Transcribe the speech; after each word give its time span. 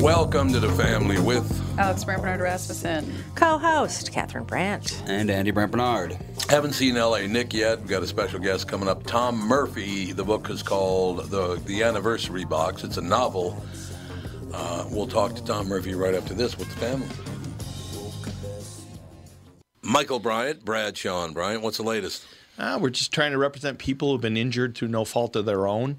Welcome 0.00 0.52
to 0.52 0.58
the 0.58 0.72
family 0.76 1.20
with 1.20 1.78
Alex 1.78 2.02
Brant 2.02 2.22
Bernard 2.22 2.40
Rasmussen. 2.40 3.14
Co-host 3.36 4.10
Catherine 4.10 4.44
Brandt. 4.44 5.00
And 5.06 5.30
Andy 5.30 5.52
Brant 5.52 5.70
Barnard. 5.70 6.18
Haven't 6.48 6.72
seen 6.72 6.96
L.A. 6.96 7.28
Nick 7.28 7.54
yet. 7.54 7.78
We've 7.78 7.88
got 7.88 8.02
a 8.02 8.06
special 8.06 8.40
guest 8.40 8.66
coming 8.66 8.88
up. 8.88 9.06
Tom 9.06 9.38
Murphy. 9.38 10.12
The 10.12 10.24
book 10.24 10.50
is 10.50 10.62
called 10.62 11.30
the 11.30 11.54
the 11.66 11.84
Anniversary 11.84 12.44
Box. 12.44 12.82
It's 12.82 12.96
a 12.96 13.02
novel. 13.02 13.62
Uh, 14.52 14.84
we'll 14.90 15.06
talk 15.06 15.34
to 15.36 15.44
Tom 15.44 15.68
Murphy 15.68 15.94
right 15.94 16.14
after 16.14 16.34
this 16.34 16.58
with 16.58 16.68
the 16.68 16.76
family. 16.76 17.08
Michael 19.82 20.18
Bryant, 20.18 20.64
Bradshaw 20.64 21.24
and 21.24 21.32
Bryant. 21.32 21.62
What's 21.62 21.76
the 21.76 21.84
latest? 21.84 22.26
Uh, 22.56 22.78
we're 22.80 22.90
just 22.90 23.12
trying 23.12 23.32
to 23.32 23.38
represent 23.38 23.78
people 23.78 24.12
who've 24.12 24.20
been 24.20 24.36
injured 24.36 24.76
through 24.76 24.88
no 24.88 25.04
fault 25.04 25.34
of 25.34 25.44
their 25.44 25.66
own. 25.66 25.98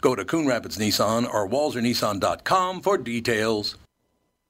Go 0.00 0.14
to 0.14 0.24
Coon 0.24 0.46
Rapids 0.46 0.78
Nissan 0.78 1.32
or 1.32 1.48
WalserNissan.com 1.48 2.80
for 2.80 2.98
details. 2.98 3.76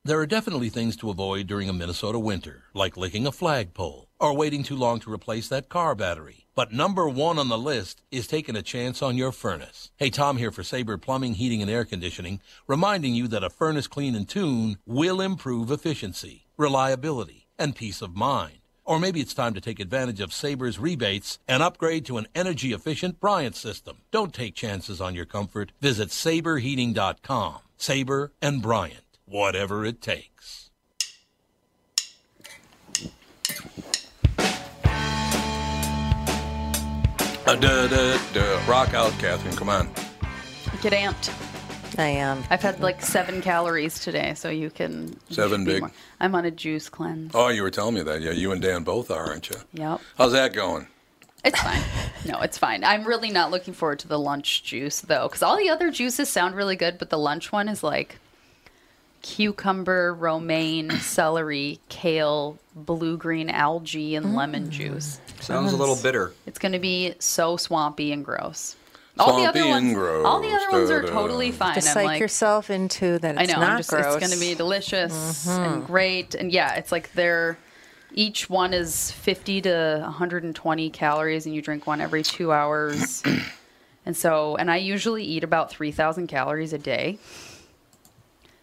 There 0.07 0.21
are 0.21 0.27
definitely 0.27 0.69
things 0.69 0.97
to 0.97 1.09
avoid 1.09 1.47
during 1.47 1.71
a 1.71 1.73
Minnesota 1.73 2.19
winter, 2.19 2.65
like 2.75 2.99
licking 2.99 3.27
a 3.27 3.33
flagpole 3.33 4.11
or 4.21 4.37
waiting 4.37 4.63
too 4.63 4.77
long 4.77 5.01
to 5.01 5.13
replace 5.13 5.49
that 5.49 5.71
car 5.71 5.95
battery. 5.95 6.45
But 6.55 6.73
number 6.73 7.09
one 7.09 7.39
on 7.39 7.49
the 7.49 7.57
list 7.57 8.03
is 8.11 8.27
taking 8.27 8.55
a 8.55 8.63
chance 8.63 9.01
on 9.01 9.17
your 9.17 9.33
furnace. 9.33 9.91
Hey, 9.97 10.11
Tom 10.11 10.37
here 10.37 10.51
for 10.51 10.63
Sabre 10.63 10.99
Plumbing, 10.99 11.35
Heating, 11.35 11.63
and 11.63 11.71
Air 11.71 11.87
Conditioning, 11.87 12.41
reminding 12.67 13.15
you 13.15 13.29
that 13.29 13.43
a 13.43 13.49
furnace 13.49 13.87
clean 13.87 14.15
and 14.15 14.29
tune 14.29 14.77
will 14.85 15.23
improve 15.23 15.71
efficiency, 15.71 16.47
reliability, 16.59 17.47
and 17.59 17.75
peace 17.75 18.03
of 18.03 18.15
mind. 18.15 18.59
Or 18.85 19.01
maybe 19.01 19.21
it's 19.21 19.35
time 19.35 19.55
to 19.55 19.61
take 19.61 19.81
advantage 19.81 20.21
of 20.21 20.33
Sabre's 20.33 20.79
rebates 20.79 21.39
and 21.49 21.63
upgrade 21.63 22.05
to 22.07 22.19
an 22.19 22.27
energy 22.35 22.73
efficient 22.73 23.19
Bryant 23.19 23.57
system. 23.57 23.99
Don't 24.11 24.35
take 24.35 24.55
chances 24.55 25.01
on 25.01 25.15
your 25.15 25.25
comfort. 25.25 25.73
Visit 25.81 26.11
saberheating.com. 26.11 27.61
Sabre 27.77 28.33
and 28.43 28.61
Bryant, 28.61 29.19
whatever 29.25 29.85
it 29.85 30.03
takes. 30.03 30.71
Uh, 37.47 37.57
duh, 37.57 37.87
duh, 37.89 38.19
duh. 38.33 38.61
Rock 38.67 38.95
out, 38.95 39.13
Catherine. 39.19 39.55
Come 39.55 39.69
on. 39.69 39.91
Get 40.81 40.95
amped. 40.95 41.54
I 41.99 42.07
am. 42.07 42.43
I've 42.51 42.63
had 42.63 42.81
like 42.81 43.03
seven 43.03 43.41
calories 43.43 43.99
today, 44.01 44.35
so 44.35 44.49
you 44.51 44.71
can. 44.71 45.09
you 45.29 45.35
Seven 45.35 45.61
should 45.61 45.67
be 45.67 45.73
big? 45.73 45.81
more- 45.83 45.93
I'm 46.21 46.35
on 46.35 46.45
a 46.45 46.51
juice 46.51 46.89
cleanse. 46.89 47.33
Oh, 47.35 47.49
you 47.49 47.63
were 47.63 47.71
telling 47.71 47.95
me 47.95 48.03
that. 48.03 48.21
Yeah, 48.21 48.33
you 48.33 48.53
and 48.53 48.61
Dan 48.61 48.83
both 48.85 49.11
are, 49.11 49.27
aren't 49.27 49.51
you? 49.51 49.57
Yep. 49.75 50.01
How's 50.17 50.33
that 50.33 50.53
going? 50.53 50.89
It's 51.45 51.61
fine. 51.61 51.83
No, 52.25 52.41
it's 52.41 52.57
fine. 52.57 52.85
I'm 52.85 53.05
really 53.05 53.31
not 53.31 53.51
looking 53.51 53.75
forward 53.75 53.99
to 53.99 54.09
the 54.09 54.19
lunch 54.19 54.65
juice 54.65 55.03
though, 55.03 55.29
because 55.29 55.43
all 55.43 55.59
the 55.59 55.69
other 55.69 55.91
juices 55.91 56.31
sound 56.31 56.55
really 56.55 56.77
good, 56.77 56.99
but 56.99 57.11
the 57.11 57.19
lunch 57.19 57.53
one 57.53 57.69
is 57.69 57.83
like 57.83 58.17
cucumber, 59.21 60.15
romaine, 60.15 60.91
celery, 60.91 61.81
kale, 61.91 62.59
blue 62.75 63.17
green 63.17 63.51
algae, 63.51 64.15
and 64.15 64.35
lemon 64.35 64.69
mm. 64.69 64.71
juice. 64.71 65.21
Sounds 65.41 65.73
a 65.73 65.77
little 65.77 65.97
bitter. 65.97 66.33
It's 66.47 66.59
going 66.59 66.73
to 66.73 66.79
be 66.79 67.15
so 67.19 67.57
swampy 67.57 68.13
and 68.13 68.25
gross. 68.25 68.77
All 69.19 69.41
the 69.41 69.47
other 69.47 69.61
and 69.61 69.97
ones, 69.97 70.25
all 70.25 70.41
the 70.41 70.51
other 70.51 70.71
ones 70.71 70.91
are 70.91 71.03
totally 71.03 71.53
fine. 71.53 71.75
To 71.75 71.81
I'm 71.81 71.83
psych 71.83 72.07
like, 72.07 72.21
yourself 72.21 72.71
into 72.71 73.19
that 73.21 73.39
I 73.39 73.45
know. 73.45 73.55
not 73.55 73.71
I'm 73.71 73.77
just, 73.79 73.91
gross. 73.91 74.07
It's 74.07 74.27
going 74.27 74.33
to 74.33 74.41
be 74.41 74.55
delicious 74.55 75.47
and 75.47 75.77
mm-hmm. 75.77 75.87
great, 75.87 76.35
and 76.35 76.51
yeah, 76.51 76.75
it's 76.75 76.91
like 76.91 77.13
they're 77.13 77.59
each 78.13 78.49
one 78.49 78.73
is 78.73 79.11
50 79.11 79.63
to 79.63 79.99
120 80.03 80.91
calories, 80.91 81.47
and 81.47 81.55
you 81.55 81.63
drink 81.63 81.87
one 81.87 82.01
every 82.01 82.23
two 82.23 82.53
hours. 82.53 83.23
And 84.07 84.17
so, 84.17 84.57
and 84.57 84.71
I 84.71 84.77
usually 84.77 85.25
eat 85.25 85.45
about 85.45 85.71
3,000 85.71 86.27
calories 86.27 86.73
a 86.73 86.79
day. 86.79 87.19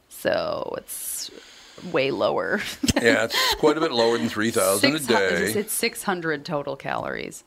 So 0.10 0.76
it's 0.78 1.32
way 1.92 2.12
lower. 2.12 2.62
Yeah, 3.02 3.24
it's 3.24 3.56
quite 3.56 3.78
a 3.78 3.82
bit 3.82 3.92
lower 3.92 4.18
than 4.20 4.30
3,000 4.30 4.96
a 4.96 5.00
day. 5.00 5.54
It's 5.54 5.74
600 5.74 6.46
total 6.46 6.76
calories 6.76 7.44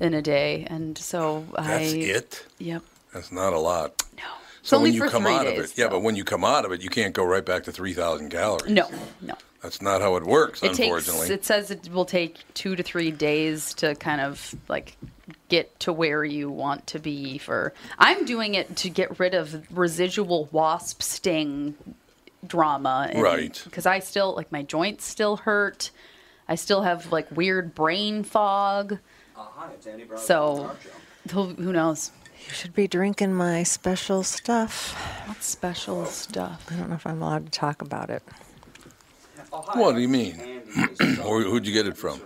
in 0.00 0.14
a 0.14 0.22
day. 0.22 0.66
And 0.68 0.96
so 0.98 1.44
I 1.56 1.66
That's 1.78 1.92
I. 1.92 1.96
it? 1.96 2.46
Yep. 2.58 2.82
That's 3.12 3.32
not 3.32 3.52
a 3.52 3.58
lot. 3.58 4.02
No. 4.16 4.22
It's 4.60 4.68
So 4.70 4.76
only 4.76 4.90
when 4.90 4.94
you 4.94 5.04
for 5.04 5.08
come 5.10 5.22
three 5.24 5.32
out 5.32 5.44
days. 5.44 5.58
of 5.58 5.64
it, 5.64 5.78
yeah, 5.78 5.84
so- 5.86 5.90
but 5.90 6.00
when 6.00 6.16
you 6.16 6.24
come 6.24 6.44
out 6.44 6.64
of 6.64 6.72
it, 6.72 6.82
you 6.82 6.90
can't 6.90 7.14
go 7.14 7.24
right 7.24 7.44
back 7.44 7.64
to 7.64 7.72
3,000 7.72 8.28
calories. 8.30 8.70
No, 8.70 8.88
no. 9.20 9.34
That's 9.62 9.82
not 9.82 10.00
how 10.00 10.14
it 10.16 10.22
works, 10.24 10.62
It 10.62 10.68
takes. 10.68 10.78
unfortunately. 10.80 11.30
It 11.34 11.44
says 11.44 11.70
it 11.72 11.88
will 11.92 12.04
take 12.04 12.36
two 12.54 12.76
to 12.76 12.82
three 12.82 13.10
days 13.10 13.74
to 13.74 13.96
kind 13.96 14.20
of 14.20 14.54
like 14.68 14.96
get 15.48 15.80
to 15.80 15.92
where 15.92 16.24
you 16.24 16.48
want 16.48 16.86
to 16.88 17.00
be. 17.00 17.38
For 17.38 17.72
I'm 17.98 18.24
doing 18.24 18.54
it 18.54 18.76
to 18.76 18.88
get 18.88 19.18
rid 19.18 19.34
of 19.34 19.66
residual 19.76 20.48
wasp 20.52 21.02
sting 21.02 21.74
drama, 22.46 23.10
Right. 23.16 23.60
Because 23.64 23.84
I 23.86 23.98
still 23.98 24.34
like 24.36 24.52
my 24.52 24.62
joints 24.62 25.04
still 25.04 25.38
hurt. 25.38 25.90
I 26.48 26.54
still 26.54 26.82
have 26.82 27.10
like 27.10 27.26
weird 27.36 27.74
brain 27.74 28.22
fog. 28.22 28.98
So 30.16 30.70
who, 31.30 31.44
who 31.54 31.72
knows? 31.72 32.10
You 32.46 32.54
should 32.54 32.74
be 32.74 32.86
drinking 32.86 33.34
my 33.34 33.62
special 33.62 34.22
stuff. 34.22 34.92
What 35.26 35.42
special 35.42 36.06
stuff? 36.06 36.66
I 36.70 36.76
don't 36.76 36.88
know 36.88 36.94
if 36.96 37.06
I'm 37.06 37.20
allowed 37.20 37.46
to 37.46 37.50
talk 37.50 37.82
about 37.82 38.10
it. 38.10 38.22
what 39.50 39.94
do 39.94 40.00
you 40.00 40.08
mean? 40.08 40.62
or 41.24 41.42
who'd 41.42 41.66
you 41.66 41.72
get 41.72 41.86
it 41.86 41.96
from? 41.96 42.20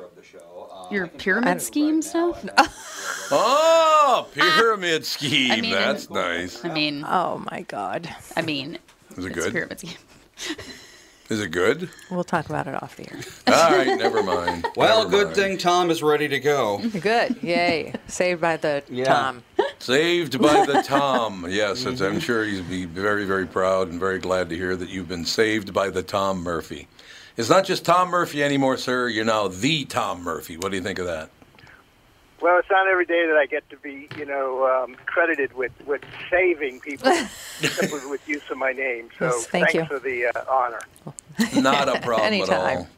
Your 0.90 1.06
pyramid 1.06 1.62
scheme 1.62 2.02
stuff? 2.02 2.44
Oh, 3.34 4.28
pyramid 4.34 5.02
ah, 5.02 5.04
scheme. 5.06 5.52
I 5.52 5.60
mean, 5.62 5.72
That's 5.72 6.10
nice. 6.10 6.62
I 6.66 6.68
mean, 6.68 7.02
Oh 7.08 7.42
my 7.50 7.62
God. 7.62 8.14
I 8.36 8.42
mean, 8.42 8.78
Is 9.16 9.24
it 9.24 9.28
it's 9.28 9.38
a 9.38 9.40
good? 9.40 9.52
pyramid 9.52 9.78
scheme. 9.80 9.96
Is 11.32 11.40
it 11.40 11.50
good? 11.50 11.88
We'll 12.10 12.24
talk 12.24 12.50
about 12.50 12.66
it 12.66 12.74
off 12.82 12.94
the 12.96 13.10
air. 13.10 13.18
All 13.46 13.70
right, 13.74 13.98
never 13.98 14.22
mind. 14.22 14.66
Well, 14.76 15.04
Never 15.04 15.10
good 15.10 15.24
mind. 15.28 15.36
thing 15.36 15.58
Tom 15.58 15.90
is 15.90 16.02
ready 16.02 16.28
to 16.28 16.38
go. 16.38 16.78
Good. 17.00 17.42
Yay. 17.42 17.94
Saved 18.06 18.38
by 18.42 18.58
the 18.58 18.82
Yeah. 18.90 19.04
Tom. 19.06 19.42
Saved 19.78 20.38
by 20.42 20.66
the 20.66 20.82
Tom. 20.82 21.46
Yes, 21.48 21.86
it's, 21.86 22.02
I'm 22.02 22.20
sure 22.20 22.44
he's 22.44 22.60
be 22.60 22.84
very, 22.84 23.24
very 23.24 23.46
proud 23.46 23.88
and 23.88 23.98
very 23.98 24.18
glad 24.18 24.50
to 24.50 24.56
hear 24.56 24.76
that 24.76 24.90
you've 24.90 25.08
been 25.08 25.24
saved 25.24 25.72
by 25.72 25.88
the 25.88 26.02
Tom 26.02 26.42
Murphy. 26.42 26.86
It's 27.38 27.48
not 27.48 27.64
just 27.64 27.86
Tom 27.86 28.10
Murphy 28.10 28.42
anymore, 28.44 28.76
sir. 28.76 29.08
You're 29.08 29.24
now 29.24 29.48
the 29.48 29.86
Tom 29.86 30.22
Murphy. 30.22 30.58
What 30.58 30.70
do 30.70 30.76
you 30.76 30.82
think 30.82 30.98
of 30.98 31.06
that? 31.06 31.30
Well, 32.42 32.58
it's 32.58 32.68
not 32.70 32.88
every 32.88 33.06
day 33.06 33.24
that 33.26 33.36
I 33.36 33.46
get 33.46 33.68
to 33.70 33.76
be, 33.76 34.08
you 34.18 34.26
know, 34.26 34.66
um, 34.66 34.96
credited 35.06 35.52
with, 35.54 35.70
with 35.86 36.02
saving 36.28 36.80
people 36.80 37.10
simply 37.60 38.00
with 38.10 38.28
use 38.28 38.42
of 38.50 38.58
my 38.58 38.72
name. 38.72 39.08
So 39.18 39.26
Yes, 39.26 39.46
thank 39.46 39.70
thanks 39.70 39.74
you. 39.74 39.84
for 39.86 39.98
the 40.02 40.26
uh, 40.26 40.44
honor. 40.50 40.80
Not 41.56 41.88
a 41.88 42.00
problem 42.00 42.42
at 42.42 42.50
all. 42.50 42.88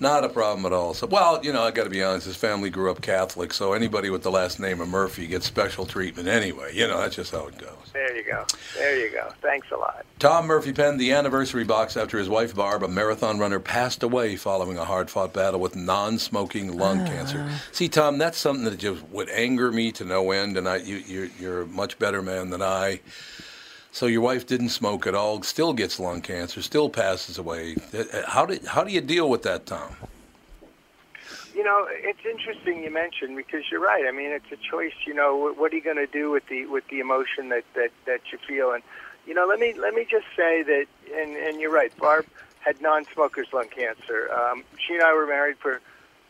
Not 0.00 0.24
a 0.24 0.28
problem 0.28 0.66
at 0.66 0.72
all. 0.72 0.92
So, 0.92 1.06
well, 1.06 1.42
you 1.44 1.52
know, 1.52 1.62
I 1.62 1.70
got 1.70 1.84
to 1.84 1.90
be 1.90 2.02
honest. 2.02 2.26
His 2.26 2.36
family 2.36 2.68
grew 2.68 2.90
up 2.90 3.00
Catholic, 3.00 3.52
so 3.54 3.74
anybody 3.74 4.10
with 4.10 4.22
the 4.22 4.30
last 4.30 4.58
name 4.58 4.80
of 4.80 4.88
Murphy 4.88 5.26
gets 5.28 5.46
special 5.46 5.86
treatment 5.86 6.26
anyway. 6.26 6.74
You 6.74 6.88
know, 6.88 6.98
that's 6.98 7.14
just 7.14 7.30
how 7.30 7.46
it 7.46 7.56
goes. 7.58 7.70
There 7.92 8.16
you 8.16 8.24
go. 8.24 8.44
There 8.76 8.98
you 8.98 9.12
go. 9.12 9.32
Thanks 9.40 9.68
a 9.70 9.76
lot. 9.76 10.04
Tom 10.18 10.46
Murphy 10.46 10.72
penned 10.72 10.98
the 10.98 11.12
anniversary 11.12 11.64
box 11.64 11.96
after 11.96 12.18
his 12.18 12.28
wife 12.28 12.56
Barb, 12.56 12.82
a 12.82 12.88
marathon 12.88 13.38
runner, 13.38 13.60
passed 13.60 14.02
away 14.02 14.34
following 14.36 14.78
a 14.78 14.84
hard-fought 14.84 15.32
battle 15.32 15.60
with 15.60 15.76
non-smoking 15.76 16.76
lung 16.76 17.00
ah. 17.00 17.06
cancer. 17.06 17.48
See, 17.70 17.88
Tom, 17.88 18.18
that's 18.18 18.36
something 18.36 18.64
that 18.64 18.78
just 18.78 19.02
would 19.08 19.30
anger 19.30 19.70
me 19.70 19.92
to 19.92 20.04
no 20.04 20.32
end, 20.32 20.56
and 20.56 20.68
I, 20.68 20.76
you, 20.76 20.96
you're, 20.96 21.28
you're 21.38 21.62
a 21.62 21.66
much 21.66 21.98
better 22.00 22.20
man 22.20 22.50
than 22.50 22.62
I. 22.62 23.00
So 23.94 24.06
your 24.06 24.22
wife 24.22 24.44
didn't 24.44 24.70
smoke 24.70 25.06
at 25.06 25.14
all, 25.14 25.40
still 25.44 25.72
gets 25.72 26.00
lung 26.00 26.20
cancer, 26.20 26.60
still 26.62 26.90
passes 26.90 27.38
away. 27.38 27.76
How 28.26 28.44
did 28.44 28.64
how 28.64 28.82
do 28.82 28.92
you 28.92 29.00
deal 29.00 29.30
with 29.30 29.44
that, 29.44 29.66
Tom? 29.66 29.94
You 31.54 31.62
know, 31.62 31.86
it's 31.88 32.26
interesting 32.28 32.82
you 32.82 32.90
mentioned 32.90 33.36
because 33.36 33.62
you're 33.70 33.80
right. 33.80 34.04
I 34.04 34.10
mean, 34.10 34.32
it's 34.32 34.50
a 34.50 34.56
choice. 34.56 34.94
You 35.06 35.14
know, 35.14 35.36
what, 35.36 35.56
what 35.56 35.72
are 35.72 35.76
you 35.76 35.80
going 35.80 36.04
to 36.04 36.08
do 36.08 36.32
with 36.32 36.44
the 36.48 36.66
with 36.66 36.82
the 36.88 36.98
emotion 36.98 37.50
that, 37.50 37.62
that 37.74 37.92
that 38.04 38.20
you 38.32 38.38
feel? 38.48 38.72
And 38.72 38.82
you 39.28 39.34
know, 39.34 39.46
let 39.46 39.60
me 39.60 39.74
let 39.78 39.94
me 39.94 40.04
just 40.10 40.26
say 40.36 40.64
that, 40.64 40.86
and 41.14 41.36
and 41.36 41.60
you're 41.60 41.70
right. 41.70 41.96
Barb 41.96 42.26
had 42.58 42.82
non-smokers 42.82 43.46
lung 43.52 43.68
cancer. 43.68 44.28
Um, 44.32 44.64
she 44.76 44.94
and 44.94 45.04
I 45.04 45.14
were 45.14 45.28
married 45.28 45.58
for 45.58 45.80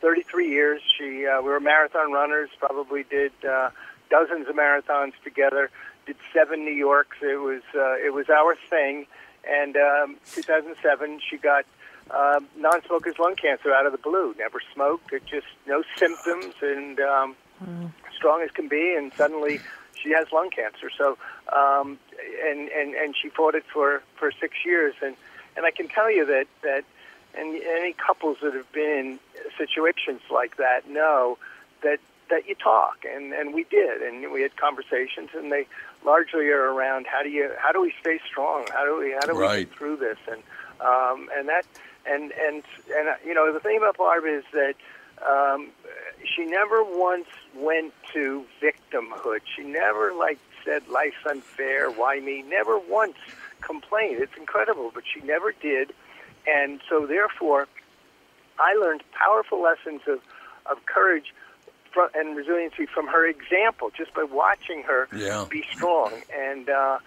33 0.02 0.50
years. 0.50 0.82
She 0.98 1.26
uh, 1.26 1.40
we 1.40 1.48
were 1.48 1.60
marathon 1.60 2.12
runners. 2.12 2.50
Probably 2.58 3.04
did 3.04 3.32
uh, 3.42 3.70
dozens 4.10 4.48
of 4.48 4.54
marathons 4.54 5.14
together. 5.24 5.70
Did 6.06 6.16
seven 6.32 6.64
New 6.64 6.72
Yorks. 6.72 7.18
It 7.22 7.40
was 7.40 7.62
uh, 7.74 7.96
it 8.04 8.12
was 8.12 8.28
our 8.28 8.56
thing. 8.68 9.06
And 9.46 9.76
um, 9.76 10.16
2007, 10.32 11.20
she 11.28 11.36
got 11.36 11.66
um, 12.10 12.48
non-smokers 12.56 13.18
lung 13.18 13.36
cancer 13.36 13.72
out 13.72 13.84
of 13.84 13.92
the 13.92 13.98
blue. 13.98 14.34
Never 14.38 14.60
smoked. 14.72 15.12
It 15.12 15.26
just 15.26 15.46
no 15.66 15.82
symptoms 15.96 16.54
and 16.62 17.00
um, 17.00 17.36
strong 18.16 18.42
as 18.42 18.50
can 18.50 18.68
be. 18.68 18.94
And 18.96 19.12
suddenly, 19.14 19.60
she 19.94 20.10
has 20.10 20.26
lung 20.32 20.50
cancer. 20.50 20.90
So, 20.96 21.18
um, 21.52 21.98
and 22.46 22.68
and 22.68 22.94
and 22.94 23.14
she 23.20 23.28
fought 23.28 23.54
it 23.54 23.64
for 23.72 24.02
for 24.16 24.30
six 24.32 24.64
years. 24.64 24.94
And 25.02 25.16
and 25.56 25.66
I 25.66 25.70
can 25.70 25.88
tell 25.88 26.10
you 26.10 26.26
that 26.26 26.46
that 26.62 26.84
and 27.36 27.56
any 27.62 27.92
couples 27.92 28.38
that 28.42 28.54
have 28.54 28.70
been 28.72 29.18
in 29.34 29.50
situations 29.58 30.20
like 30.30 30.56
that 30.56 30.88
know 30.88 31.38
that 31.82 31.98
that 32.30 32.48
you 32.48 32.54
talk 32.54 33.04
and 33.04 33.32
and 33.32 33.54
we 33.54 33.64
did 33.64 34.02
and 34.02 34.32
we 34.32 34.42
had 34.42 34.56
conversations 34.56 35.30
and 35.34 35.52
they 35.52 35.66
largely 36.04 36.46
are 36.48 36.72
around 36.72 37.06
how 37.10 37.22
do 37.22 37.28
you 37.28 37.50
how 37.58 37.72
do 37.72 37.80
we 37.80 37.92
stay 38.00 38.18
strong? 38.30 38.66
How 38.72 38.84
do 38.84 38.98
we 38.98 39.12
how 39.12 39.26
do 39.26 39.34
we 39.34 39.42
Right. 39.42 39.68
get 39.68 39.76
through 39.78 39.96
this? 39.96 40.18
And 40.30 40.42
um 40.80 41.28
and 41.36 41.48
that 41.48 41.64
and 42.06 42.32
and 42.32 42.62
and 42.96 43.08
uh, 43.08 43.14
you 43.26 43.34
know 43.34 43.52
the 43.52 43.60
thing 43.60 43.76
about 43.78 43.96
Barb 43.96 44.24
is 44.26 44.44
that 44.52 44.74
um 45.26 45.70
she 46.36 46.44
never 46.44 46.82
once 46.84 47.28
went 47.56 47.92
to 48.12 48.44
victimhood. 48.62 49.40
She 49.56 49.62
never 49.62 50.12
like 50.12 50.38
said 50.64 50.82
life's 50.88 51.24
unfair. 51.28 51.90
Why 51.90 52.20
me? 52.20 52.42
Never 52.48 52.78
once 52.78 53.16
complained. 53.60 54.20
It's 54.22 54.36
incredible 54.38 54.90
but 54.94 55.04
she 55.12 55.20
never 55.26 55.52
did. 55.52 55.92
And 56.46 56.80
so 56.88 57.06
therefore 57.06 57.66
I 58.58 58.74
learned 58.74 59.02
powerful 59.12 59.62
lessons 59.62 60.02
of, 60.06 60.20
of 60.70 60.84
courage 60.86 61.34
and 62.14 62.36
resiliency 62.36 62.86
from 62.86 63.06
her 63.08 63.26
example, 63.26 63.90
just 63.96 64.12
by 64.14 64.24
watching 64.24 64.82
her 64.82 65.08
Yeah. 65.14 65.44
be 65.48 65.64
strong. 65.72 66.12
And 66.36 66.68
uh, 66.68 66.98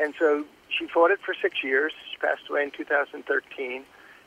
and 0.00 0.14
so 0.18 0.44
she 0.68 0.86
fought 0.86 1.10
it 1.10 1.20
for 1.24 1.34
six 1.40 1.62
years. 1.62 1.92
She 2.10 2.18
passed 2.18 2.42
away 2.50 2.62
in 2.64 2.70
2013. 2.70 3.84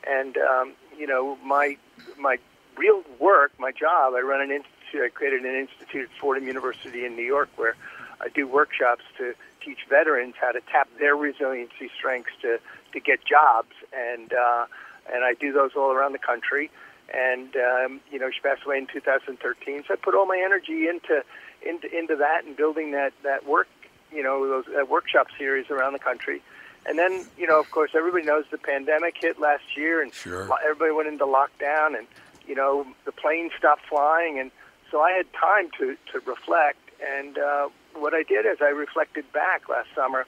And 0.07 0.37
um, 0.37 0.73
you 0.97 1.07
know, 1.07 1.37
my 1.43 1.77
my 2.17 2.37
real 2.77 3.03
work, 3.19 3.51
my 3.59 3.71
job, 3.71 4.13
I 4.15 4.21
run 4.21 4.41
an 4.41 4.51
institute. 4.51 5.01
I 5.05 5.09
created 5.09 5.41
an 5.45 5.55
institute 5.55 6.09
at 6.09 6.19
Fordham 6.19 6.47
University 6.47 7.05
in 7.05 7.15
New 7.15 7.25
York 7.25 7.49
where 7.57 7.75
I 8.21 8.29
do 8.29 8.47
workshops 8.47 9.03
to 9.17 9.33
teach 9.63 9.79
veterans 9.89 10.35
how 10.39 10.51
to 10.51 10.61
tap 10.71 10.87
their 10.99 11.15
resiliency 11.15 11.89
strengths 11.97 12.31
to 12.41 12.59
to 12.93 12.99
get 12.99 13.19
jobs. 13.25 13.73
And 13.93 14.33
uh, 14.33 14.65
and 15.13 15.23
I 15.23 15.33
do 15.33 15.51
those 15.51 15.71
all 15.75 15.91
around 15.91 16.13
the 16.13 16.19
country. 16.19 16.71
And 17.13 17.55
um, 17.55 18.01
you 18.11 18.19
know, 18.19 18.29
she 18.31 18.39
passed 18.41 18.65
away 18.65 18.77
in 18.77 18.87
2013. 18.87 19.83
So 19.87 19.93
I 19.93 19.97
put 19.97 20.15
all 20.15 20.25
my 20.25 20.41
energy 20.43 20.87
into 20.87 21.23
into 21.65 21.95
into 21.97 22.15
that 22.17 22.45
and 22.45 22.55
building 22.55 22.91
that 22.91 23.13
that 23.23 23.45
work, 23.47 23.67
you 24.11 24.23
know, 24.23 24.47
those 24.47 24.65
that 24.73 24.89
workshop 24.89 25.27
series 25.37 25.69
around 25.69 25.93
the 25.93 25.99
country. 25.99 26.41
And 26.85 26.97
then, 26.97 27.25
you 27.37 27.45
know, 27.45 27.59
of 27.59 27.69
course, 27.71 27.91
everybody 27.93 28.23
knows 28.23 28.45
the 28.51 28.57
pandemic 28.57 29.15
hit 29.19 29.39
last 29.39 29.75
year, 29.75 30.01
and 30.01 30.13
Sure. 30.13 30.47
everybody 30.63 30.91
went 30.91 31.07
into 31.09 31.25
lockdown, 31.25 31.97
and 31.97 32.07
you 32.47 32.55
know, 32.55 32.85
the 33.05 33.11
planes 33.11 33.51
stopped 33.57 33.85
flying, 33.87 34.39
and 34.39 34.49
so 34.89 35.01
I 35.01 35.11
had 35.11 35.25
time 35.33 35.69
to 35.79 35.97
to 36.11 36.19
reflect. 36.25 36.79
And 37.01 37.37
uh, 37.37 37.69
what 37.95 38.13
I 38.13 38.23
did 38.23 38.45
is 38.45 38.57
I 38.61 38.69
reflected 38.69 39.31
back 39.33 39.67
last 39.69 39.89
summer 39.95 40.25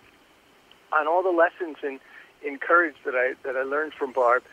on 0.93 1.07
all 1.07 1.23
the 1.23 1.29
lessons 1.31 1.77
in 1.83 1.99
courage 2.59 2.95
that 3.05 3.15
I 3.15 3.33
that 3.43 3.55
I 3.55 3.63
learned 3.63 3.93
from 3.93 4.11
Barb. 4.11 4.43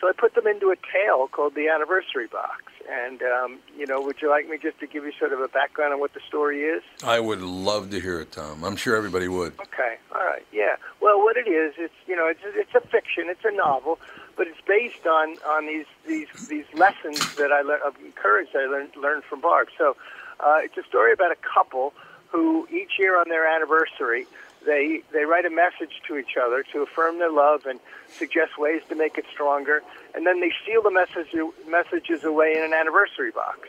So 0.00 0.08
I 0.08 0.12
put 0.12 0.34
them 0.34 0.46
into 0.46 0.70
a 0.70 0.76
tale 0.76 1.28
called 1.28 1.54
the 1.54 1.68
Anniversary 1.68 2.26
Box. 2.26 2.72
And 2.88 3.22
um, 3.22 3.58
you 3.76 3.86
know, 3.86 4.00
would 4.00 4.22
you 4.22 4.30
like 4.30 4.48
me 4.48 4.58
just 4.58 4.78
to 4.80 4.86
give 4.86 5.04
you 5.04 5.12
sort 5.18 5.32
of 5.32 5.40
a 5.40 5.48
background 5.48 5.92
on 5.92 6.00
what 6.00 6.14
the 6.14 6.20
story 6.28 6.62
is? 6.62 6.82
I 7.02 7.18
would 7.18 7.40
love 7.40 7.90
to 7.90 8.00
hear 8.00 8.20
it, 8.20 8.32
Tom. 8.32 8.62
I'm 8.62 8.76
sure 8.76 8.94
everybody 8.94 9.26
would. 9.26 9.54
Okay, 9.60 9.96
all 10.14 10.24
right, 10.24 10.46
yeah. 10.52 10.76
Well, 11.00 11.18
what 11.18 11.36
it 11.36 11.48
is, 11.48 11.74
it's 11.78 11.94
you 12.06 12.14
know, 12.14 12.28
it's 12.28 12.40
it's 12.44 12.74
a 12.74 12.86
fiction, 12.86 13.24
it's 13.26 13.44
a 13.44 13.50
novel, 13.50 13.98
but 14.36 14.46
it's 14.46 14.60
based 14.68 15.06
on 15.06 15.36
on 15.48 15.66
these 15.66 15.86
these 16.06 16.28
these 16.48 16.66
lessons 16.74 17.34
that 17.36 17.50
I 17.50 17.62
learned 17.62 17.82
of 17.82 17.96
courage 18.14 18.48
that 18.52 18.62
I 18.62 18.66
learned 18.66 18.94
learned 18.94 19.24
from 19.24 19.40
Barb. 19.40 19.68
So 19.76 19.96
uh, 20.38 20.58
it's 20.62 20.76
a 20.76 20.84
story 20.84 21.12
about 21.12 21.32
a 21.32 21.38
couple 21.54 21.92
who 22.28 22.68
each 22.70 22.98
year 22.98 23.18
on 23.18 23.28
their 23.28 23.46
anniversary 23.46 24.26
they 24.66 25.02
they 25.12 25.24
write 25.24 25.46
a 25.46 25.50
message 25.50 26.02
to 26.08 26.18
each 26.18 26.36
other 26.36 26.64
to 26.72 26.82
affirm 26.82 27.18
their 27.18 27.30
love 27.30 27.64
and 27.66 27.80
suggest 28.08 28.58
ways 28.58 28.82
to 28.88 28.94
make 28.94 29.16
it 29.16 29.24
stronger, 29.32 29.82
and 30.14 30.26
then 30.26 30.40
they 30.40 30.52
seal 30.66 30.82
the 30.82 30.90
message 30.90 31.32
messages 31.66 32.24
away 32.24 32.54
in 32.56 32.62
an 32.62 32.74
anniversary 32.74 33.30
box. 33.30 33.68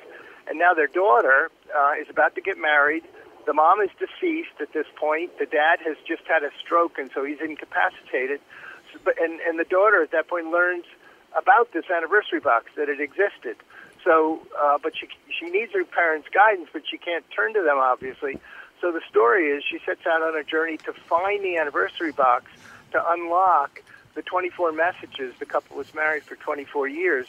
And 0.50 0.58
now 0.58 0.74
their 0.74 0.88
daughter 0.88 1.52
uh, 1.76 1.92
is 2.02 2.10
about 2.10 2.36
to 2.36 2.42
get 2.42 2.58
married 2.58 3.04
the 3.48 3.54
mom 3.54 3.80
is 3.80 3.90
deceased 3.98 4.60
at 4.60 4.74
this 4.74 4.86
point. 5.00 5.40
The 5.40 5.46
dad 5.48 5.80
has 5.88 5.96
just 6.06 6.24
had 6.28 6.44
a 6.44 6.52
stroke, 6.60 7.00
and 7.00 7.10
so 7.16 7.24
he's 7.24 7.40
incapacitated. 7.40 8.42
So, 8.92 9.00
but 9.04 9.16
and 9.20 9.40
and 9.40 9.58
the 9.58 9.64
daughter 9.64 10.04
at 10.04 10.12
that 10.12 10.28
point 10.28 10.52
learns 10.52 10.84
about 11.32 11.72
this 11.72 11.86
anniversary 11.90 12.42
box 12.42 12.66
that 12.76 12.90
it 12.90 13.00
existed. 13.00 13.56
So, 14.04 14.44
uh, 14.60 14.78
but 14.84 14.92
she 15.00 15.08
she 15.32 15.50
needs 15.50 15.72
her 15.72 15.86
parents' 15.86 16.28
guidance, 16.28 16.68
but 16.74 16.84
she 16.92 16.98
can't 16.98 17.24
turn 17.32 17.54
to 17.54 17.64
them 17.64 17.78
obviously. 17.80 18.38
So 18.82 18.92
the 18.92 19.02
story 19.10 19.48
is 19.48 19.64
she 19.64 19.80
sets 19.86 20.06
out 20.06 20.22
on 20.22 20.38
a 20.38 20.44
journey 20.44 20.78
to 20.78 20.94
find 20.94 21.44
the 21.44 21.58
anniversary 21.58 22.12
box 22.12 22.46
to 22.92 23.12
unlock 23.12 23.82
the 24.14 24.22
24 24.22 24.72
messages. 24.72 25.34
The 25.40 25.46
couple 25.46 25.78
was 25.78 25.94
married 25.94 26.24
for 26.24 26.36
24 26.36 26.88
years, 26.88 27.28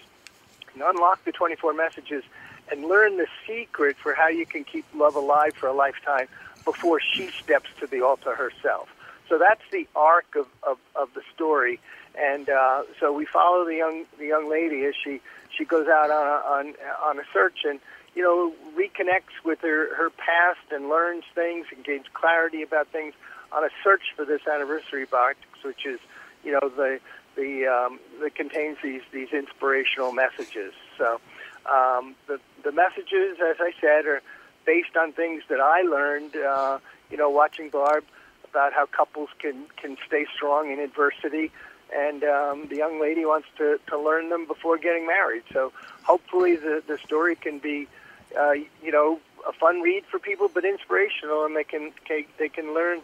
and 0.74 0.82
unlock 0.82 1.24
the 1.24 1.32
24 1.32 1.72
messages 1.72 2.24
and 2.70 2.84
learn 2.84 3.16
the 3.16 3.26
secret 3.46 3.96
for 3.96 4.14
how 4.14 4.28
you 4.28 4.44
can 4.44 4.64
keep 4.64 4.84
love 4.94 5.16
alive 5.16 5.54
for 5.54 5.68
a 5.68 5.72
lifetime 5.72 6.28
before 6.64 7.00
she 7.00 7.28
steps 7.28 7.70
to 7.80 7.86
the 7.86 8.02
altar 8.02 8.34
herself. 8.34 8.88
So 9.28 9.38
that's 9.38 9.62
the 9.72 9.86
arc 9.96 10.36
of, 10.36 10.46
of, 10.62 10.78
of 10.94 11.12
the 11.14 11.22
story, 11.34 11.80
and 12.18 12.48
uh, 12.48 12.82
so 12.98 13.12
we 13.12 13.26
follow 13.26 13.64
the 13.64 13.76
young 13.76 14.04
the 14.18 14.26
young 14.26 14.50
lady 14.50 14.84
as 14.84 14.94
she 15.02 15.20
she 15.56 15.64
goes 15.64 15.86
out 15.86 16.10
on 16.10 16.26
a, 16.26 16.70
on 16.70 16.74
on 17.04 17.18
a 17.18 17.22
search 17.32 17.58
and 17.64 17.78
you 18.18 18.24
know 18.24 18.52
reconnects 18.76 19.44
with 19.44 19.60
her 19.60 19.94
her 19.94 20.10
past 20.10 20.72
and 20.72 20.88
learns 20.88 21.22
things 21.36 21.66
and 21.72 21.84
gains 21.84 22.06
clarity 22.12 22.62
about 22.62 22.88
things 22.88 23.14
on 23.52 23.62
a 23.62 23.68
search 23.84 24.02
for 24.16 24.24
this 24.24 24.40
anniversary 24.52 25.04
box, 25.04 25.36
which 25.62 25.86
is 25.86 26.00
you 26.42 26.50
know 26.50 26.68
the 26.68 26.98
the 27.36 27.64
um, 27.68 28.00
that 28.20 28.34
contains 28.34 28.76
these 28.82 29.02
these 29.12 29.28
inspirational 29.32 30.10
messages. 30.10 30.72
So 30.98 31.20
um, 31.72 32.16
the 32.26 32.40
the 32.64 32.72
messages, 32.72 33.38
as 33.38 33.58
I 33.60 33.70
said, 33.80 34.04
are 34.06 34.20
based 34.66 34.96
on 34.96 35.12
things 35.12 35.44
that 35.48 35.60
I 35.60 35.82
learned. 35.82 36.34
Uh, 36.34 36.80
you 37.12 37.16
know, 37.16 37.30
watching 37.30 37.70
Barb 37.70 38.02
about 38.50 38.72
how 38.72 38.86
couples 38.86 39.28
can 39.38 39.66
can 39.80 39.96
stay 40.08 40.26
strong 40.34 40.72
in 40.72 40.80
adversity 40.80 41.52
and 41.94 42.22
um, 42.24 42.66
the 42.68 42.76
young 42.76 43.00
lady 43.00 43.24
wants 43.24 43.48
to, 43.56 43.78
to 43.88 43.98
learn 43.98 44.28
them 44.28 44.46
before 44.46 44.76
getting 44.76 45.06
married. 45.06 45.42
So 45.52 45.72
hopefully 46.02 46.56
the, 46.56 46.82
the 46.86 46.98
story 47.04 47.36
can 47.36 47.58
be, 47.58 47.88
uh, 48.36 48.52
you 48.82 48.90
know, 48.90 49.20
a 49.48 49.52
fun 49.52 49.80
read 49.80 50.04
for 50.10 50.18
people, 50.18 50.48
but 50.52 50.64
inspirational, 50.64 51.44
and 51.44 51.56
they 51.56 51.64
can 51.64 51.92
they 52.38 52.48
can 52.48 52.74
learn 52.74 53.00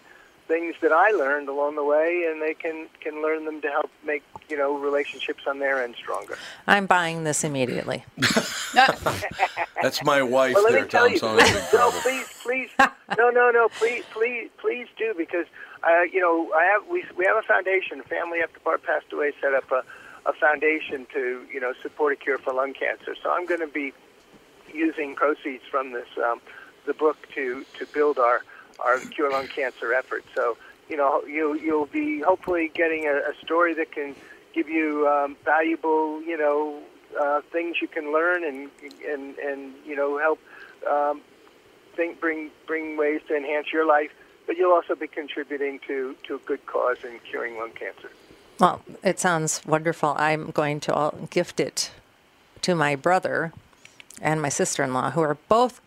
things 0.47 0.75
that 0.83 0.93
I 0.93 1.11
learned 1.11 1.49
along 1.49 1.77
the 1.77 1.85
way, 1.85 2.29
and 2.31 2.43
they 2.43 2.55
can 2.55 2.89
can 3.01 3.23
learn 3.23 3.45
them 3.45 3.61
to 3.63 3.71
help 3.71 3.91
make 4.05 4.23
you 4.49 4.57
know 4.57 4.77
relationships 4.77 5.45
on 5.47 5.59
their 5.59 5.83
end 5.83 5.95
stronger. 5.97 6.37
I'm 6.67 6.87
buying 6.87 7.25
this 7.25 7.45
immediately. 7.45 8.05
That's 8.75 10.05
my 10.05 10.23
wife 10.23 10.55
Well, 10.55 10.67
there, 10.71 10.83
me 10.83 10.89
Tom. 10.89 11.13
you, 11.13 11.19
so 11.19 11.29
I'm 11.29 11.39
in 11.39 11.53
big 11.53 11.63
no, 11.73 11.91
please, 11.91 12.27
please, 12.43 12.71
no, 12.79 13.31
no, 13.31 13.51
no, 13.51 13.69
please, 13.79 14.05
please, 14.13 14.51
please 14.59 14.89
do 14.97 15.15
because 15.17 15.47
uh, 15.83 16.03
you 16.13 16.21
know 16.21 16.51
I 16.55 16.65
have 16.65 16.87
we 16.89 17.05
we 17.17 17.25
have 17.25 17.37
a 17.37 17.43
foundation. 17.43 18.03
Family 18.03 18.41
after 18.43 18.61
Barb 18.61 18.83
passed 18.83 19.13
away 19.13 19.33
set 19.41 19.55
up 19.55 19.71
a, 19.71 19.83
a 20.29 20.33
foundation 20.35 21.07
to 21.13 21.45
you 21.53 21.61
know 21.61 21.73
support 21.83 22.13
a 22.13 22.17
cure 22.17 22.39
for 22.39 22.53
lung 22.53 22.75
cancer. 22.75 23.15
So 23.23 23.31
I'm 23.31 23.47
going 23.47 23.61
to 23.61 23.67
be 23.67 23.93
using 24.75 25.15
proceeds 25.15 25.65
from 25.71 25.93
this 25.93 26.09
um, 26.19 26.41
the 26.87 26.95
book 26.95 27.17
to 27.35 27.65
to 27.79 27.87
build 27.87 28.19
our 28.19 28.43
our 28.81 28.99
cure 28.99 29.31
lung 29.31 29.47
cancer 29.47 29.93
effort. 29.93 30.25
So 30.35 30.57
you 30.89 30.97
know 30.97 31.25
you 31.25 31.55
you'll 31.55 31.87
be 31.87 32.21
hopefully 32.21 32.71
getting 32.75 33.07
a, 33.07 33.31
a 33.31 33.35
story 33.43 33.75
that 33.75 33.93
can 33.93 34.15
give 34.55 34.69
you 34.69 35.09
um, 35.09 35.37
valuable 35.45 36.23
you 36.23 36.37
know 36.37 36.81
uh, 37.21 37.41
things 37.53 37.77
you 37.81 37.89
can 37.89 38.13
learn 38.13 38.45
and 38.45 38.71
and 39.09 39.39
and 39.39 39.75
you 39.87 39.97
know 39.97 40.19
help 40.19 40.41
um, 40.91 41.21
think 41.95 42.21
bring 42.21 42.51
bring 42.67 42.97
ways 42.97 43.21
to 43.29 43.37
enhance 43.37 43.73
your 43.73 43.87
life. 43.87 44.11
But 44.47 44.59
you'll 44.59 44.73
also 44.73 44.95
be 44.95 45.07
contributing 45.07 45.81
to 45.87 46.17
to 46.25 46.35
a 46.37 46.39
good 46.39 46.67
cause 46.67 46.99
in 47.05 47.19
curing 47.21 47.57
lung 47.57 47.71
cancer. 47.71 48.11
Well, 48.61 48.83
it 49.03 49.19
sounds 49.19 49.63
wonderful. 49.67 50.15
I'm 50.17 50.51
going 50.51 50.79
to 50.81 51.13
gift 51.31 51.59
it 51.59 51.91
to 52.63 52.75
my 52.75 52.95
brother 52.95 53.53
and 54.21 54.41
my 54.41 54.49
sister 54.49 54.83
in 54.83 54.93
law, 54.95 55.11
who 55.11 55.21
are 55.21 55.37
both 55.49 55.81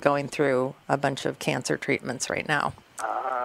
going 0.00 0.28
through 0.28 0.74
a 0.88 0.96
bunch 0.96 1.24
of 1.26 1.38
cancer 1.38 1.76
treatments 1.76 2.30
right 2.30 2.46
now. 2.46 2.72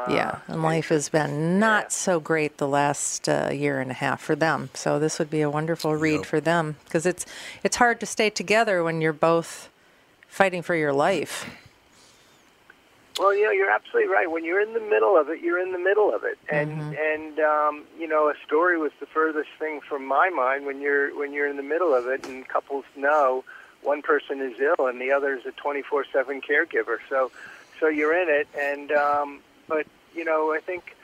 yeah, 0.10 0.40
and 0.48 0.62
life 0.62 0.90
has 0.90 1.08
been 1.10 1.60
not 1.60 1.92
so 1.94 2.20
great 2.20 2.58
the 2.58 2.68
last 2.68 3.30
uh, 3.30 3.50
year 3.54 3.80
and 3.80 3.90
a 3.90 3.94
half 3.94 4.22
for 4.22 4.36
them. 4.36 4.70
So 4.74 5.00
this 5.00 5.18
would 5.18 5.30
be 5.30 5.42
a 5.42 5.50
wonderful 5.50 5.96
read 5.96 6.18
Yep. 6.22 6.26
for 6.26 6.40
them 6.42 6.76
because 6.86 7.06
it's 7.06 7.26
it's 7.64 7.78
hard 7.78 8.00
to 8.02 8.06
stay 8.06 8.30
together 8.30 8.84
when 8.84 9.00
you're 9.02 9.14
both 9.14 9.70
fighting 10.28 10.62
for 10.62 10.76
your 10.76 10.92
life. 10.94 11.46
Well, 13.20 13.34
you 13.36 13.46
know, 13.46 13.52
you're 13.52 13.70
absolutely 13.70 14.12
right. 14.12 14.30
When 14.30 14.44
you're 14.44 14.60
in 14.62 14.74
the 14.74 14.80
middle 14.80 15.16
of 15.16 15.30
it, 15.30 15.40
you're 15.42 15.60
in 15.62 15.72
the 15.72 15.78
middle 15.80 16.14
of 16.14 16.24
it, 16.24 16.38
and 16.50 16.72
and 16.98 17.40
um, 17.40 17.84
you 17.98 18.08
know, 18.08 18.28
a 18.30 18.34
story 18.46 18.78
was 18.78 18.92
the 19.00 19.06
furthest 19.06 19.50
thing 19.60 19.82
from 19.88 20.06
my 20.06 20.30
mind 20.30 20.66
when 20.66 20.82
you're 20.82 21.18
when 21.18 21.32
you're 21.32 21.48
in 21.48 21.56
the 21.58 21.64
middle 21.64 21.94
of 21.94 22.08
it, 22.08 22.26
and 22.28 22.48
couples 22.48 22.86
know 22.96 23.44
one 23.84 24.02
person 24.02 24.42
is 24.42 24.60
ill 24.60 24.88
and 24.88 25.00
the 25.00 25.12
other 25.12 25.34
is 25.34 25.46
a 25.46 25.52
24/7 25.52 26.42
caregiver. 26.42 26.98
So, 27.10 27.32
so 27.80 27.88
you're 27.88 28.14
in 28.14 28.30
it, 28.30 28.48
and 28.58 28.92
um, 28.92 29.40
but 29.68 29.86
you 30.16 30.26
know, 30.26 30.54
I 30.54 30.60
think 30.60 30.96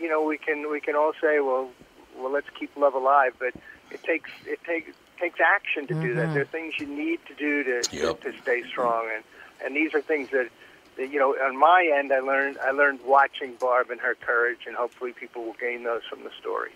you 0.00 0.08
know 0.08 0.22
we 0.22 0.38
can 0.38 0.70
we 0.70 0.80
can 0.80 0.96
all 0.96 1.12
say, 1.20 1.40
well, 1.40 1.70
well, 2.18 2.32
let's 2.32 2.48
keep 2.58 2.76
love 2.76 2.94
alive, 2.94 3.34
but 3.38 3.54
it 3.90 4.02
takes 4.02 4.30
it 4.46 4.62
takes 4.64 4.92
takes 5.18 5.38
action 5.40 5.86
to 5.86 5.94
do 5.94 6.14
that. 6.14 6.32
There 6.32 6.42
are 6.42 6.46
things 6.46 6.74
you 6.78 6.86
need 6.86 7.20
to 7.26 7.34
do 7.34 7.62
to, 7.64 7.84
Yep. 7.92 8.20
to 8.22 8.32
to 8.32 8.38
stay 8.42 8.62
strong, 8.68 9.08
and 9.14 9.24
and 9.64 9.76
these 9.76 9.94
are 9.94 10.00
things 10.00 10.30
that 10.30 10.48
that, 10.96 11.10
you 11.10 11.18
know, 11.18 11.34
on 11.34 11.56
my 11.56 11.90
end, 11.98 12.12
I 12.12 12.20
learned 12.20 12.58
I 12.58 12.70
learned 12.72 13.00
watching 13.06 13.54
Barb 13.54 13.90
and 13.90 14.00
her 14.00 14.14
courage, 14.14 14.60
and 14.66 14.76
hopefully 14.76 15.12
people 15.12 15.44
will 15.44 15.56
gain 15.60 15.84
those 15.84 16.02
from 16.08 16.24
the 16.24 16.30
story. 16.38 16.70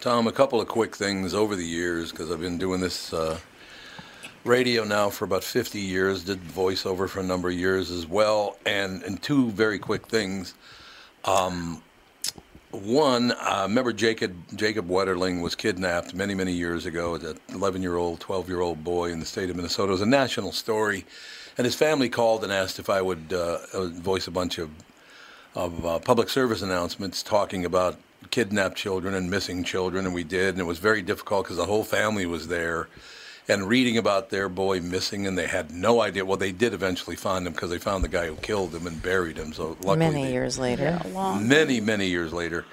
Tom, 0.00 0.26
a 0.26 0.32
couple 0.32 0.60
of 0.60 0.68
quick 0.68 0.94
things 0.94 1.34
over 1.34 1.56
the 1.56 1.64
years 1.66 2.10
because 2.10 2.30
I've 2.30 2.40
been 2.40 2.58
doing 2.58 2.80
this 2.80 3.12
uh, 3.12 3.38
radio 4.46 4.84
now 4.84 5.10
for 5.10 5.24
about 5.24 5.44
50 5.44 5.80
years. 5.80 6.24
Did 6.24 6.40
voiceover 6.40 7.08
for 7.08 7.20
a 7.20 7.24
number 7.24 7.48
of 7.48 7.54
years 7.54 7.90
as 7.90 8.06
well, 8.06 8.58
and 8.64 9.02
and 9.02 9.22
two 9.22 9.50
very 9.50 9.78
quick 9.78 10.06
things. 10.06 10.54
Um, 11.24 11.82
one, 12.70 13.32
uh, 13.32 13.64
remember 13.68 13.92
Jacob 13.92 14.34
Jacob 14.54 14.88
Wetterling 14.88 15.42
was 15.42 15.54
kidnapped 15.54 16.14
many 16.14 16.34
many 16.34 16.52
years 16.52 16.86
ago. 16.86 17.16
That 17.16 17.38
11 17.50 17.82
year 17.82 17.96
old, 17.96 18.20
12 18.20 18.48
year 18.48 18.60
old 18.60 18.84
boy 18.84 19.10
in 19.10 19.20
the 19.20 19.26
state 19.26 19.50
of 19.50 19.56
Minnesota. 19.56 19.90
It 19.90 19.92
was 19.92 20.00
a 20.02 20.06
national 20.06 20.52
story, 20.52 21.04
and 21.58 21.64
his 21.64 21.74
family 21.74 22.08
called 22.08 22.44
and 22.44 22.52
asked 22.52 22.78
if 22.78 22.90
I 22.90 23.02
would 23.02 23.32
uh, 23.32 23.58
voice 23.88 24.26
a 24.26 24.30
bunch 24.30 24.58
of 24.58 24.70
of 25.54 25.86
uh, 25.86 25.98
public 25.98 26.28
service 26.28 26.60
announcements 26.60 27.22
talking 27.22 27.64
about 27.64 27.98
kidnapped 28.30 28.76
children 28.76 29.14
and 29.14 29.30
missing 29.30 29.64
children, 29.64 30.04
and 30.04 30.14
we 30.14 30.24
did, 30.24 30.50
and 30.50 30.60
it 30.60 30.64
was 30.64 30.78
very 30.78 31.02
difficult 31.02 31.44
because 31.44 31.56
the 31.56 31.64
whole 31.64 31.84
family 31.84 32.26
was 32.26 32.48
there, 32.48 32.88
and 33.48 33.68
reading 33.68 33.96
about 33.96 34.30
their 34.30 34.48
boy 34.48 34.80
missing, 34.80 35.26
and 35.26 35.38
they 35.38 35.46
had 35.46 35.70
no 35.70 36.00
idea. 36.00 36.24
Well, 36.24 36.36
they 36.36 36.52
did 36.52 36.74
eventually 36.74 37.16
find 37.16 37.46
him 37.46 37.52
because 37.52 37.70
they 37.70 37.78
found 37.78 38.02
the 38.02 38.08
guy 38.08 38.26
who 38.26 38.36
killed 38.36 38.74
him 38.74 38.86
and 38.86 39.00
buried 39.02 39.36
him. 39.36 39.52
So 39.52 39.76
luckily, 39.82 39.96
Many 39.98 40.24
they- 40.24 40.32
years 40.32 40.58
later. 40.58 41.00
many 41.40 41.80
many 41.80 42.06
years 42.08 42.32
later. 42.32 42.64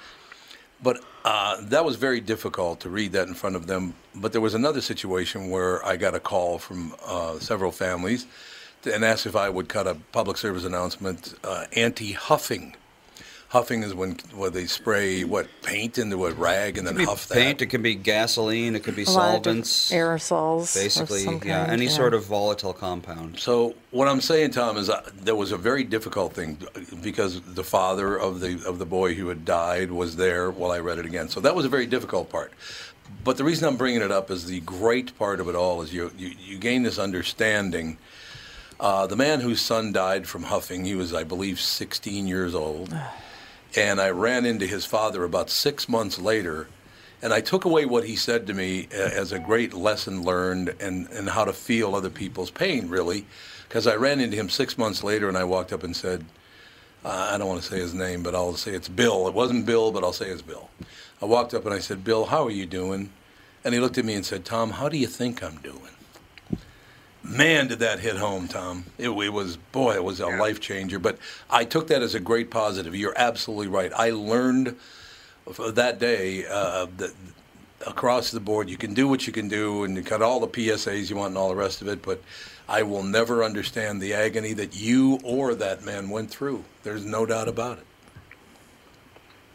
But 0.82 1.02
uh, 1.24 1.58
that 1.62 1.84
was 1.84 1.96
very 1.96 2.20
difficult 2.20 2.80
to 2.80 2.90
read 2.90 3.12
that 3.12 3.26
in 3.28 3.34
front 3.34 3.56
of 3.56 3.66
them. 3.66 3.94
But 4.14 4.32
there 4.32 4.40
was 4.40 4.54
another 4.54 4.80
situation 4.82 5.48
where 5.48 5.84
I 5.86 5.96
got 5.96 6.14
a 6.14 6.20
call 6.20 6.58
from 6.58 6.94
uh, 7.06 7.38
several 7.38 7.72
families 7.72 8.26
to, 8.82 8.94
and 8.94 9.02
asked 9.04 9.24
if 9.24 9.34
I 9.36 9.48
would 9.48 9.68
cut 9.68 9.86
a 9.86 9.94
public 10.12 10.36
service 10.36 10.64
announcement 10.64 11.34
uh, 11.42 11.64
anti-huffing. 11.74 12.76
Huffing 13.54 13.84
is 13.84 13.94
when 13.94 14.16
where 14.34 14.50
they 14.50 14.66
spray 14.66 15.22
what 15.22 15.46
paint 15.62 15.96
into 15.96 16.26
a 16.26 16.32
rag 16.32 16.76
and 16.76 16.84
then 16.84 16.94
It 16.94 16.96
could 16.96 17.02
be 17.02 17.04
huff 17.06 17.28
paint. 17.30 17.58
that. 17.58 17.64
It 17.64 17.70
can 17.70 17.82
be 17.82 17.94
gasoline. 17.94 18.74
It 18.74 18.82
could 18.82 18.96
be 18.96 19.04
A 19.04 19.10
lot 19.10 19.36
of 19.36 19.42
different 19.44 19.64
solvents. 19.68 19.92
aerosols, 19.92 20.74
of 20.76 20.82
Basically, 20.82 21.20
some 21.20 21.40
yeah, 21.44 21.60
kind, 21.60 21.70
any 21.70 21.84
yeah. 21.84 21.90
sort 21.92 22.14
of 22.14 22.24
volatile 22.24 22.72
compound. 22.72 23.38
So 23.38 23.76
what 23.92 24.08
I'm 24.08 24.20
saying, 24.20 24.50
Tom, 24.50 24.76
is 24.76 24.90
uh, 24.90 25.08
there 25.22 25.36
was 25.36 25.52
a 25.52 25.56
very 25.56 25.84
difficult 25.84 26.32
thing 26.32 26.58
because 27.00 27.40
the 27.42 27.62
father 27.62 28.16
of 28.18 28.40
the 28.40 28.60
of 28.66 28.80
the 28.80 28.86
boy 28.86 29.14
who 29.14 29.28
had 29.28 29.44
died 29.44 29.92
was 29.92 30.16
there 30.16 30.50
while 30.50 30.72
I 30.72 30.80
read 30.80 30.98
it 30.98 31.06
again. 31.06 31.28
So 31.28 31.38
that 31.38 31.54
was 31.54 31.64
a 31.64 31.68
very 31.68 31.86
difficult 31.86 32.30
part. 32.30 32.52
But 33.22 33.36
the 33.36 33.44
reason 33.44 33.68
I'm 33.68 33.76
bringing 33.76 34.02
it 34.02 34.10
up 34.10 34.32
is 34.32 34.46
the 34.46 34.58
great 34.62 35.16
part 35.16 35.38
of 35.38 35.48
it 35.48 35.54
all 35.54 35.80
is 35.80 35.94
you 35.94 36.10
you, 36.18 36.32
you 36.44 36.58
gain 36.58 36.82
this 36.82 36.98
understanding. 36.98 37.98
Uh, 38.80 39.06
the 39.06 39.14
man 39.14 39.40
whose 39.40 39.60
son 39.60 39.92
died 39.92 40.26
from 40.26 40.42
huffing, 40.42 40.84
he 40.84 40.96
was, 40.96 41.14
I 41.14 41.22
believe, 41.22 41.60
16 41.60 42.26
years 42.26 42.52
old. 42.56 42.92
and 43.76 44.00
I 44.00 44.10
ran 44.10 44.46
into 44.46 44.66
his 44.66 44.84
father 44.84 45.24
about 45.24 45.50
six 45.50 45.88
months 45.88 46.18
later, 46.18 46.68
and 47.22 47.32
I 47.32 47.40
took 47.40 47.64
away 47.64 47.86
what 47.86 48.04
he 48.04 48.16
said 48.16 48.46
to 48.46 48.54
me 48.54 48.88
as 48.92 49.32
a 49.32 49.38
great 49.38 49.74
lesson 49.74 50.22
learned 50.22 50.74
and, 50.80 51.08
and 51.08 51.28
how 51.28 51.44
to 51.44 51.52
feel 51.52 51.94
other 51.94 52.10
people's 52.10 52.50
pain, 52.50 52.88
really. 52.88 53.26
Because 53.68 53.86
I 53.86 53.96
ran 53.96 54.20
into 54.20 54.36
him 54.36 54.48
six 54.48 54.78
months 54.78 55.02
later, 55.02 55.28
and 55.28 55.36
I 55.36 55.44
walked 55.44 55.72
up 55.72 55.82
and 55.82 55.96
said, 55.96 56.24
uh, 57.04 57.30
I 57.32 57.38
don't 57.38 57.48
want 57.48 57.62
to 57.62 57.68
say 57.68 57.78
his 57.78 57.92
name, 57.92 58.22
but 58.22 58.34
I'll 58.34 58.54
say 58.54 58.72
it's 58.72 58.88
Bill. 58.88 59.28
It 59.28 59.34
wasn't 59.34 59.66
Bill, 59.66 59.92
but 59.92 60.04
I'll 60.04 60.12
say 60.12 60.28
it's 60.28 60.42
Bill. 60.42 60.70
I 61.20 61.26
walked 61.26 61.54
up 61.54 61.64
and 61.64 61.74
I 61.74 61.78
said, 61.78 62.04
Bill, 62.04 62.26
how 62.26 62.46
are 62.46 62.50
you 62.50 62.66
doing? 62.66 63.10
And 63.64 63.74
he 63.74 63.80
looked 63.80 63.98
at 63.98 64.04
me 64.04 64.14
and 64.14 64.24
said, 64.24 64.44
Tom, 64.44 64.70
how 64.70 64.88
do 64.88 64.96
you 64.96 65.06
think 65.06 65.42
I'm 65.42 65.56
doing? 65.56 65.93
Man, 67.24 67.68
did 67.68 67.78
that 67.78 68.00
hit 68.00 68.16
home, 68.16 68.48
Tom. 68.48 68.84
It, 68.98 69.08
it 69.08 69.32
was, 69.32 69.56
boy, 69.56 69.94
it 69.94 70.04
was 70.04 70.20
a 70.20 70.26
life 70.26 70.60
changer. 70.60 70.98
But 70.98 71.18
I 71.48 71.64
took 71.64 71.88
that 71.88 72.02
as 72.02 72.14
a 72.14 72.20
great 72.20 72.50
positive. 72.50 72.94
You're 72.94 73.14
absolutely 73.16 73.68
right. 73.68 73.90
I 73.96 74.10
learned 74.10 74.76
that 75.46 75.98
day 75.98 76.46
uh, 76.46 76.86
that 76.98 77.12
across 77.86 78.30
the 78.30 78.40
board, 78.40 78.68
you 78.68 78.76
can 78.76 78.94
do 78.94 79.08
what 79.08 79.26
you 79.26 79.32
can 79.32 79.48
do, 79.48 79.84
and 79.84 79.96
you 79.96 80.02
got 80.02 80.22
all 80.22 80.38
the 80.38 80.48
PSAs 80.48 81.08
you 81.08 81.16
want 81.16 81.30
and 81.30 81.38
all 81.38 81.48
the 81.48 81.56
rest 81.56 81.82
of 81.82 81.88
it. 81.88 82.02
But 82.02 82.22
I 82.68 82.82
will 82.82 83.02
never 83.02 83.42
understand 83.42 84.00
the 84.00 84.14
agony 84.14 84.52
that 84.54 84.78
you 84.78 85.18
or 85.22 85.54
that 85.54 85.84
man 85.84 86.10
went 86.10 86.30
through. 86.30 86.64
There's 86.82 87.04
no 87.04 87.26
doubt 87.26 87.48
about 87.48 87.78
it. 87.78 87.86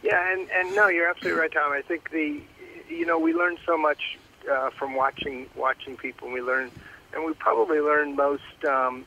Yeah, 0.01 0.33
and 0.33 0.49
and 0.49 0.75
no, 0.75 0.87
you're 0.87 1.07
absolutely 1.07 1.39
right, 1.39 1.51
Tom. 1.51 1.71
I 1.71 1.81
think 1.81 2.09
the, 2.11 2.41
you 2.87 3.05
know, 3.05 3.19
we 3.19 3.33
learn 3.33 3.57
so 3.65 3.77
much 3.77 4.17
uh, 4.49 4.69
from 4.71 4.95
watching 4.95 5.47
watching 5.55 5.97
people. 5.97 6.27
And 6.27 6.33
we 6.33 6.41
learn, 6.41 6.71
and 7.13 7.25
we 7.25 7.33
probably 7.33 7.79
learn 7.79 8.15
most 8.15 8.43
um, 8.67 9.05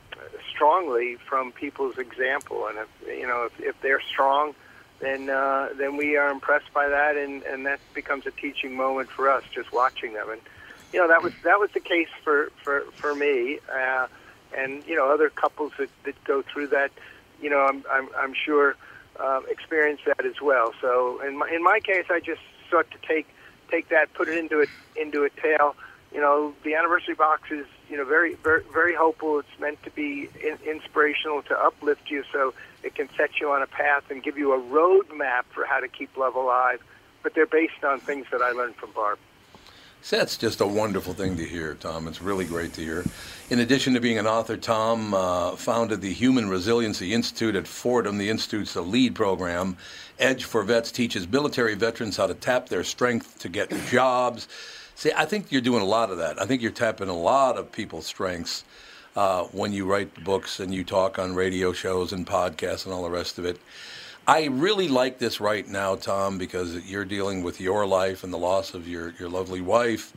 strongly 0.53 1.15
from 1.27 1.51
people's 1.51 1.97
example. 1.97 2.67
And 2.67 2.77
if 2.79 3.07
you 3.07 3.27
know, 3.27 3.45
if, 3.45 3.59
if 3.59 3.81
they're 3.81 4.01
strong, 4.01 4.53
then 4.99 5.29
uh, 5.29 5.69
then 5.77 5.97
we 5.97 6.17
are 6.17 6.29
impressed 6.29 6.73
by 6.73 6.87
that, 6.87 7.17
and 7.17 7.43
and 7.43 7.65
that 7.65 7.79
becomes 7.93 8.25
a 8.25 8.31
teaching 8.31 8.75
moment 8.75 9.09
for 9.09 9.29
us 9.29 9.43
just 9.53 9.71
watching 9.71 10.13
them. 10.13 10.29
And 10.29 10.41
you 10.91 10.99
know, 10.99 11.07
that 11.07 11.23
was 11.23 11.33
that 11.43 11.59
was 11.59 11.69
the 11.73 11.79
case 11.79 12.09
for 12.23 12.51
for 12.63 12.81
for 12.93 13.15
me, 13.15 13.59
uh, 13.73 14.07
and 14.57 14.85
you 14.85 14.95
know, 14.95 15.11
other 15.11 15.29
couples 15.29 15.73
that 15.77 15.89
that 16.03 16.23
go 16.23 16.41
through 16.41 16.67
that. 16.67 16.91
You 17.41 17.49
know, 17.49 17.65
I'm 17.67 17.83
I'm 17.91 18.09
I'm 18.17 18.33
sure 18.33 18.75
uh, 19.19 19.41
experience 19.49 20.01
that 20.05 20.25
as 20.25 20.41
well. 20.41 20.73
So 20.81 21.21
in 21.25 21.37
my 21.37 21.49
in 21.49 21.63
my 21.63 21.79
case, 21.79 22.05
I 22.09 22.19
just 22.19 22.41
sought 22.69 22.89
to 22.91 22.97
take 23.07 23.27
take 23.69 23.89
that, 23.89 24.13
put 24.13 24.27
it 24.27 24.37
into 24.37 24.61
a 24.61 25.01
into 25.01 25.23
a 25.23 25.29
tale. 25.29 25.75
You 26.13 26.21
know, 26.21 26.53
the 26.63 26.75
anniversary 26.75 27.15
box 27.15 27.49
is 27.51 27.65
you 27.93 27.99
know 27.99 28.05
very 28.05 28.33
very 28.33 28.63
very 28.73 28.95
hopeful. 28.95 29.37
It's 29.37 29.59
meant 29.59 29.83
to 29.83 29.91
be 29.91 30.27
in, 30.43 30.57
inspirational 30.65 31.43
to 31.43 31.63
uplift 31.63 32.09
you, 32.09 32.23
so 32.33 32.55
it 32.81 32.95
can 32.95 33.07
set 33.15 33.39
you 33.39 33.51
on 33.51 33.61
a 33.61 33.67
path 33.67 34.09
and 34.09 34.23
give 34.23 34.35
you 34.35 34.51
a 34.51 34.59
roadmap 34.59 35.43
for 35.51 35.63
how 35.63 35.79
to 35.79 35.87
keep 35.87 36.17
love 36.17 36.33
alive. 36.33 36.81
But 37.21 37.35
they're 37.35 37.45
based 37.45 37.83
on 37.83 37.99
things 37.99 38.25
that 38.31 38.41
I 38.41 38.49
learned 38.49 38.77
from 38.77 38.93
Barb. 38.93 39.19
That's 40.09 40.37
just 40.37 40.59
a 40.59 40.65
wonderful 40.65 41.13
thing 41.13 41.37
to 41.37 41.45
hear, 41.45 41.75
Tom. 41.75 42.07
It's 42.07 42.19
really 42.19 42.45
great 42.45 42.73
to 42.73 42.81
hear. 42.81 43.05
In 43.51 43.59
addition 43.59 43.93
to 43.93 44.01
being 44.01 44.17
an 44.17 44.25
author, 44.25 44.57
Tom 44.57 45.13
uh, 45.13 45.51
founded 45.55 46.01
the 46.01 46.11
Human 46.11 46.49
Resiliency 46.49 47.13
Institute 47.13 47.55
at 47.55 47.67
Fordham. 47.67 48.17
The 48.17 48.29
Institute's 48.29 48.75
a 48.75 48.81
lead 48.81 49.13
program. 49.13 49.77
Edge 50.17 50.45
for 50.45 50.63
Vets 50.63 50.91
teaches 50.91 51.27
military 51.27 51.75
veterans 51.75 52.17
how 52.17 52.25
to 52.25 52.33
tap 52.33 52.69
their 52.69 52.83
strength 52.83 53.37
to 53.39 53.49
get 53.49 53.71
jobs. 53.91 54.47
See, 54.95 55.11
I 55.15 55.25
think 55.25 55.51
you're 55.51 55.61
doing 55.61 55.81
a 55.81 55.85
lot 55.85 56.11
of 56.11 56.17
that. 56.17 56.41
I 56.41 56.45
think 56.45 56.61
you're 56.61 56.71
tapping 56.71 57.09
a 57.09 57.17
lot 57.17 57.57
of 57.57 57.71
people's 57.71 58.05
strengths 58.05 58.63
uh, 59.15 59.43
when 59.45 59.73
you 59.73 59.85
write 59.85 60.23
books 60.23 60.59
and 60.59 60.73
you 60.73 60.83
talk 60.83 61.19
on 61.19 61.35
radio 61.35 61.73
shows 61.73 62.13
and 62.13 62.25
podcasts 62.25 62.85
and 62.85 62.93
all 62.93 63.03
the 63.03 63.09
rest 63.09 63.37
of 63.37 63.45
it. 63.45 63.59
I 64.25 64.45
really 64.45 64.87
like 64.87 65.19
this 65.19 65.41
right 65.41 65.67
now, 65.67 65.95
Tom, 65.95 66.37
because 66.37 66.85
you're 66.85 67.05
dealing 67.05 67.43
with 67.43 67.59
your 67.59 67.85
life 67.85 68.23
and 68.23 68.31
the 68.31 68.37
loss 68.37 68.73
of 68.73 68.87
your, 68.87 69.13
your 69.19 69.27
lovely 69.27 69.59
wife, 69.59 70.13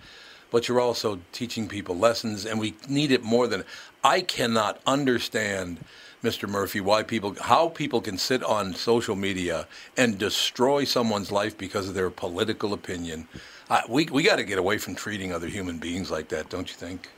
but 0.53 0.69
you're 0.69 0.81
also 0.81 1.19
teaching 1.33 1.67
people 1.67 1.99
lessons, 1.99 2.47
and 2.47 2.61
we 2.61 2.77
need 2.89 3.11
it 3.11 3.25
more 3.25 3.49
than 3.49 3.65
I 4.05 4.21
cannot 4.21 4.81
understand, 4.87 5.79
Mr. 6.23 6.49
Murphy, 6.49 6.81
why 6.81 7.03
people 7.03 7.35
how 7.41 7.69
people 7.71 8.01
can 8.01 8.17
sit 8.17 8.45
on 8.45 8.75
social 8.75 9.17
media 9.17 9.67
and 9.97 10.17
destroy 10.17 10.85
someone's 10.85 11.33
life 11.33 11.59
because 11.59 11.89
of 11.89 11.95
their 11.95 12.11
political 12.11 12.73
opinion. 12.73 13.27
Uh, 13.69 13.83
we 13.89 14.07
we 14.07 14.23
got 14.23 14.37
to 14.37 14.45
get 14.45 14.59
away 14.59 14.79
from 14.79 14.95
treating 14.95 15.33
other 15.33 15.49
human 15.49 15.79
beings 15.79 16.11
like 16.11 16.29
that, 16.29 16.49
don't 16.49 16.69
you 16.69 16.75
think? 16.75 17.09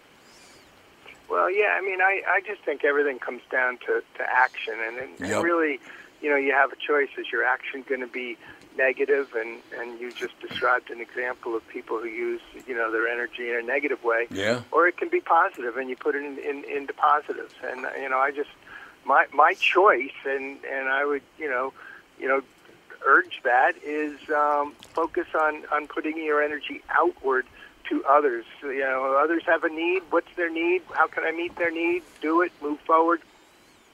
Well, 1.29 1.51
yeah, 1.51 1.77
I 1.79 1.83
mean, 1.83 2.01
I, 2.01 2.23
I 2.27 2.41
just 2.41 2.63
think 2.63 2.85
everything 2.85 3.19
comes 3.19 3.43
down 3.51 3.77
to, 3.87 4.03
to 4.17 4.23
action, 4.31 4.75
and, 4.87 4.97
and, 4.97 5.11
Yep. 5.21 5.31
and 5.31 5.45
really, 5.45 5.79
you 6.23 6.31
know, 6.31 6.37
you 6.37 6.53
have 6.53 6.73
a 6.73 6.77
choice. 6.77 7.11
Is 7.19 7.31
your 7.31 7.45
action 7.45 7.85
going 7.87 8.01
to 8.01 8.07
be 8.07 8.39
negative? 8.79 9.35
And, 9.37 9.59
and 9.79 10.01
you 10.01 10.11
just 10.11 10.41
described 10.41 10.91
an 10.91 11.03
example 11.03 11.55
of 11.55 11.69
people 11.69 11.99
who 11.99 12.09
use, 12.09 12.41
you 12.67 12.75
know, 12.75 12.91
their 12.91 13.07
energy 13.07 13.51
in 13.51 13.57
a 13.57 13.63
negative 13.63 14.03
way. 14.03 14.27
Yeah. 14.31 14.63
Or 14.73 14.89
it 14.89 14.97
can 14.97 15.11
be 15.11 15.21
positive, 15.21 15.77
and 15.77 15.91
you 15.91 15.97
put 15.97 16.15
it 16.15 16.25
in, 16.25 16.39
in, 16.39 16.65
into 16.65 16.95
positives. 16.95 17.55
And, 17.63 17.87
you 18.01 18.09
know, 18.09 18.19
I 18.19 18.31
just, 18.31 18.51
my, 19.05 19.27
my 19.35 19.53
choice, 19.53 20.17
and, 20.25 20.59
and 20.65 20.89
I 20.89 21.05
would, 21.05 21.23
you 21.39 21.51
know, 21.51 21.75
you 22.19 22.27
know, 22.27 22.41
urge 23.07 23.41
that 23.45 23.73
is 23.85 24.19
um, 24.31 24.75
focus 24.93 25.27
on, 25.35 25.65
on 25.73 25.87
putting 25.87 26.17
your 26.17 26.43
energy 26.43 26.83
outward 26.91 27.47
to 27.89 28.05
others. 28.05 28.45
You 28.63 28.81
know, 28.81 29.19
others 29.23 29.43
have 29.47 29.65
a 29.65 29.69
need. 29.69 30.03
What's 30.11 30.35
their 30.37 30.51
need? 30.51 30.83
How 30.93 31.07
can 31.07 31.25
I 31.25 31.33
meet 31.33 31.57
their 31.57 31.71
need? 31.71 32.03
Do 32.21 32.43
it. 32.43 32.53
Move 32.63 32.81
forward. 32.81 33.21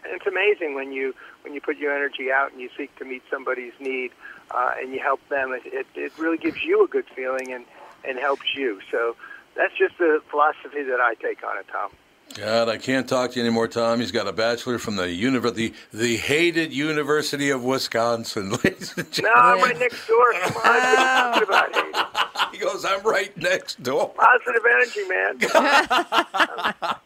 And 0.04 0.12
it's 0.12 0.26
amazing 0.26 0.74
when 0.74 0.92
you 0.92 1.14
when 1.42 1.54
you 1.54 1.60
put 1.60 1.78
your 1.78 1.94
energy 1.94 2.30
out 2.30 2.52
and 2.52 2.60
you 2.60 2.68
seek 2.76 2.94
to 2.98 3.04
meet 3.04 3.22
somebody's 3.30 3.72
need 3.80 4.12
uh, 4.50 4.72
and 4.78 4.92
you 4.92 5.00
help 5.00 5.26
them. 5.28 5.52
It, 5.52 5.62
it, 5.66 5.86
it 5.94 6.12
really 6.18 6.38
gives 6.38 6.62
you 6.62 6.84
a 6.84 6.88
good 6.88 7.06
feeling 7.14 7.52
and 7.52 7.64
and 8.04 8.18
helps 8.18 8.54
you. 8.54 8.80
So 8.90 9.16
that's 9.56 9.74
just 9.76 9.96
the 9.98 10.20
philosophy 10.30 10.82
that 10.82 11.00
I 11.00 11.14
take 11.14 11.42
on 11.44 11.58
it, 11.58 11.66
Tom. 11.70 11.90
God, 12.36 12.68
I 12.68 12.78
can't 12.78 13.08
talk 13.08 13.30
to 13.32 13.36
you 13.36 13.42
anymore, 13.46 13.68
Tom. 13.68 14.00
He's 14.00 14.10
got 14.10 14.26
a 14.26 14.32
bachelor 14.32 14.78
from 14.78 14.96
the 14.96 15.04
univer- 15.04 15.54
the, 15.54 15.72
the 15.92 16.16
hated 16.16 16.72
University 16.72 17.50
of 17.50 17.62
Wisconsin, 17.62 18.50
ladies 18.64 18.92
and 18.96 19.22
No. 19.22 19.30
I'm 19.32 19.60
right 19.62 19.78
next 19.78 20.06
door. 20.08 20.32
Come 20.42 20.56
on, 20.56 20.62
what 20.62 20.66
are 20.66 20.90
you 20.90 20.96
talking 20.96 21.42
about? 21.44 21.74
Hey, 21.76 22.48
He 22.58 22.58
goes, 22.58 22.84
I'm 22.84 23.02
right 23.02 23.36
next 23.36 23.82
door. 23.82 24.12
positive 24.16 24.62
energy, 24.68 25.08
man. 25.08 26.94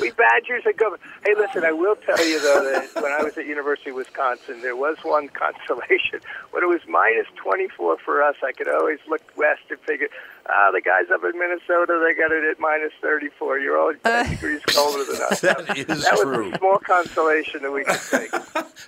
we 0.00 0.10
Badgers 0.10 0.64
are 0.66 0.72
good. 0.72 0.98
Hey, 1.24 1.34
listen, 1.36 1.64
I 1.64 1.72
will 1.72 1.96
tell 1.96 2.24
you 2.26 2.40
though 2.40 2.64
that 2.64 2.94
when 3.02 3.12
I 3.12 3.22
was 3.22 3.36
at 3.36 3.46
University 3.46 3.90
of 3.90 3.96
Wisconsin, 3.96 4.60
there 4.62 4.76
was 4.76 4.96
one 5.02 5.28
consolation. 5.44 6.20
When 6.50 6.62
it 6.62 6.66
was 6.66 6.80
minus 6.88 7.26
24 7.36 7.98
for 7.98 8.22
us, 8.22 8.36
I 8.44 8.52
could 8.52 8.68
always 8.68 8.98
look 9.08 9.22
west 9.36 9.62
and 9.70 9.78
figure, 9.80 10.08
ah, 10.48 10.70
the 10.72 10.80
guys 10.80 11.06
up 11.12 11.22
in 11.24 11.38
Minnesota, 11.38 12.02
they 12.04 12.14
got 12.14 12.32
it 12.32 12.44
at 12.44 12.58
minus 12.60 12.92
34. 13.00 13.58
You're 13.58 13.78
all 13.78 13.92
10 14.04 14.30
degrees 14.30 14.60
colder 14.66 15.04
than 15.04 15.22
us. 15.22 15.40
That 15.48 15.78
is 15.78 15.86
that 16.04 16.18
true. 16.20 16.46
was 16.46 16.54
a 16.54 16.58
small 16.58 16.78
consolation 16.78 17.62
that 17.62 17.72
we 17.72 17.84
could 17.84 18.00
take. 18.10 18.30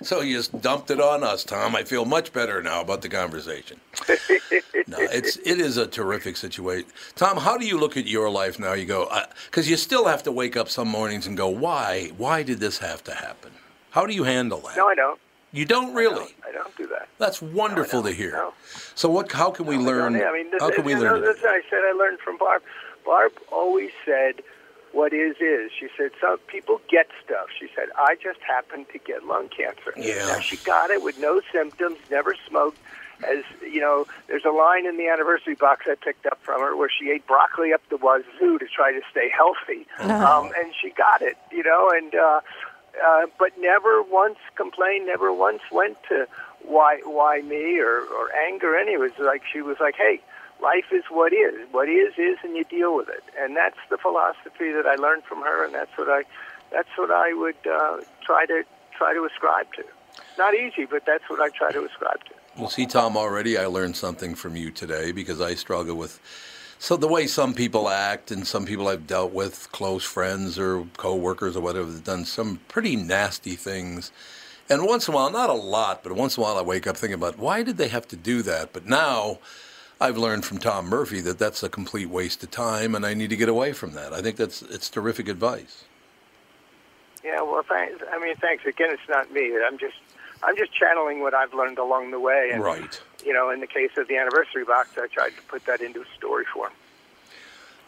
So 0.03 0.21
you 0.21 0.35
just 0.35 0.61
dumped 0.61 0.91
it 0.91 0.99
on 0.99 1.23
us, 1.23 1.43
Tom. 1.43 1.75
I 1.75 1.83
feel 1.83 2.05
much 2.05 2.33
better 2.33 2.61
now 2.61 2.81
about 2.81 3.01
the 3.01 3.09
conversation. 3.09 3.79
no, 4.87 4.97
it's 4.99 5.37
it 5.37 5.59
is 5.59 5.77
a 5.77 5.87
terrific 5.87 6.37
situation. 6.37 6.89
Tom, 7.15 7.37
how 7.37 7.57
do 7.57 7.65
you 7.65 7.77
look 7.77 7.97
at 7.97 8.05
your 8.05 8.29
life 8.29 8.59
now? 8.59 8.73
You 8.73 8.85
go 8.85 9.09
because 9.45 9.69
you 9.69 9.77
still 9.77 10.05
have 10.05 10.23
to 10.23 10.31
wake 10.31 10.50
up 10.57 10.69
some 10.69 10.87
mornings 10.87 11.27
and 11.27 11.35
go, 11.37 11.47
why? 11.47 12.11
Why 12.17 12.43
did 12.43 12.59
this 12.59 12.77
have 12.79 13.03
to 13.05 13.13
happen? 13.13 13.51
How 13.91 14.05
do 14.05 14.13
you 14.13 14.23
handle 14.23 14.59
that? 14.61 14.77
No, 14.77 14.87
I 14.87 14.95
don't. 14.95 15.19
You 15.51 15.65
don't 15.65 15.93
really. 15.93 16.33
I 16.47 16.51
don't 16.53 16.75
do 16.77 16.87
that. 16.87 17.09
That's 17.17 17.41
wonderful 17.41 18.03
to 18.03 18.11
hear. 18.11 18.31
no. 18.31 18.53
So 18.95 19.09
what? 19.09 19.31
How 19.31 19.51
can 19.51 19.65
we 19.65 19.75
No, 19.77 19.83
I 19.83 19.85
learn? 19.85 20.13
don't. 20.13 20.23
I 20.27 20.31
mean, 20.33 20.51
this, 20.51 20.61
how 20.61 20.71
can 20.71 20.85
we 20.85 20.95
learn? 20.95 21.19
know, 21.19 21.21
this 21.21 21.43
I 21.43 21.61
said 21.69 21.79
I 21.85 21.91
learned 21.91 22.19
from 22.19 22.37
Barb. 22.37 22.61
Barb 23.05 23.33
always 23.51 23.91
said, 24.05 24.35
"What 24.93 25.11
is 25.11 25.35
is." 25.41 25.71
She 25.77 25.87
said, 25.97 26.11
"Some 26.21 26.37
people 26.47 26.79
get 26.89 27.07
stuff." 27.25 27.47
She 27.59 27.67
said, 27.75 27.89
"I 27.97 28.15
just 28.23 28.39
happened 28.41 28.85
to 28.93 28.97
get 28.99 29.25
lung 29.25 29.49
cancer." 29.49 29.93
Yeah. 29.97 30.25
Now 30.27 30.39
she 30.39 30.55
got 30.57 30.89
it 30.89 31.03
with 31.03 31.19
no 31.19 31.41
symptoms, 31.51 31.97
never 32.09 32.33
smoked. 32.47 32.77
As 33.23 33.43
you 33.61 33.79
know, 33.79 34.05
there's 34.27 34.45
a 34.45 34.51
line 34.51 34.85
in 34.85 34.97
the 34.97 35.07
anniversary 35.07 35.55
box 35.55 35.85
I 35.87 35.95
picked 35.95 36.25
up 36.25 36.39
from 36.41 36.61
her 36.61 36.75
where 36.75 36.89
she 36.89 37.11
ate 37.11 37.25
broccoli 37.27 37.73
up 37.73 37.81
the 37.89 37.97
wazoo 37.97 38.57
to 38.59 38.65
try 38.67 38.91
to 38.91 39.01
stay 39.11 39.29
healthy, 39.29 39.85
um, 39.99 40.51
and 40.57 40.73
she 40.81 40.89
got 40.91 41.21
it. 41.21 41.37
You 41.51 41.63
know, 41.63 41.91
and 41.93 42.13
uh, 42.15 42.41
uh, 43.05 43.25
but 43.39 43.51
never 43.59 44.01
once 44.01 44.39
complained, 44.55 45.07
never 45.07 45.33
once 45.33 45.61
went 45.71 45.97
to 46.09 46.27
why 46.63 47.01
why 47.03 47.41
me 47.41 47.79
or 47.79 48.01
or 48.01 48.33
anger 48.47 48.77
any. 48.77 48.93
It 48.93 48.99
was 48.99 49.11
like 49.19 49.43
she 49.51 49.61
was 49.61 49.77
like, 49.79 49.95
hey, 49.95 50.21
life 50.61 50.91
is 50.91 51.03
what 51.09 51.33
is. 51.33 51.67
What 51.71 51.89
is 51.89 52.13
is, 52.17 52.37
and 52.43 52.55
you 52.55 52.63
deal 52.63 52.95
with 52.95 53.09
it. 53.09 53.23
And 53.39 53.55
that's 53.55 53.79
the 53.89 53.97
philosophy 53.97 54.71
that 54.71 54.85
I 54.85 54.95
learned 54.95 55.23
from 55.23 55.41
her, 55.41 55.65
and 55.65 55.73
that's 55.73 55.95
what 55.97 56.09
I 56.09 56.23
that's 56.71 56.89
what 56.97 57.11
I 57.11 57.33
would 57.33 57.59
uh, 57.65 57.97
try 58.23 58.45
to 58.45 58.63
try 58.97 59.13
to 59.13 59.25
ascribe 59.25 59.73
to. 59.73 59.83
Not 60.37 60.53
easy, 60.55 60.85
but 60.85 61.03
that's 61.05 61.29
what 61.29 61.39
I 61.39 61.49
try 61.49 61.71
to 61.71 61.83
ascribe 61.85 62.23
to. 62.25 62.33
Well, 62.57 62.69
see, 62.69 62.85
Tom, 62.85 63.15
already 63.15 63.57
I 63.57 63.65
learned 63.65 63.95
something 63.95 64.35
from 64.35 64.55
you 64.55 64.71
today 64.71 65.13
because 65.13 65.39
I 65.39 65.55
struggle 65.55 65.95
with 65.95 66.19
so 66.79 66.97
the 66.97 67.07
way 67.07 67.27
some 67.27 67.53
people 67.53 67.87
act 67.87 68.31
and 68.31 68.45
some 68.45 68.65
people 68.65 68.87
I've 68.87 69.05
dealt 69.05 69.33
with, 69.33 69.71
close 69.71 70.03
friends 70.03 70.57
or 70.57 70.87
coworkers 70.97 71.55
or 71.55 71.61
whatever, 71.61 71.85
have 71.85 72.03
done 72.03 72.25
some 72.25 72.59
pretty 72.67 72.95
nasty 72.95 73.55
things. 73.55 74.11
And 74.67 74.87
once 74.87 75.07
in 75.07 75.13
a 75.13 75.17
while, 75.17 75.29
not 75.29 75.51
a 75.51 75.53
lot, 75.53 76.01
but 76.01 76.13
once 76.13 76.37
in 76.37 76.41
a 76.41 76.43
while 76.43 76.57
I 76.57 76.63
wake 76.63 76.87
up 76.87 76.97
thinking 76.97 77.13
about 77.13 77.37
why 77.37 77.61
did 77.61 77.77
they 77.77 77.87
have 77.89 78.07
to 78.07 78.15
do 78.15 78.41
that? 78.41 78.73
But 78.73 78.87
now 78.87 79.37
I've 80.01 80.17
learned 80.17 80.43
from 80.43 80.57
Tom 80.57 80.87
Murphy 80.87 81.21
that 81.21 81.37
that's 81.37 81.61
a 81.61 81.69
complete 81.69 82.09
waste 82.09 82.43
of 82.43 82.49
time 82.49 82.95
and 82.95 83.05
I 83.05 83.13
need 83.13 83.29
to 83.29 83.37
get 83.37 83.47
away 83.47 83.73
from 83.73 83.91
that. 83.93 84.11
I 84.11 84.23
think 84.23 84.37
that's 84.37 84.63
it's 84.63 84.89
terrific 84.89 85.29
advice. 85.29 85.83
Yeah, 87.23 87.43
well, 87.43 87.63
thanks. 87.63 88.03
I 88.11 88.19
mean, 88.19 88.35
thanks 88.37 88.65
again. 88.65 88.89
It's 88.89 89.07
not 89.07 89.31
me. 89.31 89.55
I'm 89.63 89.77
just 89.77 89.97
I'm 90.43 90.57
just 90.57 90.73
channeling 90.73 91.21
what 91.21 91.33
I've 91.33 91.53
learned 91.53 91.77
along 91.77 92.11
the 92.11 92.19
way. 92.19 92.49
And, 92.51 92.63
Right. 92.63 93.01
You 93.25 93.33
know, 93.33 93.51
in 93.51 93.59
the 93.59 93.67
case 93.67 93.91
of 93.97 94.07
the 94.07 94.17
anniversary 94.17 94.65
box, 94.65 94.89
I 94.97 95.07
tried 95.07 95.31
to 95.31 95.41
put 95.47 95.65
that 95.65 95.81
into 95.81 96.01
a 96.01 96.05
story 96.17 96.45
form. 96.51 96.71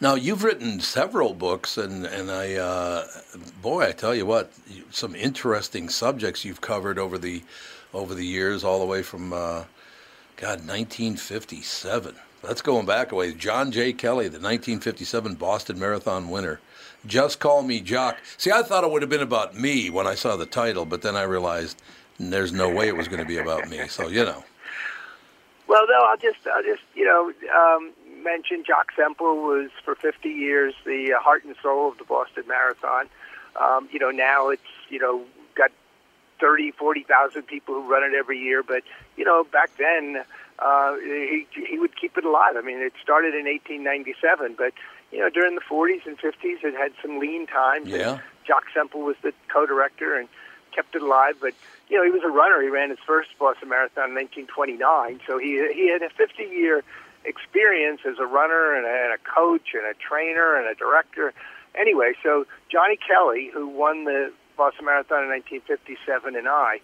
Now 0.00 0.14
you've 0.14 0.44
written 0.44 0.80
several 0.80 1.34
books, 1.34 1.78
and 1.78 2.04
and 2.04 2.30
I, 2.30 2.54
uh, 2.54 3.06
boy, 3.62 3.88
I 3.88 3.92
tell 3.92 4.14
you 4.14 4.26
what, 4.26 4.52
some 4.90 5.14
interesting 5.14 5.88
subjects 5.88 6.44
you've 6.44 6.60
covered 6.60 6.98
over 6.98 7.16
the 7.16 7.42
over 7.92 8.14
the 8.14 8.26
years, 8.26 8.64
all 8.64 8.80
the 8.80 8.86
way 8.86 9.02
from 9.02 9.32
uh, 9.32 9.64
God, 10.36 10.66
1957. 10.66 12.16
That's 12.42 12.60
going 12.60 12.84
back 12.84 13.12
a 13.12 13.14
ways. 13.14 13.34
John 13.34 13.72
J. 13.72 13.92
Kelley, 13.92 14.24
the 14.24 14.38
1957 14.38 15.36
Boston 15.36 15.78
Marathon 15.78 16.28
winner. 16.28 16.60
Just 17.06 17.38
call 17.38 17.62
me 17.62 17.80
Jock. 17.80 18.18
See, 18.36 18.50
I 18.50 18.62
thought 18.62 18.84
it 18.84 18.90
would 18.90 19.02
have 19.02 19.10
been 19.10 19.20
about 19.20 19.54
me 19.54 19.90
when 19.90 20.06
I 20.06 20.14
saw 20.14 20.36
the 20.36 20.44
title, 20.44 20.84
but 20.84 21.02
then 21.02 21.16
I 21.16 21.22
realized 21.22 21.80
there's 22.18 22.52
no 22.52 22.68
way 22.68 22.88
it 22.88 22.96
was 22.96 23.08
going 23.08 23.20
to 23.20 23.26
be 23.26 23.38
about 23.38 23.68
me. 23.68 23.86
So 23.88 24.08
you 24.08 24.24
know. 24.24 24.44
Well, 25.66 25.86
no, 25.88 26.04
I'll 26.04 26.18
just, 26.18 26.46
I'll 26.46 26.62
just, 26.62 26.82
you 26.94 27.04
know, 27.04 27.32
um, 27.56 27.92
mention 28.22 28.64
Jock 28.66 28.88
Semple 28.94 29.36
was 29.36 29.70
for 29.82 29.94
50 29.94 30.28
years 30.28 30.74
the 30.84 31.14
heart 31.18 31.44
and 31.44 31.56
soul 31.62 31.88
of 31.90 31.98
the 31.98 32.04
Boston 32.04 32.44
Marathon. 32.46 33.08
Um, 33.60 33.88
you 33.90 33.98
know, 33.98 34.10
now 34.10 34.50
it's, 34.50 34.62
you 34.90 34.98
know, 34.98 35.22
got 35.54 35.70
30, 36.40 36.72
40,000 36.72 37.42
people 37.44 37.74
who 37.74 37.90
run 37.90 38.02
it 38.02 38.14
every 38.14 38.38
year, 38.38 38.62
but 38.62 38.82
you 39.16 39.24
know, 39.24 39.44
back 39.44 39.70
then 39.78 40.24
uh, 40.58 40.96
he 40.96 41.46
he 41.68 41.78
would 41.78 41.98
keep 41.98 42.18
it 42.18 42.24
alive. 42.24 42.56
I 42.56 42.60
mean, 42.60 42.78
it 42.78 42.92
started 43.02 43.34
in 43.34 43.46
1897, 43.46 44.54
but 44.58 44.72
you 45.12 45.20
know, 45.20 45.30
during 45.30 45.54
the 45.54 45.60
40s 45.60 46.06
and 46.06 46.18
50s, 46.18 46.64
it 46.64 46.74
had 46.74 46.92
some 47.00 47.18
lean 47.18 47.46
times. 47.46 47.88
Yeah. 47.88 48.18
Jock 48.46 48.64
Semple 48.74 49.02
was 49.02 49.16
the 49.22 49.32
co-director 49.48 50.16
and 50.18 50.28
kept 50.72 50.94
it 50.94 51.02
alive, 51.02 51.36
but 51.40 51.54
you 51.88 51.96
know, 51.96 52.04
he 52.04 52.10
was 52.10 52.22
a 52.24 52.30
runner. 52.30 52.62
He 52.62 52.68
ran 52.68 52.90
his 52.90 52.98
first 53.06 53.30
Boston 53.38 53.68
Marathon 53.68 54.10
in 54.10 54.14
1929, 54.14 55.20
so 55.26 55.38
he 55.38 55.60
he 55.74 55.90
had 55.90 56.02
a 56.02 56.08
50-year 56.08 56.82
experience 57.24 58.00
as 58.06 58.18
a 58.18 58.26
runner 58.26 58.74
and 58.74 58.86
a, 58.86 58.90
and 58.90 59.12
a 59.12 59.18
coach 59.18 59.74
and 59.74 59.84
a 59.84 59.94
trainer 59.94 60.56
and 60.56 60.66
a 60.66 60.74
director. 60.74 61.32
Anyway, 61.74 62.12
so 62.22 62.46
Johnny 62.70 62.96
Kelley, 62.96 63.50
who 63.52 63.66
won 63.68 64.04
the 64.04 64.32
Boston 64.56 64.86
Marathon 64.86 65.24
in 65.24 65.30
1957, 65.30 66.36
and 66.36 66.48
I 66.48 66.80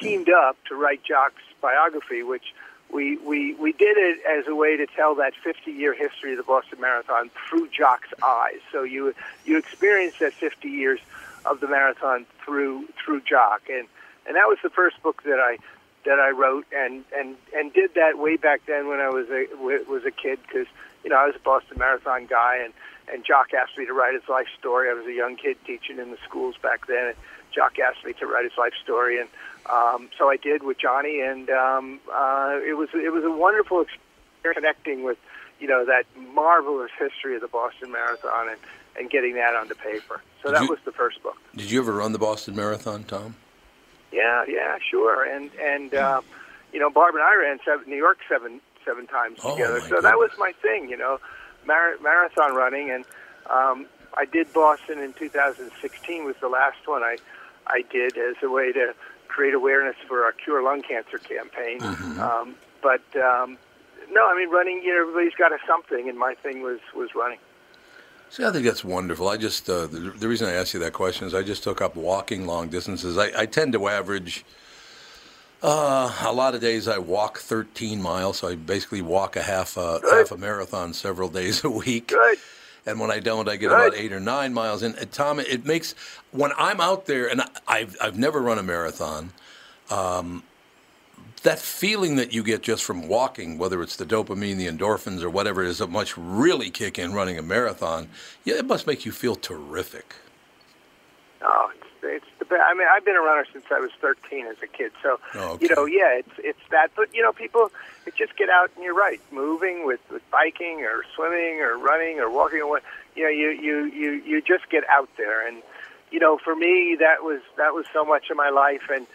teamed 0.00 0.28
up 0.28 0.56
to 0.68 0.74
write 0.74 1.02
Jock's 1.02 1.42
biography, 1.60 2.22
which 2.22 2.54
we, 2.90 3.16
we, 3.18 3.54
we 3.54 3.72
did 3.72 3.96
it 3.96 4.20
as 4.26 4.46
a 4.46 4.54
way 4.54 4.76
to 4.76 4.86
tell 4.86 5.14
that 5.16 5.34
50 5.42 5.70
year 5.70 5.94
history 5.94 6.32
of 6.32 6.38
the 6.38 6.44
Boston 6.44 6.80
Marathon 6.80 7.30
through 7.48 7.68
Jock's 7.68 8.08
eyes. 8.22 8.60
So 8.72 8.82
you 8.82 9.14
you 9.44 9.58
experience 9.58 10.18
that 10.20 10.32
50 10.34 10.68
years 10.68 11.00
of 11.44 11.60
the 11.60 11.68
marathon 11.68 12.26
through 12.44 12.88
through 13.04 13.22
Jock, 13.22 13.62
and 13.68 13.86
and 14.28 14.36
that 14.36 14.46
was 14.46 14.58
the 14.62 14.70
first 14.70 15.02
book 15.02 15.22
that 15.24 15.40
I 15.40 15.58
that 16.04 16.20
I 16.20 16.30
wrote, 16.30 16.66
and 16.72 17.04
and 17.16 17.36
and 17.56 17.72
did 17.72 17.94
that 17.94 18.18
way 18.18 18.36
back 18.36 18.60
then 18.66 18.88
when 18.88 19.00
I 19.00 19.08
was 19.08 19.26
a 19.30 19.46
was 19.90 20.04
a 20.04 20.10
kid 20.10 20.38
because 20.46 20.66
you 21.02 21.10
know 21.10 21.16
I 21.16 21.26
was 21.26 21.34
a 21.34 21.40
Boston 21.40 21.78
Marathon 21.78 22.26
guy, 22.26 22.60
and 22.62 22.72
and 23.12 23.24
Jock 23.24 23.52
asked 23.54 23.76
me 23.76 23.86
to 23.86 23.92
write 23.92 24.14
his 24.14 24.28
life 24.28 24.46
story. 24.58 24.90
I 24.90 24.92
was 24.92 25.06
a 25.06 25.12
young 25.12 25.36
kid 25.36 25.56
teaching 25.66 25.98
in 25.98 26.10
the 26.10 26.18
schools 26.24 26.56
back 26.62 26.86
then, 26.86 27.08
and 27.08 27.16
Jock 27.52 27.78
asked 27.78 28.04
me 28.04 28.12
to 28.14 28.26
write 28.26 28.44
his 28.44 28.56
life 28.58 28.74
story, 28.82 29.18
and 29.20 29.28
um, 29.66 30.08
so 30.16 30.30
I 30.30 30.36
did 30.36 30.62
with 30.62 30.78
Johnny, 30.78 31.20
and 31.20 31.50
um, 31.50 32.00
uh, 32.12 32.58
it 32.64 32.76
was 32.76 32.90
it 32.94 33.12
was 33.12 33.24
a 33.24 33.30
wonderful 33.30 33.80
experience 33.82 34.04
connecting 34.54 35.02
with 35.04 35.18
you 35.58 35.66
know 35.68 35.84
that 35.84 36.04
marvelous 36.34 36.90
history 36.98 37.34
of 37.34 37.40
the 37.40 37.48
Boston 37.48 37.90
Marathon 37.90 38.48
and 38.50 38.58
and 38.98 39.10
getting 39.10 39.34
that 39.34 39.54
onto 39.54 39.74
paper. 39.74 40.20
So 40.42 40.48
Did 40.48 40.56
that 40.56 40.62
you- 40.64 40.70
was 40.70 40.78
the 40.84 40.92
first 40.92 41.22
book. 41.22 41.36
Did 41.56 41.70
you 41.70 41.80
ever 41.80 41.92
run 41.92 42.12
the 42.12 42.18
Boston 42.18 42.54
Marathon, 42.56 43.04
Tom? 43.04 43.34
Yeah, 44.12 44.44
yeah, 44.48 44.78
sure. 44.90 45.24
And 45.24 45.50
and 45.60 45.94
uh, 45.94 46.20
you 46.72 46.80
know, 46.80 46.90
Barb 46.90 47.14
and 47.14 47.24
I 47.24 47.34
ran 47.36 47.58
seven, 47.64 47.88
New 47.88 47.96
York 47.96 48.18
seven 48.28 48.60
seven 48.84 49.06
times 49.06 49.38
Oh, 49.44 49.54
together. 49.54 49.80
So 49.80 50.00
that 50.00 50.16
was 50.16 50.30
my 50.38 50.52
thing, 50.62 50.88
you 50.88 50.96
know, 50.96 51.18
mar- 51.66 51.98
marathon 52.02 52.54
running. 52.54 52.90
And 52.90 53.04
um, 53.50 53.86
I 54.16 54.24
did 54.24 54.52
Boston 54.52 54.98
in 54.98 55.12
2016 55.12 56.24
was 56.24 56.36
the 56.40 56.48
last 56.48 56.86
one 56.86 57.02
I 57.02 57.16
I 57.66 57.82
did 57.90 58.16
as 58.16 58.36
a 58.42 58.48
way 58.48 58.72
to 58.72 58.94
create 59.28 59.54
awareness 59.54 59.96
for 60.06 60.24
our 60.24 60.32
Cure 60.32 60.62
Lung 60.62 60.82
Cancer 60.82 61.18
campaign. 61.18 61.80
Mm-hmm. 61.80 62.20
Um, 62.20 62.54
but 62.82 63.04
um, 63.16 63.58
no, 64.10 64.26
I 64.26 64.36
mean 64.36 64.50
running. 64.50 64.82
You 64.82 64.94
know, 64.94 65.02
everybody's 65.02 65.34
got 65.34 65.52
a 65.52 65.58
something, 65.66 66.08
and 66.08 66.18
my 66.18 66.34
thing 66.34 66.62
was 66.62 66.80
was 66.94 67.10
running. 67.14 67.38
See, 68.30 68.44
I 68.44 68.50
think 68.52 68.64
that's 68.64 68.84
wonderful. 68.84 69.28
I 69.28 69.36
just 69.36 69.68
uh, 69.68 69.86
the, 69.86 69.98
the 69.98 70.28
reason 70.28 70.48
I 70.48 70.52
asked 70.52 70.74
you 70.74 70.80
that 70.80 70.92
question 70.92 71.26
is 71.26 71.34
I 71.34 71.42
just 71.42 71.62
took 71.62 71.80
up 71.80 71.96
walking 71.96 72.46
long 72.46 72.68
distances. 72.68 73.16
I, 73.16 73.30
I 73.36 73.46
tend 73.46 73.72
to 73.72 73.88
average 73.88 74.44
uh, 75.62 76.14
a 76.24 76.32
lot 76.32 76.54
of 76.54 76.60
days. 76.60 76.86
I 76.88 76.98
walk 76.98 77.38
13 77.38 78.00
miles, 78.00 78.38
so 78.38 78.48
I 78.48 78.54
basically 78.54 79.02
walk 79.02 79.36
a 79.36 79.42
half 79.42 79.76
a 79.76 80.00
half 80.10 80.30
a 80.30 80.36
marathon 80.36 80.92
several 80.92 81.28
days 81.28 81.64
a 81.64 81.70
week. 81.70 82.08
Good. 82.08 82.38
And 82.86 83.00
when 83.00 83.10
I 83.10 83.18
don't, 83.18 83.48
I 83.48 83.56
get 83.56 83.68
Good. 83.68 83.74
about 83.74 83.94
eight 83.94 84.12
or 84.12 84.20
nine 84.20 84.54
miles. 84.54 84.82
And 84.82 84.96
uh, 84.98 85.04
Tom, 85.10 85.40
it 85.40 85.64
makes 85.66 85.94
when 86.30 86.52
I'm 86.56 86.80
out 86.80 87.06
there, 87.06 87.28
and 87.28 87.40
I, 87.40 87.48
I've 87.66 87.96
I've 88.00 88.18
never 88.18 88.40
run 88.40 88.58
a 88.58 88.62
marathon. 88.62 89.32
Um, 89.90 90.42
that 91.40 91.58
feeling 91.58 92.16
that 92.16 92.32
you 92.32 92.42
get 92.42 92.62
just 92.62 92.84
from 92.84 93.08
walking, 93.08 93.58
whether 93.58 93.82
it's 93.82 93.96
the 93.96 94.06
dopamine, 94.06 94.56
the 94.56 94.66
endorphins, 94.66 95.22
or 95.22 95.30
whatever 95.30 95.62
it 95.62 95.68
is, 95.68 95.78
that 95.78 95.90
much 95.90 96.16
really 96.16 96.70
kick 96.70 96.98
in 96.98 97.12
running 97.12 97.38
a 97.38 97.42
marathon. 97.42 98.08
Yeah, 98.44 98.56
it 98.56 98.66
must 98.66 98.86
make 98.86 99.04
you 99.04 99.12
feel 99.12 99.34
terrific. 99.36 100.14
Oh, 101.42 101.70
it's, 101.76 101.86
it's 102.02 102.38
the 102.38 102.44
best. 102.44 102.62
I 102.66 102.74
mean, 102.74 102.88
I've 102.90 103.04
been 103.04 103.16
a 103.16 103.20
runner 103.20 103.46
since 103.52 103.64
I 103.70 103.78
was 103.78 103.90
13 104.00 104.46
as 104.46 104.56
a 104.62 104.66
kid. 104.66 104.92
So, 105.02 105.20
Oh, 105.34 105.52
okay. 105.52 105.66
you 105.68 105.74
know, 105.76 105.84
yeah, 105.86 106.18
it's 106.18 106.32
it's 106.38 106.58
that. 106.70 106.90
But 106.96 107.14
you 107.14 107.22
know, 107.22 107.32
people 107.32 107.70
it 108.06 108.14
just 108.16 108.36
get 108.36 108.48
out 108.50 108.70
and 108.74 108.84
you're 108.84 108.94
right, 108.94 109.20
moving 109.30 109.86
with, 109.86 110.00
with 110.10 110.28
biking 110.30 110.80
or 110.80 111.04
swimming 111.14 111.60
or 111.60 111.76
running 111.78 112.18
or 112.18 112.30
walking 112.30 112.60
or 112.60 112.68
what. 112.68 112.82
You 113.14 113.24
know, 113.24 113.30
you 113.30 113.50
you 113.50 113.84
you 113.86 114.10
you 114.24 114.40
just 114.42 114.68
get 114.70 114.84
out 114.88 115.08
there, 115.16 115.46
and 115.46 115.62
you 116.10 116.18
know, 116.18 116.38
for 116.38 116.56
me, 116.56 116.96
that 116.98 117.22
was 117.22 117.40
that 117.56 117.74
was 117.74 117.86
so 117.92 118.04
much 118.04 118.30
of 118.30 118.36
my 118.36 118.50
life, 118.50 118.88
and 118.92 119.06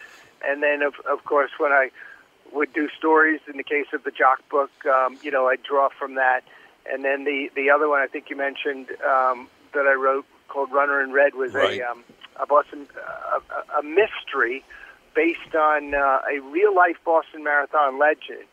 and 0.46 0.62
then 0.62 0.80
of 0.82 0.94
of 1.10 1.24
course 1.24 1.50
when 1.58 1.72
I 1.72 1.90
would 2.54 2.72
do 2.72 2.88
stories 2.96 3.40
in 3.50 3.56
the 3.56 3.62
case 3.64 3.86
of 3.92 4.04
the 4.04 4.10
Jock 4.10 4.48
book, 4.48 4.70
um, 4.86 5.18
you 5.22 5.30
know, 5.30 5.48
I 5.48 5.56
draw 5.56 5.88
from 5.98 6.14
that. 6.14 6.42
And 6.90 7.04
then 7.04 7.24
the 7.24 7.50
the 7.54 7.70
other 7.70 7.88
one 7.88 8.00
I 8.00 8.06
think 8.06 8.30
you 8.30 8.36
mentioned 8.36 8.88
um, 9.04 9.48
that 9.72 9.86
I 9.86 9.94
wrote 9.94 10.24
called 10.48 10.70
Runner 10.72 11.02
in 11.02 11.12
Red 11.12 11.34
was 11.34 11.52
Right. 11.52 11.80
a 11.80 11.90
um, 11.90 12.04
a 12.40 12.46
Boston 12.46 12.86
a, 12.96 13.38
a- 13.38 13.80
a 13.80 13.82
mystery 13.82 14.62
based 15.14 15.54
on 15.54 15.94
uh, 15.94 16.20
a 16.30 16.40
real 16.40 16.74
life 16.74 16.96
Boston 17.04 17.42
Marathon 17.44 17.98
legend. 17.98 18.44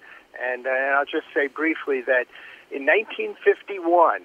And, 0.41 0.65
uh, 0.65 0.69
and 0.69 0.95
I'll 0.95 1.05
just 1.05 1.27
say 1.33 1.47
briefly 1.47 2.01
that 2.07 2.25
in 2.71 2.85
1951, 2.85 4.21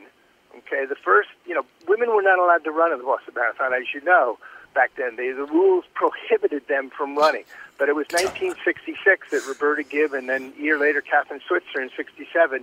okay, 0.59 0.87
the 0.87 0.95
first 0.95 1.29
you 1.47 1.55
know 1.55 1.65
women 1.89 2.11
were 2.15 2.23
not 2.23 2.39
allowed 2.39 2.65
to 2.65 2.71
run 2.71 2.93
in 2.93 2.99
the 2.99 3.05
Boston 3.05 3.35
Marathon, 3.35 3.73
as 3.75 3.93
you 3.93 4.01
know. 4.03 4.39
Back 4.77 4.93
then, 4.97 5.17
they, 5.17 5.33
the 5.33 5.47
rules 5.47 5.87
prohibited 5.95 6.69
them 6.69 6.91
from 6.91 7.17
running. 7.17 7.45
But 7.79 7.89
it 7.89 7.97
was 7.97 8.05
1966 8.13 9.31
that 9.31 9.47
Roberta 9.49 9.83
Gibb 9.83 10.13
and 10.13 10.29
then 10.29 10.53
a 10.55 10.61
year 10.61 10.79
later 10.79 11.01
Kathrine 11.01 11.41
Switzer 11.49 11.81
in 11.81 11.89
67 11.97 12.63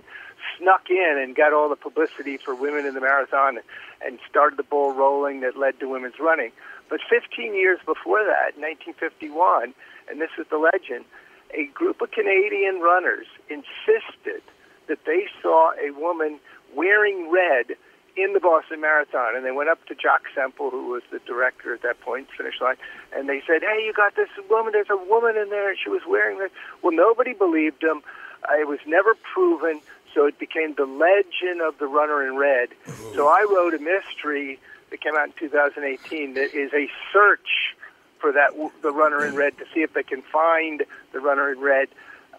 snuck 0.56 0.88
in 0.90 1.18
and 1.20 1.34
got 1.34 1.52
all 1.52 1.68
the 1.68 1.74
publicity 1.74 2.36
for 2.36 2.54
women 2.54 2.86
in 2.86 2.94
the 2.94 3.00
marathon 3.00 3.58
and 4.00 4.20
started 4.30 4.56
the 4.56 4.62
ball 4.62 4.92
rolling 4.92 5.40
that 5.40 5.58
led 5.58 5.80
to 5.80 5.88
women's 5.88 6.20
running. 6.20 6.52
But 6.88 7.00
15 7.10 7.52
years 7.52 7.80
before 7.84 8.22
that, 8.22 8.54
1951, 8.54 9.74
and 10.08 10.20
this 10.20 10.30
is 10.38 10.46
the 10.50 10.58
legend, 10.58 11.04
a 11.52 11.66
group 11.74 12.00
of 12.00 12.12
Canadian 12.12 12.78
runners 12.78 13.26
insisted 13.50 14.42
that 14.86 15.04
they 15.04 15.26
saw 15.42 15.72
a 15.82 15.90
woman 15.98 16.38
wearing 16.76 17.28
red 17.28 17.74
in 18.16 18.32
the 18.32 18.40
Boston 18.40 18.80
Marathon, 18.80 19.34
and 19.34 19.44
they 19.44 19.50
went 19.50 19.68
up 19.68 19.84
to 19.86 19.94
Jock 19.94 20.22
Semple, 20.34 20.70
who 20.70 20.86
was 20.88 21.02
the 21.10 21.18
director 21.20 21.74
at 21.74 21.82
that 21.82 22.00
point, 22.00 22.28
finish 22.36 22.60
line, 22.60 22.76
and 23.12 23.28
they 23.28 23.42
said, 23.46 23.62
"Hey, 23.62 23.84
you 23.84 23.92
got 23.92 24.14
this 24.14 24.28
woman? 24.48 24.72
There's 24.72 24.90
a 24.90 24.96
woman 24.96 25.36
in 25.36 25.50
there, 25.50 25.70
and 25.70 25.78
she 25.78 25.90
was 25.90 26.02
wearing 26.06 26.38
this." 26.38 26.52
Well, 26.82 26.92
nobody 26.92 27.32
believed 27.32 27.80
them. 27.80 28.02
Uh, 28.48 28.54
it 28.60 28.68
was 28.68 28.78
never 28.86 29.14
proven, 29.14 29.80
so 30.14 30.26
it 30.26 30.38
became 30.38 30.74
the 30.74 30.86
legend 30.86 31.60
of 31.60 31.78
the 31.78 31.86
runner 31.86 32.26
in 32.26 32.36
red. 32.36 32.68
So 33.14 33.26
I 33.26 33.46
wrote 33.50 33.74
a 33.74 33.78
mystery 33.78 34.60
that 34.90 35.00
came 35.00 35.16
out 35.16 35.26
in 35.26 35.32
2018 35.32 36.34
that 36.34 36.54
is 36.54 36.72
a 36.72 36.88
search 37.12 37.74
for 38.20 38.32
that 38.32 38.52
the 38.82 38.92
runner 38.92 39.24
in 39.24 39.34
red 39.34 39.58
to 39.58 39.64
see 39.74 39.80
if 39.80 39.92
they 39.92 40.02
can 40.02 40.22
find 40.22 40.84
the 41.12 41.20
runner 41.20 41.50
in 41.50 41.60
red, 41.60 41.88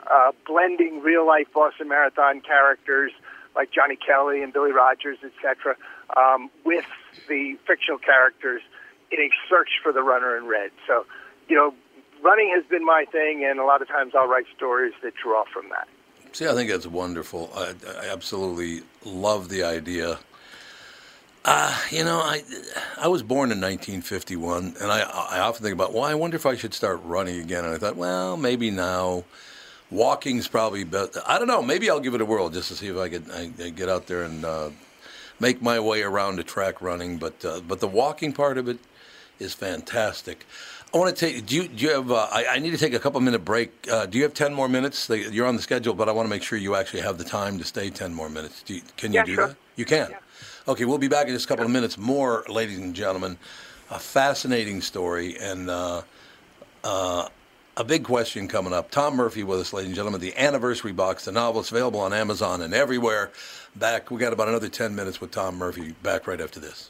uh, 0.10 0.32
blending 0.48 1.02
real 1.02 1.28
life 1.28 1.48
Boston 1.54 1.90
Marathon 1.90 2.42
characters 2.42 3.12
like 3.56 3.72
Johnny 3.72 3.96
Kelley 3.96 4.44
and 4.44 4.52
Billy 4.52 4.72
Rodgers, 4.72 5.18
etc., 5.24 5.76
um, 6.18 6.50
with 6.64 6.86
the 7.28 7.58
fictional 7.66 7.98
characters 7.98 8.62
in 9.12 9.20
a 9.20 9.30
search 9.50 9.70
for 9.82 9.92
the 9.92 10.02
runner 10.04 10.38
in 10.38 10.46
red. 10.46 10.72
So, 10.88 11.06
you 11.48 11.56
know, 11.56 11.74
running 12.22 12.52
has 12.56 12.66
been 12.66 12.86
my 12.86 13.06
thing, 13.12 13.46
and 13.46 13.60
a 13.60 13.66
lot 13.66 13.82
of 13.82 13.88
times 13.88 14.14
I'll 14.16 14.28
write 14.28 14.46
stories 14.56 14.94
that 15.04 15.14
draw 15.16 15.46
from 15.54 15.70
that. 15.70 15.88
See, 16.34 16.48
I 16.48 16.54
think 16.54 16.70
that's 16.70 16.88
wonderful. 16.88 17.50
I, 17.56 17.74
I 18.02 18.10
absolutely 18.10 18.82
love 19.06 19.48
the 19.48 19.64
idea. 19.64 20.20
Uh, 21.46 21.78
you 21.92 22.04
know, 22.04 22.18
I 22.18 22.42
I 23.00 23.08
was 23.08 23.22
born 23.22 23.52
in 23.52 23.62
1951, 23.62 24.76
and 24.82 24.92
I 24.92 25.02
I 25.02 25.40
often 25.40 25.64
think 25.64 25.74
about, 25.74 25.94
well, 25.94 26.04
I 26.04 26.16
wonder 26.16 26.36
if 26.36 26.46
I 26.46 26.56
should 26.56 26.74
start 26.74 27.00
running 27.04 27.40
again. 27.40 27.64
And 27.64 27.74
I 27.74 27.78
thought, 27.78 27.96
well, 27.96 28.36
maybe 28.36 28.72
now. 28.72 29.24
Walking's 29.96 30.48
probably 30.48 30.84
better. 30.84 31.22
I 31.26 31.40
don't 31.40 31.48
know. 31.48 31.62
Maybe 31.62 31.90
I'll 31.90 32.00
give 32.00 32.14
it 32.14 32.22
a 32.22 32.26
whirl 32.26 32.50
just 32.50 32.68
to 32.68 32.76
see 32.76 32.88
if 32.88 32.98
I 32.98 33.10
could 33.10 33.32
I, 33.32 33.50
I 33.64 33.70
get 33.70 33.90
out 33.90 34.08
there 34.08 34.24
and 34.24 34.44
uh, 34.44 34.70
make 35.40 35.62
my 35.62 35.80
way 35.80 36.04
around 36.04 36.36
the 36.36 36.44
track 36.44 36.82
running, 36.82 37.18
but 37.18 37.44
uh, 37.46 37.62
but 37.68 37.80
the 37.80 37.88
walking 37.88 38.34
part 38.34 38.58
of 38.58 38.68
it 38.68 38.80
is 39.40 39.54
fantastic. 39.54 40.46
I 40.94 40.98
want 40.98 41.16
to 41.16 41.26
take. 41.26 41.46
Do 41.46 41.56
you, 41.56 41.68
do 41.68 41.86
you 41.86 41.92
have? 41.92 42.12
Uh, 42.12 42.28
I, 42.32 42.46
I, 42.52 42.60
need 42.60 42.72
to 42.72 42.78
take 42.78 42.94
a 42.94 43.00
couple 43.00 43.20
minute 43.20 43.44
break. 43.44 43.72
Uh, 43.92 44.06
do 44.06 44.18
you 44.18 44.24
have 44.24 44.34
ten 44.34 44.54
more 44.54 44.70
minutes? 44.70 45.10
You're 45.10 45.48
on 45.48 45.56
the 45.56 45.62
schedule, 45.62 45.94
but 45.94 46.08
I 46.08 46.12
want 46.12 46.26
to 46.26 46.30
make 46.30 46.44
sure 46.44 46.58
you 46.58 46.76
actually 46.76 47.02
have 47.02 47.18
the 47.18 47.24
time 47.24 47.58
to 47.58 47.66
stay 47.66 47.90
ten 47.90 48.14
more 48.14 48.30
minutes. 48.30 48.64
You, 48.68 48.82
can 48.96 49.12
you 49.12 49.20
yeah, 49.20 49.26
do 49.26 49.36
sure. 49.36 49.48
that? 49.48 49.58
You 49.76 49.86
can. 49.86 50.12
Yeah. 50.12 50.18
Okay, 50.68 50.86
we'll 50.86 50.98
be 50.98 51.08
back 51.08 51.28
in 51.28 51.34
just 51.34 51.46
a 51.46 51.48
couple 51.48 51.66
of 51.66 51.72
minutes 51.72 51.98
more, 51.98 52.44
ladies 52.48 52.80
and 52.80 52.96
gentlemen. 52.96 53.38
A 53.92 54.00
fascinating 54.00 54.82
story 54.82 55.38
and 55.38 55.70
uh, 55.70 56.02
uh, 56.84 57.28
a 57.78 57.84
big 57.84 58.04
question 58.04 58.48
coming 58.48 58.74
up. 58.74 58.90
Tom 58.92 59.16
Murphy 59.16 59.44
with 59.44 59.60
us, 59.60 59.74
ladies 59.74 59.88
and 59.88 59.96
gentlemen. 59.96 60.22
The 60.22 60.36
anniversary 60.38 60.94
box, 60.94 61.26
the 61.26 61.32
novel, 61.32 61.62
is 61.62 61.72
available 61.72 62.00
on 62.00 62.14
Amazon 62.14 62.62
and 62.62 62.74
everywhere. 62.74 63.32
Back, 63.76 64.12
we 64.12 64.18
got 64.18 64.34
about 64.34 64.48
another 64.48 64.70
ten 64.70 64.96
minutes 64.96 65.20
with 65.20 65.32
Tom 65.32 65.58
Murphy. 65.58 65.92
Back 66.04 66.28
right 66.28 66.40
after 66.40 66.60
this. 66.60 66.90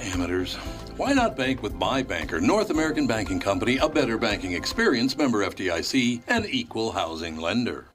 Amateurs. 0.00 0.56
Why 0.96 1.12
not 1.12 1.36
bank 1.36 1.62
with 1.62 1.74
my 1.74 2.02
banker, 2.02 2.40
North 2.40 2.70
American 2.70 3.06
Banking 3.06 3.40
Company, 3.40 3.78
a 3.78 3.88
better 3.88 4.18
banking 4.18 4.52
experience, 4.52 5.16
member 5.16 5.44
FDIC, 5.44 6.22
and 6.28 6.46
equal 6.46 6.92
housing 6.92 7.36
lender? 7.36 7.86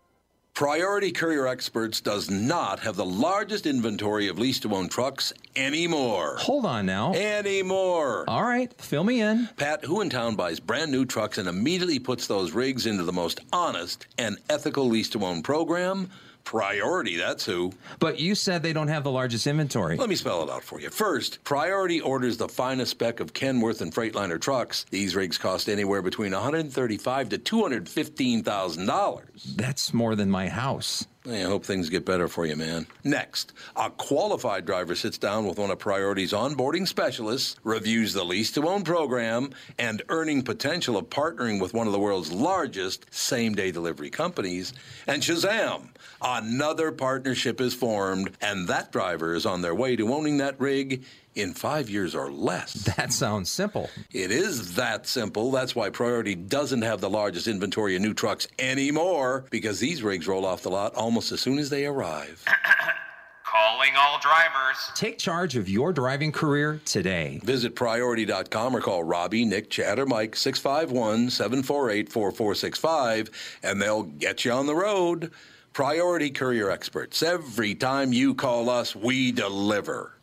Priority 0.58 1.12
Courier 1.12 1.46
Experts 1.46 2.02
does 2.02 2.32
not 2.32 2.80
have 2.80 2.96
the 2.96 3.06
largest 3.06 3.68
inventory 3.68 4.28
of 4.28 4.40
lease 4.40 4.60
to 4.62 4.74
own 4.74 4.90
trucks 4.90 5.32
anymore. 5.56 6.38
Hold 6.40 6.66
on 6.66 6.88
now. 6.88 7.14
Anymore. 7.14 8.26
All 8.28 8.42
right, 8.42 8.74
fill 8.82 9.04
me 9.04 9.22
in. 9.22 9.50
Pat, 9.58 9.86
who 9.86 10.02
in 10.02 10.10
town 10.10 10.36
buys 10.36 10.60
brand 10.60 10.92
new 10.92 11.06
trucks 11.06 11.38
and 11.38 11.48
immediately 11.48 12.00
puts 12.00 12.26
those 12.26 12.54
rigs 12.54 12.88
into 12.88 13.04
the 13.04 13.14
most 13.14 13.40
honest 13.54 14.08
and 14.18 14.40
ethical 14.50 14.90
lease 14.90 15.10
to 15.10 15.24
own 15.24 15.44
program? 15.44 16.10
Priority, 16.48 17.18
that's 17.18 17.44
who. 17.44 17.74
But 18.00 18.22
you 18.22 18.34
said 18.34 18.64
they 18.64 18.72
don't 18.72 18.88
have 18.88 19.04
the 19.04 19.12
largest 19.12 19.48
inventory. 19.48 19.98
Let 19.98 20.08
me 20.08 20.16
spell 20.16 20.44
it 20.44 20.50
out 20.50 20.64
for 20.64 20.80
you. 20.80 20.90
First, 20.90 21.44
Priority 21.44 22.00
orders 22.00 22.38
the 22.38 22.48
finest 22.48 22.92
spec 22.92 23.20
of 23.20 23.34
Kenworth 23.34 23.82
and 23.82 23.94
Freightliner 23.94 24.40
trucks. 24.40 24.86
These 24.90 25.14
rigs 25.14 25.38
cost 25.38 25.68
anywhere 25.68 26.02
between 26.02 26.32
135 26.32 27.28
to 27.28 27.38
$215,000. 27.38 29.58
That's 29.58 29.94
more 29.94 30.16
than 30.16 30.32
my 30.32 30.48
house. 30.48 31.06
I 31.30 31.42
hope 31.42 31.66
things 31.66 31.90
get 31.90 32.06
better 32.06 32.30
for 32.30 32.46
you, 32.46 32.56
man. 32.56 32.88
Next, 33.04 33.52
a 33.76 33.90
qualified 33.90 34.66
driver 34.66 34.96
sits 34.96 35.18
down 35.18 35.46
with 35.46 35.60
one 35.60 35.72
of 35.72 35.80
Priority's 35.80 36.32
onboarding 36.32 36.88
specialists, 36.88 37.58
reviews 37.64 38.14
the 38.14 38.24
lease 38.24 38.52
to 38.54 38.68
own 38.68 38.84
program, 38.84 39.52
and 39.78 40.02
earning 40.08 40.44
potential 40.44 40.96
of 40.96 41.10
partnering 41.10 41.62
with 41.62 41.74
one 41.74 41.86
of 41.86 41.94
the 41.94 42.00
world's 42.00 42.32
largest 42.32 43.06
same 43.14 43.56
day 43.56 43.72
delivery 43.72 44.10
companies. 44.10 44.74
And 45.06 45.22
Shazam! 45.22 45.90
Another 46.22 46.92
partnership 46.92 47.60
is 47.60 47.74
formed, 47.74 48.32
and 48.42 48.68
that 48.70 48.92
driver 48.92 49.36
is 49.36 49.46
on 49.46 49.62
their 49.62 49.76
way 49.76 49.96
to 49.98 50.14
owning 50.14 50.38
that 50.38 50.60
rig 50.60 51.04
in 51.38 51.54
five 51.54 51.90
years 51.90 52.16
or 52.16 52.32
less. 52.32 52.74
That 52.98 53.14
sounds 53.14 53.52
simple. 53.52 53.90
It 54.12 54.32
is 54.32 54.76
that 54.76 55.06
simple. 55.08 55.52
That's 55.52 55.76
why 55.76 55.90
Priority 55.92 56.34
doesn't 56.36 56.82
have 56.82 57.00
the 57.00 57.10
largest 57.10 57.48
inventory 57.48 57.96
of 57.96 58.02
new 58.02 58.14
trucks 58.14 58.48
anymore, 58.58 59.46
because 59.52 59.80
these 59.80 60.02
rigs 60.02 60.28
roll 60.28 60.46
off 60.46 60.64
the 60.64 60.70
lot 60.72 60.96
almost 60.96 61.32
as 61.32 61.40
soon 61.42 61.60
as 61.60 61.70
they 61.70 61.86
arrive. 61.86 62.44
Calling 63.44 63.92
all 63.98 64.20
drivers. 64.20 64.92
Take 64.96 65.18
charge 65.20 65.56
of 65.56 65.70
your 65.70 65.94
driving 65.94 66.32
career 66.32 66.82
today. 66.86 67.40
Visit 67.44 67.76
priority.com 67.76 68.76
or 68.76 68.82
call 68.82 69.04
Robbie, 69.04 69.46
Nick, 69.46 69.70
Chad, 69.70 70.00
or 70.00 70.06
Mike 70.06 70.36
651 70.36 71.30
748 71.30 72.10
4465 72.12 73.30
and 73.64 73.82
they'll 73.82 74.04
get 74.04 74.44
you 74.44 74.52
on 74.52 74.66
the 74.66 74.76
road. 74.76 75.32
Priority 75.72 76.32
Courier 76.32 76.72
Experts. 76.72 77.22
Every 77.22 77.76
time 77.76 78.12
you 78.12 78.34
call 78.34 78.70
us, 78.70 78.96
we 78.96 79.32
deliver. 79.32 80.17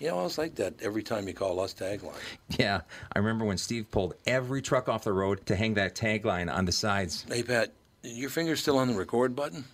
You 0.00 0.08
know, 0.08 0.20
I 0.20 0.22
was 0.22 0.38
like 0.38 0.54
that 0.54 0.80
every 0.80 1.02
time 1.02 1.28
you 1.28 1.34
call 1.34 1.60
us 1.60 1.74
tagline. 1.74 2.14
Yeah, 2.58 2.80
I 3.12 3.18
remember 3.18 3.44
when 3.44 3.58
Steve 3.58 3.90
pulled 3.90 4.14
every 4.26 4.62
truck 4.62 4.88
off 4.88 5.04
the 5.04 5.12
road 5.12 5.44
to 5.44 5.54
hang 5.54 5.74
that 5.74 5.94
tagline 5.94 6.50
on 6.50 6.64
the 6.64 6.72
sides. 6.72 7.26
Hey, 7.28 7.42
Pat, 7.42 7.74
your 8.02 8.30
finger's 8.30 8.60
still 8.60 8.78
on 8.78 8.88
the 8.88 8.94
record 8.94 9.36
button? 9.36 9.66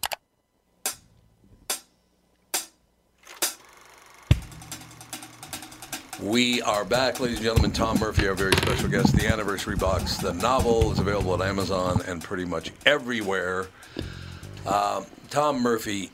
We 6.21 6.61
are 6.63 6.85
back, 6.85 7.21
ladies 7.21 7.37
and 7.37 7.45
gentlemen. 7.45 7.71
Tom 7.71 8.01
Murphy, 8.01 8.27
our 8.27 8.35
very 8.35 8.57
special 8.57 8.89
guest. 8.89 9.15
The 9.15 9.29
Anniversary 9.29 9.77
Box, 9.77 10.17
the 10.17 10.33
novel, 10.33 10.91
is 10.91 10.99
available 10.99 11.41
at 11.41 11.49
Amazon 11.49 12.01
and 12.09 12.21
pretty 12.21 12.45
much 12.45 12.73
everywhere. 12.85 13.69
Um, 14.67 15.07
Tom 15.31 15.63
Murphy, 15.63 16.11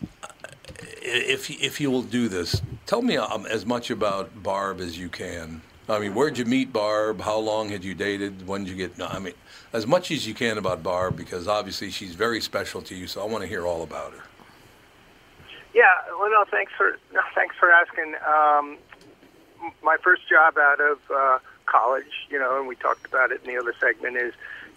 if 1.01 1.49
if 1.51 1.81
you 1.81 1.91
will 1.91 2.03
do 2.03 2.29
this, 2.29 2.61
tell 2.87 3.03
me 3.03 3.17
um, 3.17 3.47
as 3.47 3.65
much 3.67 3.91
about 3.91 4.43
Barb 4.43 4.81
as 4.81 4.99
you 4.99 5.09
can. 5.09 5.63
I 5.89 5.99
mean, 5.99 6.15
where'd 6.15 6.39
you 6.39 6.45
meet 6.45 6.73
Barb? 6.73 7.21
How 7.21 7.39
long 7.39 7.69
had 7.69 7.85
you 7.85 7.95
dated? 7.95 8.47
When 8.47 8.65
did 8.65 8.71
you 8.71 8.77
get? 8.77 8.99
No, 8.99 9.07
I 9.07 9.19
mean, 9.19 9.35
as 9.73 9.87
much 9.87 10.11
as 10.11 10.27
you 10.27 10.35
can 10.35 10.57
about 10.57 10.83
Barb, 10.83 11.17
because 11.17 11.49
obviously 11.49 11.91
she's 11.91 12.15
very 12.15 12.41
special 12.41 12.81
to 12.83 12.95
you. 12.95 13.07
So 13.07 13.21
I 13.21 13.27
want 13.27 13.43
to 13.43 13.49
hear 13.49 13.67
all 13.67 13.83
about 13.83 14.13
her. 14.13 14.23
Yeah, 15.75 15.85
well, 16.19 16.31
no, 16.31 16.45
thanks 16.51 16.73
for 16.77 16.99
no, 17.13 17.21
thanks 17.35 17.57
for 17.59 17.71
asking. 17.71 18.15
Um, 18.27 18.79
my 19.83 19.97
first 20.03 20.29
job 20.29 20.57
out 20.59 20.81
of 20.81 20.99
uh, 21.13 21.39
college, 21.67 22.27
you 22.31 22.39
know, 22.39 22.59
and 22.59 22.69
we 22.69 22.77
talked 22.77 23.07
about 23.07 23.33
it 23.33 23.41
in 23.45 23.53
the 23.53 23.59
other 23.59 23.75
segment, 23.81 24.17
is, 24.17 24.35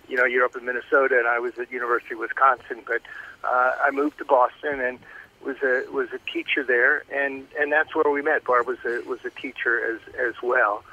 you 0.08 0.15
know, 0.15 0.26
you're 0.26 0.46
up 0.46 0.56
in 0.56 0.65
Minnesota, 0.65 1.18
and 1.18 1.28
I 1.28 1.39
was 1.39 1.58
at 1.60 1.72
University 1.72 2.13
of 2.13 2.20
Wisconsin, 2.20 2.82
but 2.86 3.02
uh, 3.44 3.74
I 3.84 3.91
moved 3.91 4.18
to 4.20 4.26
Boston 4.26 4.80
and 4.80 5.00
was 5.45 5.58
a 5.63 5.84
was 5.91 6.10
a 6.13 6.19
teacher 6.31 6.63
there, 6.63 7.03
and 7.13 7.47
and 7.60 7.71
that's 7.71 7.95
where 7.95 8.10
we 8.12 8.21
met. 8.21 8.43
Barb 8.43 8.67
was 8.67 8.79
a 8.86 9.01
was 9.08 9.19
a 9.23 9.29
teacher 9.29 9.95
as 9.95 10.01
as 10.15 10.34
well, 10.41 10.84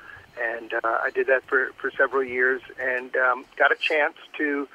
and 0.41 0.73
uh, 0.75 0.99
I 1.03 1.11
did 1.11 1.27
that 1.29 1.45
for 1.45 1.73
for 1.79 1.91
several 1.91 2.23
years, 2.23 2.63
and 2.81 3.15
um, 3.17 3.45
got 3.57 3.73
a 3.73 3.77
chance 3.77 4.17
to 4.39 4.69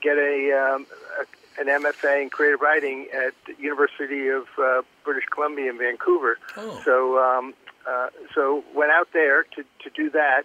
get 0.00 0.16
a, 0.16 0.52
um, 0.52 0.86
a 1.20 1.60
an 1.60 1.66
MFA 1.66 2.22
in 2.22 2.30
creative 2.30 2.60
writing 2.60 3.08
at 3.12 3.32
the 3.46 3.54
University 3.62 4.28
of 4.28 4.46
uh, 4.58 4.82
British 5.04 5.24
Columbia 5.26 5.70
in 5.70 5.78
Vancouver. 5.78 6.38
Oh. 6.56 6.80
So 6.84 7.18
um, 7.18 7.54
uh, 7.86 8.08
so 8.34 8.64
went 8.74 8.90
out 8.90 9.08
there 9.12 9.44
to 9.44 9.64
to 9.82 9.90
do 9.94 10.10
that, 10.10 10.44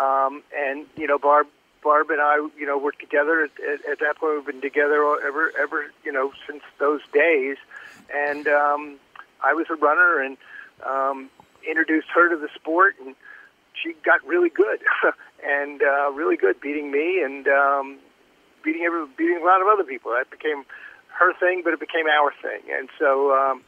um, 0.00 0.42
and 0.56 0.86
you 0.96 1.06
know 1.06 1.18
Barb 1.18 1.46
Barb 1.88 2.10
and 2.10 2.20
I 2.20 2.36
you 2.58 2.66
know 2.66 2.76
were 2.76 2.92
together 2.92 3.44
at, 3.44 3.50
at, 3.64 3.92
at 3.92 3.98
that 4.00 4.18
point. 4.18 4.36
We've 4.36 4.44
been 4.44 4.60
together 4.60 5.00
ever 5.26 5.50
ever 5.58 5.90
you 6.04 6.12
know 6.12 6.32
since 6.46 6.62
those 6.78 7.00
days, 7.14 7.56
and 8.14 8.46
um, 8.46 8.98
I 9.42 9.54
was 9.54 9.68
a 9.70 9.74
runner 9.74 10.20
and 10.20 10.36
um, 10.84 11.30
introduced 11.66 12.08
her 12.14 12.28
to 12.28 12.36
the 12.36 12.50
sport, 12.54 12.96
and 13.02 13.14
she 13.72 13.94
got 14.04 14.22
really 14.26 14.50
good 14.50 14.80
and 15.42 15.80
uh, 15.82 16.10
really 16.10 16.36
good, 16.36 16.60
beating 16.60 16.90
me 16.90 17.22
and 17.22 17.48
um, 17.48 17.96
beating 18.62 18.82
every, 18.82 19.06
beating 19.16 19.38
a 19.40 19.46
lot 19.46 19.62
of 19.62 19.68
other 19.68 19.84
people. 19.84 20.12
That 20.12 20.30
became 20.30 20.64
her 21.18 21.32
thing, 21.40 21.62
but 21.64 21.72
it 21.72 21.80
became 21.80 22.06
our 22.06 22.34
thing, 22.42 22.70
and 22.70 22.90
so. 22.98 23.32
Um, 23.32 23.62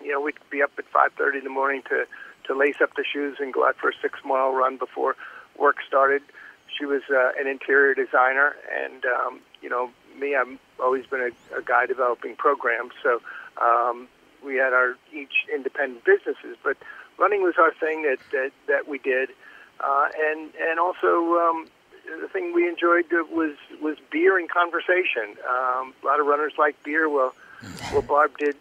you 0.00 0.10
know, 0.10 0.20
we'd 0.20 0.34
be 0.50 0.62
up 0.64 0.72
at 0.78 0.90
5:30 0.90 1.38
in 1.38 1.44
the 1.44 1.50
morning 1.50 1.82
to 1.90 2.06
to 2.48 2.54
lace 2.56 2.80
up 2.82 2.96
the 2.96 3.04
shoes 3.04 3.36
and 3.38 3.52
go 3.52 3.64
out 3.64 3.76
for 3.76 3.90
a 3.90 3.92
six 4.02 4.18
mile 4.24 4.50
run 4.52 4.78
before 4.78 5.14
work 5.56 5.76
started. 5.86 6.22
She 6.78 6.84
was 6.86 7.02
uh, 7.10 7.32
an 7.38 7.46
interior 7.46 7.94
designer, 7.94 8.56
and 8.74 9.04
um, 9.04 9.40
you 9.60 9.68
know 9.68 9.90
me, 10.18 10.34
I've 10.36 10.58
always 10.80 11.06
been 11.06 11.20
a, 11.20 11.58
a 11.58 11.62
guy 11.62 11.86
developing 11.86 12.36
programs. 12.36 12.92
So 13.02 13.20
um, 13.60 14.08
we 14.44 14.56
had 14.56 14.72
our 14.72 14.96
each 15.12 15.46
independent 15.52 16.04
businesses, 16.04 16.56
but 16.62 16.76
running 17.18 17.42
was 17.42 17.54
our 17.58 17.72
thing 17.72 18.02
that 18.02 18.18
that, 18.32 18.52
that 18.68 18.88
we 18.88 18.98
did, 18.98 19.30
uh, 19.80 20.08
and 20.18 20.50
and 20.60 20.78
also 20.78 21.34
um, 21.34 21.66
the 22.20 22.28
thing 22.28 22.52
we 22.54 22.68
enjoyed 22.68 23.06
was 23.30 23.56
was 23.80 23.96
beer 24.10 24.38
and 24.38 24.48
conversation. 24.48 25.36
Um, 25.48 25.94
a 26.02 26.06
lot 26.06 26.20
of 26.20 26.26
runners 26.26 26.54
like 26.58 26.82
beer. 26.82 27.08
Well, 27.08 27.34
well, 27.92 28.02
Barb 28.02 28.38
did 28.38 28.56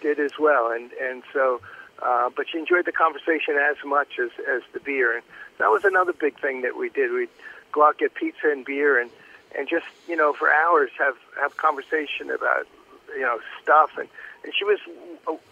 did 0.00 0.18
as 0.18 0.32
well, 0.38 0.70
and 0.70 0.90
and 0.92 1.22
so. 1.32 1.60
Uh, 2.02 2.28
but 2.36 2.44
she 2.46 2.58
enjoyed 2.58 2.84
the 2.84 2.92
conversation 2.92 3.56
as 3.56 3.76
much 3.82 4.18
as 4.20 4.28
as 4.46 4.60
the 4.74 4.80
beer, 4.80 5.14
and 5.16 5.22
that 5.56 5.68
was 5.68 5.82
another 5.82 6.12
big 6.12 6.38
thing 6.38 6.60
that 6.60 6.76
we 6.76 6.90
did. 6.90 7.10
We'd 7.10 7.30
go 7.72 7.86
out 7.86 7.98
get 7.98 8.14
pizza 8.14 8.50
and 8.50 8.64
beer, 8.64 9.00
and 9.00 9.10
and 9.56 9.68
just 9.68 9.86
you 10.08 10.16
know 10.16 10.32
for 10.32 10.52
hours 10.52 10.90
have 10.98 11.16
have 11.40 11.56
conversation 11.56 12.30
about 12.30 12.66
you 13.14 13.22
know 13.22 13.38
stuff, 13.62 13.90
and 13.98 14.08
and 14.44 14.52
she 14.56 14.64
was 14.64 14.78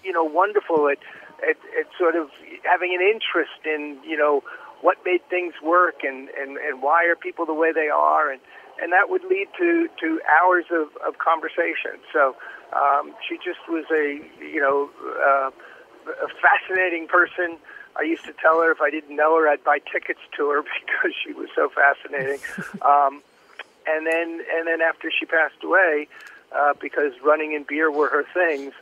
you 0.03 0.12
know 0.12 0.24
wonderful 0.24 0.88
at 0.88 0.98
at, 1.42 1.57
at 1.79 1.87
sort 1.98 2.16
of 2.16 2.31
having 2.64 2.94
an 2.94 3.00
interest 3.00 3.64
in 3.64 3.98
you 4.05 4.16
know 4.16 4.42
what 4.81 4.98
made 5.05 5.27
things 5.31 5.55
work 5.62 6.05
and, 6.05 6.29
and, 6.38 6.59
and 6.59 6.83
why 6.83 7.07
are 7.07 7.16
people 7.16 7.46
the 7.46 7.55
way 7.55 7.72
they 7.72 7.88
are 7.88 8.31
and, 8.31 8.40
and 8.81 8.92
that 8.92 9.09
would 9.09 9.24
lead 9.24 9.48
to, 9.57 9.88
to 9.98 10.20
hours 10.29 10.66
of, 10.70 10.88
of 11.07 11.16
conversation. 11.18 11.96
So 12.12 12.37
um, 12.74 13.14
she 13.27 13.37
just 13.37 13.64
was 13.68 13.87
a 13.90 14.20
you 14.42 14.61
know 14.61 14.90
uh, 15.00 15.50
a 16.11 16.29
fascinating 16.42 17.07
person. 17.07 17.57
I 17.96 18.02
used 18.02 18.24
to 18.24 18.33
tell 18.33 18.61
her 18.61 18.70
if 18.72 18.80
I 18.80 18.90
didn't 18.90 19.14
know 19.14 19.38
her, 19.38 19.48
I'd 19.48 19.62
buy 19.62 19.78
tickets 19.78 20.20
to 20.37 20.50
her 20.50 20.62
because 20.87 21.12
she 21.24 21.33
was 21.33 21.48
so 21.54 21.70
fascinating. 21.70 22.40
um, 22.83 23.22
and 23.87 24.07
then 24.07 24.42
and 24.52 24.66
then 24.66 24.80
after 24.80 25.11
she 25.11 25.26
passed 25.26 25.62
away, 25.62 26.09
uh, 26.54 26.74
because 26.80 27.12
running 27.22 27.54
and 27.54 27.66
beer 27.66 27.90
were 27.90 28.09
her 28.09 28.24
things, 28.35 28.72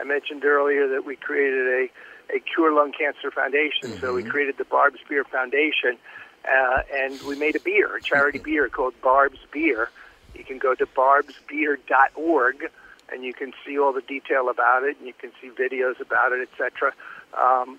I 0.00 0.04
mentioned 0.04 0.44
earlier 0.44 0.88
that 0.88 1.04
we 1.04 1.16
created 1.16 1.66
a 1.66 1.88
a 2.34 2.40
Cure 2.40 2.72
Lung 2.72 2.92
Cancer 2.92 3.30
Foundation. 3.30 3.90
Mm-hmm. 3.90 4.00
So 4.00 4.14
we 4.14 4.22
created 4.22 4.56
the 4.56 4.64
Barb's 4.64 5.00
Beer 5.08 5.24
Foundation, 5.24 5.98
uh, 6.44 6.82
and 6.92 7.20
we 7.22 7.36
made 7.36 7.56
a 7.56 7.60
beer, 7.60 7.96
a 7.96 8.00
charity 8.00 8.38
beer 8.44 8.68
called 8.68 8.94
Barb's 9.02 9.40
Beer. 9.52 9.90
You 10.34 10.44
can 10.44 10.58
go 10.58 10.74
to 10.74 10.86
barbsbeer.org, 10.86 12.70
and 13.12 13.24
you 13.24 13.34
can 13.34 13.52
see 13.66 13.78
all 13.78 13.92
the 13.92 14.00
detail 14.00 14.48
about 14.48 14.84
it, 14.84 14.96
and 14.98 15.06
you 15.06 15.12
can 15.12 15.30
see 15.40 15.50
videos 15.50 16.00
about 16.00 16.32
it, 16.32 16.48
etc. 16.48 16.92
Um, 17.38 17.78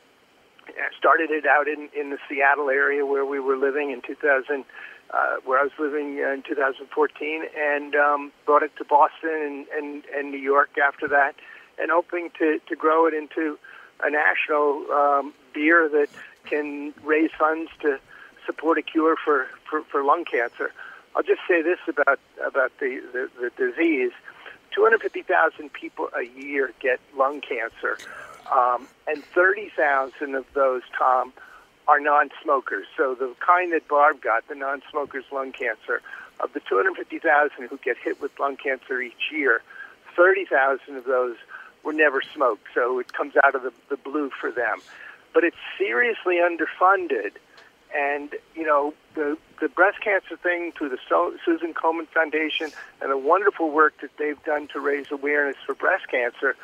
started 0.97 1.32
it 1.32 1.45
out 1.45 1.67
in, 1.67 1.89
in 1.97 2.10
the 2.10 2.17
Seattle 2.30 2.69
area 2.69 3.06
where 3.06 3.26
we 3.26 3.39
were 3.39 3.58
living 3.58 3.91
in 3.91 4.02
2000, 4.02 4.65
uh, 5.12 5.36
where 5.45 5.60
I 5.60 5.63
was 5.63 5.71
living 5.80 6.17
in 6.17 6.43
2014, 6.47 7.43
and 7.58 7.95
um, 7.95 8.32
brought 8.45 8.63
it 8.63 8.76
to 8.78 8.86
Boston 8.86 9.30
and, 9.32 9.67
and, 9.76 10.04
and 10.15 10.32
New 10.32 10.39
York 10.39 10.71
after 10.78 11.08
that, 11.08 11.36
and 11.80 11.91
hoping 11.91 12.30
to, 12.39 12.60
to 12.67 12.76
grow 12.76 13.08
it 13.08 13.13
into 13.13 13.58
a 14.04 14.10
national 14.10 14.86
um, 14.91 15.34
beer 15.54 15.88
that 15.89 16.10
can 16.45 16.93
raise 17.04 17.32
funds 17.38 17.71
to 17.82 17.99
support 18.45 18.78
a 18.78 18.82
cure 18.82 19.15
for, 19.23 19.47
for, 19.69 19.84
for 19.84 20.04
lung 20.04 20.26
cancer. 20.26 20.71
I'll 21.15 21.23
just 21.23 21.41
say 21.47 21.62
this 21.62 21.80
about 21.88 22.19
about 22.43 22.71
the, 22.80 23.02
the, 23.13 23.30
the 23.39 23.49
disease: 23.52 24.12
250,000 24.73 25.71
people 25.71 26.10
a 26.17 26.23
year 26.23 26.71
get 26.80 26.99
lung 27.15 27.41
cancer, 27.41 27.97
um, 28.51 28.88
and 29.08 29.23
30,000 29.23 30.36
of 30.36 30.45
those, 30.53 30.82
Tom, 30.97 31.34
are 31.88 31.99
non-smokers. 31.99 32.86
So 32.95 33.15
the 33.15 33.34
kind 33.45 33.73
that 33.73 33.88
Barb 33.88 34.21
got, 34.21 34.47
the 34.47 34.56
non-smokers 34.56 35.25
lung 35.32 35.51
cancer, 35.51 36.01
of 36.39 36.51
the 36.53 36.60
250,000 36.62 37.67
who 37.67 37.77
get 37.77 37.97
hit 37.97 38.21
with 38.21 38.38
lung 38.39 38.58
cancer 38.58 39.01
each 39.01 39.32
year, 39.32 39.62
30,000 40.15 40.95
of 40.95 41.06
those 41.06 41.36
were 41.84 41.93
never 41.93 42.21
smoked, 42.21 42.67
so 42.73 42.99
it 42.99 43.12
comes 43.13 43.34
out 43.43 43.56
of 43.56 43.63
the, 43.63 43.73
the 43.89 43.97
blue 43.97 44.29
for 44.29 44.51
them. 44.51 44.79
But 45.34 45.43
it's 45.43 45.58
seriously 45.77 46.38
underfunded, 46.38 47.32
and 47.95 48.34
you 48.56 48.65
know 48.65 48.93
the 49.15 49.38
the 49.60 49.67
breast 49.67 50.01
cancer 50.01 50.38
thing 50.38 50.71
through 50.71 50.89
the 50.89 50.97
Susan 51.45 51.73
Komen 51.73 52.08
Foundation 52.08 52.71
and 53.01 53.12
the 53.12 53.17
wonderful 53.17 53.71
work 53.71 53.93
that 54.01 54.12
they've 54.17 54.41
done 54.43 54.67
to 54.69 54.79
raise 54.79 55.12
awareness 55.12 55.58
for 55.65 55.73
breast 55.73 56.08
cancer. 56.10 56.56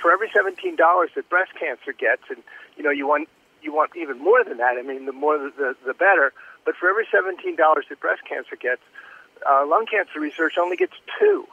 For 0.00 0.10
every 0.10 0.30
seventeen 0.34 0.76
dollars 0.76 1.10
that 1.14 1.28
breast 1.28 1.52
cancer 1.58 1.92
gets, 1.92 2.22
and 2.28 2.42
you 2.76 2.82
know 2.82 2.90
you 2.90 3.06
want 3.06 3.28
you 3.62 3.72
want 3.72 3.92
even 3.96 4.18
more 4.18 4.42
than 4.44 4.58
that. 4.58 4.76
I 4.78 4.82
mean, 4.82 5.06
the 5.06 5.12
more 5.12 5.38
the 5.38 5.52
the, 5.56 5.76
the 5.86 5.94
better. 5.94 6.32
But 6.64 6.76
for 6.76 6.88
every 6.88 7.06
seventeen 7.10 7.56
dollars 7.56 7.86
that 7.88 8.00
breast 8.00 8.22
cancer 8.28 8.56
gets, 8.56 8.82
uh, 9.48 9.66
lung 9.66 9.86
cancer 9.86 10.20
research 10.20 10.54
only 10.58 10.76
gets 10.76 10.94
two 11.18 11.46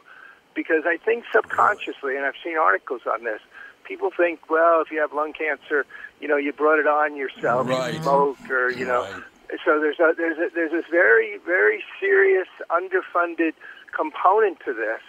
because 0.55 0.83
I 0.85 0.97
think 0.97 1.25
subconsciously, 1.31 2.15
and 2.15 2.25
I've 2.25 2.35
seen 2.43 2.57
articles 2.57 3.01
on 3.11 3.23
this, 3.23 3.39
people 3.85 4.09
think, 4.15 4.49
well, 4.49 4.81
if 4.81 4.91
you 4.91 4.99
have 4.99 5.13
lung 5.13 5.33
cancer, 5.33 5.85
you 6.19 6.27
know, 6.27 6.37
you 6.37 6.51
brought 6.53 6.79
it 6.79 6.87
on 6.87 7.15
yourself, 7.15 7.67
right. 7.67 7.93
you 7.93 8.01
smoked, 8.01 8.49
or 8.49 8.71
you 8.71 8.85
know. 8.85 9.01
Right. 9.03 9.23
So 9.65 9.79
there's 9.79 9.99
a, 9.99 10.13
there's 10.15 10.37
a, 10.37 10.53
there's 10.53 10.71
this 10.71 10.85
very 10.91 11.39
very 11.39 11.83
serious 11.99 12.47
underfunded 12.69 13.53
component 13.95 14.59
to 14.65 14.73
this, 14.73 15.01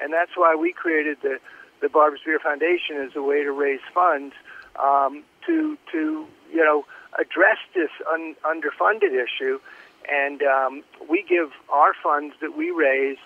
and 0.00 0.12
that's 0.12 0.36
why 0.36 0.54
we 0.54 0.72
created 0.72 1.18
the 1.22 1.38
the 1.80 1.88
Barb's 1.88 2.20
Beer 2.24 2.38
Foundation 2.38 2.96
as 2.96 3.16
a 3.16 3.22
way 3.22 3.42
to 3.42 3.52
raise 3.52 3.80
funds 3.92 4.34
um, 4.82 5.22
to 5.46 5.76
to 5.92 6.26
you 6.52 6.64
know 6.64 6.84
address 7.18 7.58
this 7.74 7.90
un, 8.12 8.36
underfunded 8.44 9.12
issue, 9.12 9.58
and 10.10 10.42
um, 10.42 10.82
we 11.08 11.24
give 11.28 11.50
our 11.68 11.92
funds 12.02 12.34
that 12.40 12.56
we 12.56 12.70
raise 12.70 13.18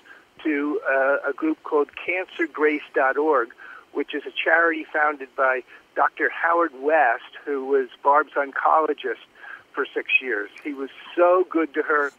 to 0.42 0.80
uh, 0.88 1.30
a 1.30 1.32
group 1.32 1.62
called 1.62 1.88
CancerGrace.org, 2.06 3.48
which 3.92 4.14
is 4.14 4.22
a 4.26 4.32
charity 4.32 4.84
founded 4.92 5.28
by 5.36 5.62
Dr. 5.94 6.28
Howard 6.30 6.72
West, 6.80 7.38
who 7.44 7.66
was 7.66 7.88
Barb's 8.02 8.32
oncologist 8.32 9.24
for 9.72 9.86
six 9.92 10.10
years. 10.20 10.50
He 10.62 10.72
was 10.72 10.90
so 11.14 11.46
good 11.48 11.72
to 11.74 11.82
her. 11.82 12.12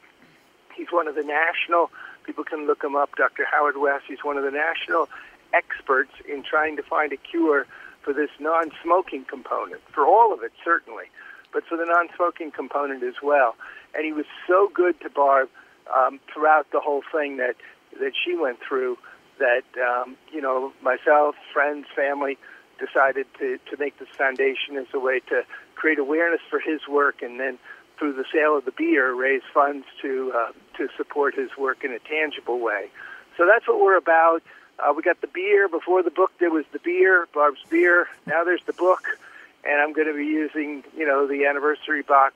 He's 0.76 0.88
one 0.92 1.08
of 1.08 1.16
the 1.16 1.24
national, 1.24 1.92
people 2.26 2.44
can 2.44 2.68
look 2.68 2.84
him 2.84 2.96
up, 2.96 3.16
Dr. 3.16 3.46
Howard 3.50 3.78
West. 3.78 4.06
He's 4.08 4.24
one 4.24 4.38
of 4.38 4.44
the 4.44 4.52
national 4.52 5.10
experts 5.56 6.12
in 6.28 6.44
trying 6.44 6.76
to 6.78 6.84
find 6.84 7.14
a 7.14 7.18
cure 7.18 7.66
for 8.04 8.14
this 8.14 8.30
non 8.40 8.72
smoking 8.84 9.26
component, 9.26 9.82
for 9.94 10.06
all 10.06 10.34
of 10.34 10.44
it, 10.44 10.52
certainly, 10.64 11.06
but 11.54 11.64
for 11.66 11.78
the 11.78 11.86
non 11.86 12.08
smoking 12.16 12.52
component 12.52 13.04
as 13.04 13.16
well. 13.24 13.56
And 13.94 14.06
he 14.06 14.14
was 14.14 14.26
so 14.48 14.70
good 14.74 15.00
to 15.02 15.10
Barb 15.10 15.50
um, 15.94 16.20
throughout 16.32 16.68
the 16.72 16.80
whole 16.80 17.04
thing 17.12 17.38
that 17.38 17.56
that 18.00 18.12
she 18.24 18.36
went 18.36 18.60
through 18.68 18.98
that 19.40 19.64
um, 19.82 20.18
you 20.32 20.42
know 20.42 20.74
myself, 20.82 21.36
friends, 21.54 21.88
family 21.96 22.38
decided 22.80 23.26
to 23.40 23.58
to 23.70 23.78
make 23.78 23.98
this 24.00 24.10
foundation 24.18 24.78
as 24.78 24.88
a 24.94 25.00
way 25.00 25.20
to 25.30 25.44
create 25.76 26.00
awareness 26.00 26.42
for 26.50 26.60
his 26.60 26.82
work, 26.88 27.22
and 27.22 27.40
then 27.40 27.58
through 27.98 28.14
the 28.14 28.26
sale 28.34 28.58
of 28.58 28.66
the 28.66 28.72
beer, 28.72 29.14
raise 29.14 29.44
funds 29.54 29.86
to 30.02 30.32
uh, 30.36 30.52
to 30.78 30.88
support 30.98 31.36
his 31.36 31.50
work 31.58 31.84
in 31.84 31.92
a 31.92 32.00
tangible 32.00 32.60
way. 32.60 32.90
So 33.38 33.46
that's 33.46 33.68
what 33.68 33.80
we're 33.80 33.98
about. 33.98 34.42
Uh, 34.80 34.94
we 34.96 35.02
got 35.02 35.22
the 35.22 35.28
beer 35.28 35.68
before 35.68 36.04
the 36.04 36.12
book. 36.12 36.32
There 36.40 36.52
was 36.52 36.66
the 36.72 36.80
beer, 36.80 37.28
Barb's 37.34 37.64
beer. 37.70 38.08
Now 38.26 38.44
there's 38.44 38.64
the 38.66 38.74
book, 38.74 39.18
and 39.64 39.82
I'm 39.82 39.94
going 39.94 40.08
to 40.08 40.14
be 40.14 40.26
using 40.26 40.84
you 40.98 41.06
know 41.06 41.28
the 41.28 41.46
anniversary 41.46 42.02
box. 42.02 42.36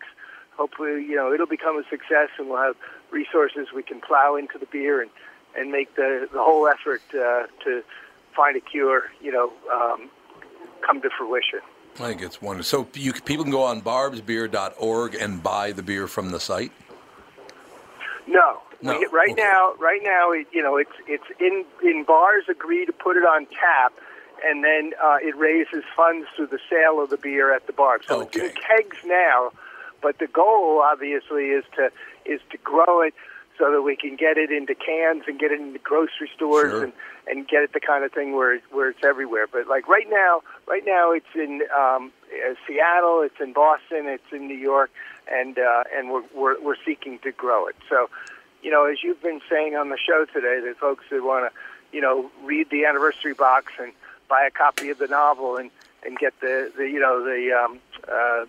Hopefully, 0.58 1.04
you 1.04 1.16
know 1.16 1.34
it'll 1.34 1.48
become 1.48 1.78
a 1.78 1.84
success, 1.90 2.30
and 2.38 2.50
we'll 2.50 2.62
have 2.62 2.76
resources 3.12 3.68
we 3.76 3.84
can 3.84 4.00
plow 4.00 4.36
into 4.36 4.58
the 4.58 4.68
beer 4.68 5.02
and 5.02 5.12
and 5.58 5.72
make 5.72 5.96
the 5.96 6.30
the 6.32 6.42
whole 6.42 6.68
effort 6.68 7.02
uh, 7.14 7.48
to 7.64 7.84
find 8.36 8.56
a 8.56 8.62
cure, 8.62 9.12
you 9.22 9.32
know, 9.32 9.52
um, 9.72 10.10
come 10.86 11.02
to 11.02 11.10
fruition. 11.10 11.60
I 11.96 12.10
think 12.10 12.22
it's 12.22 12.42
wonderful. 12.42 12.86
So 12.86 13.00
you, 13.00 13.12
people 13.14 13.44
can 13.44 13.52
go 13.52 13.64
on 13.64 13.82
barbsbeer.org 13.82 15.16
and 15.16 15.44
buy 15.44 15.74
the 15.74 15.84
beer 15.84 16.08
from 16.08 16.32
the 16.32 16.40
site. 16.40 16.72
No, 18.28 18.62
no. 18.82 18.98
We, 18.98 19.08
right 19.12 19.32
okay. 19.32 19.42
now, 19.42 19.74
right 19.80 20.02
now, 20.04 20.32
it, 20.32 20.48
you 20.52 20.62
know, 20.62 20.78
it's 20.78 20.92
it's 21.08 21.24
in 21.40 21.66
in 21.84 22.04
bars 22.04 22.46
agree 22.50 22.86
to 22.86 22.94
put 22.94 23.18
it 23.18 23.24
on 23.24 23.46
tap, 23.48 23.94
and 24.44 24.64
then 24.64 24.94
uh, 25.04 25.18
it 25.22 25.36
raises 25.36 25.84
funds 25.96 26.28
through 26.36 26.48
the 26.48 26.60
sale 26.70 27.02
of 27.02 27.10
the 27.10 27.18
beer 27.18 27.54
at 27.54 27.68
the 27.68 27.74
bar. 27.74 28.00
So 28.08 28.22
okay. 28.22 28.40
it's 28.40 28.50
in 28.50 28.62
kegs 28.62 28.98
now, 29.06 29.52
but 30.02 30.20
the 30.20 30.28
goal 30.28 30.82
obviously 30.84 31.46
is 31.48 31.66
to 31.76 31.92
is 32.26 32.42
to 32.52 32.58
grow 32.58 33.02
it 33.02 33.14
so 33.58 33.72
that 33.72 33.82
we 33.82 33.96
can 33.96 34.16
get 34.16 34.38
it 34.38 34.52
into 34.52 34.74
cans 34.74 35.24
and 35.28 35.38
get 35.38 35.52
it 35.52 35.60
into 35.60 35.80
grocery 35.80 36.30
stores 36.34 36.72
Sure. 36.72 36.84
and 36.86 36.94
and 37.28 37.48
get 37.48 37.62
it 37.62 37.74
the 37.74 37.80
kind 37.80 38.04
of 38.04 38.12
thing 38.12 38.36
where 38.36 38.60
where 38.72 38.90
it's 38.90 39.04
everywhere. 39.04 39.46
But 39.52 39.68
like 39.68 39.88
right 39.88 40.08
now, 40.10 40.42
right 40.68 40.84
now 40.86 41.12
it's 41.12 41.34
in 41.36 41.62
um, 41.78 42.12
uh, 42.34 42.56
Seattle, 42.66 43.22
it's 43.22 43.40
in 43.40 43.54
Boston, 43.54 44.08
it's 44.08 44.32
in 44.32 44.48
New 44.48 44.58
York, 44.58 44.90
and 45.32 45.60
uh, 45.60 45.84
and 45.96 46.10
we're, 46.10 46.24
we're 46.34 46.62
we're 46.62 46.82
seeking 46.86 47.20
to 47.20 47.32
grow 47.32 47.68
it. 47.68 47.76
So, 47.88 48.10
you 48.62 48.72
know, 48.72 48.86
as 48.86 48.98
you've 49.04 49.22
been 49.22 49.42
saying 49.50 49.76
on 49.76 49.90
the 49.90 49.98
show 49.98 50.26
today, 50.26 50.62
that 50.66 50.78
folks 50.80 51.06
that 51.12 51.24
want 51.24 51.52
to, 51.52 51.60
you 51.96 52.02
know, 52.02 52.30
read 52.44 52.70
the 52.70 52.86
anniversary 52.86 53.34
box 53.34 53.74
and 53.80 53.92
buy 54.28 54.46
a 54.48 54.52
copy 54.52 54.90
of 54.90 54.98
the 54.98 55.08
novel 55.08 55.58
and 55.58 55.72
and 56.06 56.18
get 56.18 56.40
the 56.40 56.72
the 56.78 56.84
you 56.84 57.00
know 57.00 57.24
the 57.24 57.52
um, 57.52 57.80
uh, 58.08 58.46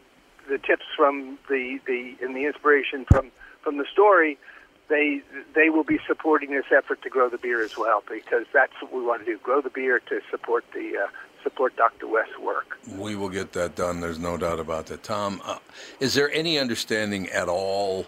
the 0.49 0.59
tips 0.59 0.85
from 0.97 1.39
the 1.49 1.81
the 1.87 2.17
and 2.21 2.37
the 2.37 2.45
inspiration 2.45 3.05
from 3.05 3.31
from 3.63 3.79
the 3.79 3.87
story 3.91 4.39
they 4.91 5.23
they 5.55 5.71
will 5.71 5.85
be 5.85 5.99
supporting 6.07 6.51
this 6.51 6.67
effort 6.77 7.01
to 7.03 7.09
grow 7.09 7.31
the 7.31 7.39
beer 7.39 7.65
as 7.65 7.79
well 7.79 8.03
because 8.11 8.45
that's 8.53 8.73
what 8.83 8.93
we 8.93 9.03
want 9.03 9.25
to 9.25 9.33
do 9.33 9.39
grow 9.39 9.61
the 9.63 9.71
beer 9.71 10.01
to 10.01 10.21
support 10.31 10.65
the 10.75 10.99
uh, 11.05 11.09
support 11.43 11.75
Dr. 11.77 12.07
West's 12.07 12.39
work. 12.39 12.79
We 12.99 13.17
will 13.17 13.31
get 13.31 13.53
that 13.53 13.75
done. 13.75 14.01
There's 14.01 14.19
no 14.19 14.37
doubt 14.37 14.61
about 14.61 14.87
that. 14.87 15.03
Tom, 15.03 15.41
uh, 15.45 15.59
is 15.99 16.13
there 16.13 16.31
any 16.33 16.59
understanding 16.59 17.29
at 17.31 17.49
all 17.49 18.05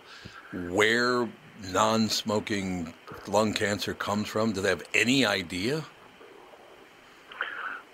where 0.53 1.27
non-smoking 1.71 2.93
lung 3.29 3.55
cancer 3.55 3.95
comes 3.95 4.29
from? 4.29 4.53
Do 4.53 4.61
they 4.61 4.69
have 4.71 4.85
any 4.95 5.25
idea? 5.25 5.85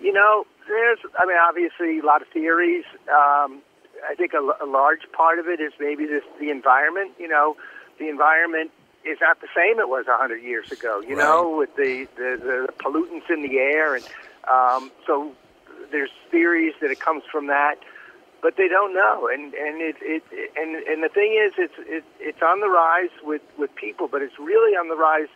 You 0.01 0.13
know, 0.13 0.47
there's, 0.69 0.99
I 1.19 1.27
mean, 1.27 1.37
obviously 1.37 1.99
a 1.99 2.05
lot 2.05 2.23
of 2.23 2.29
theories. 2.29 2.85
Um, 3.09 3.63
I 4.09 4.15
think 4.17 4.33
a, 4.33 4.65
a 4.65 4.67
large 4.67 5.11
part 5.13 5.39
of 5.39 5.47
it 5.47 5.61
is 5.61 5.73
maybe 5.81 6.07
this, 6.07 6.23
the 6.41 6.51
environment. 6.51 7.13
You 7.19 7.29
know, 7.29 7.57
the 7.99 8.09
environment 8.09 8.71
is 9.05 9.19
not 9.21 9.41
the 9.41 9.49
same 9.57 9.79
it 9.81 9.89
was 9.89 10.07
a 10.07 10.13
100 10.13 10.43
years 10.43 10.71
ago, 10.71 11.01
you 11.01 11.17
know, 11.17 11.57
with 11.57 11.75
the, 11.77 12.07
the, 12.17 12.39
the 12.43 12.73
pollutants 12.79 13.31
in 13.31 13.43
the 13.43 13.59
air. 13.59 13.95
And 13.97 14.05
um, 14.51 14.91
so 15.07 15.33
there's 15.91 16.11
theories 16.31 16.75
that 16.81 16.91
it 16.91 17.01
comes 17.01 17.23
from 17.31 17.47
that, 17.47 17.77
but 18.43 18.57
they 18.57 18.69
don't 18.69 18.95
know. 18.95 19.29
And, 19.33 19.55
and, 19.55 19.81
it, 19.81 19.97
it, 20.01 20.23
and, 20.57 20.77
and 20.87 21.03
the 21.03 21.09
thing 21.09 21.33
is, 21.35 21.53
it's, 21.59 21.75
it, 21.79 22.05
it's 22.21 22.43
on 22.43 22.61
the 22.61 22.69
rise 22.69 23.11
with, 23.23 23.43
with 23.59 23.75
people, 23.75 24.09
but 24.09 24.23
it's 24.23 24.39
really 24.39 24.77
on 24.77 24.89
the 24.89 24.97
rise 24.97 25.29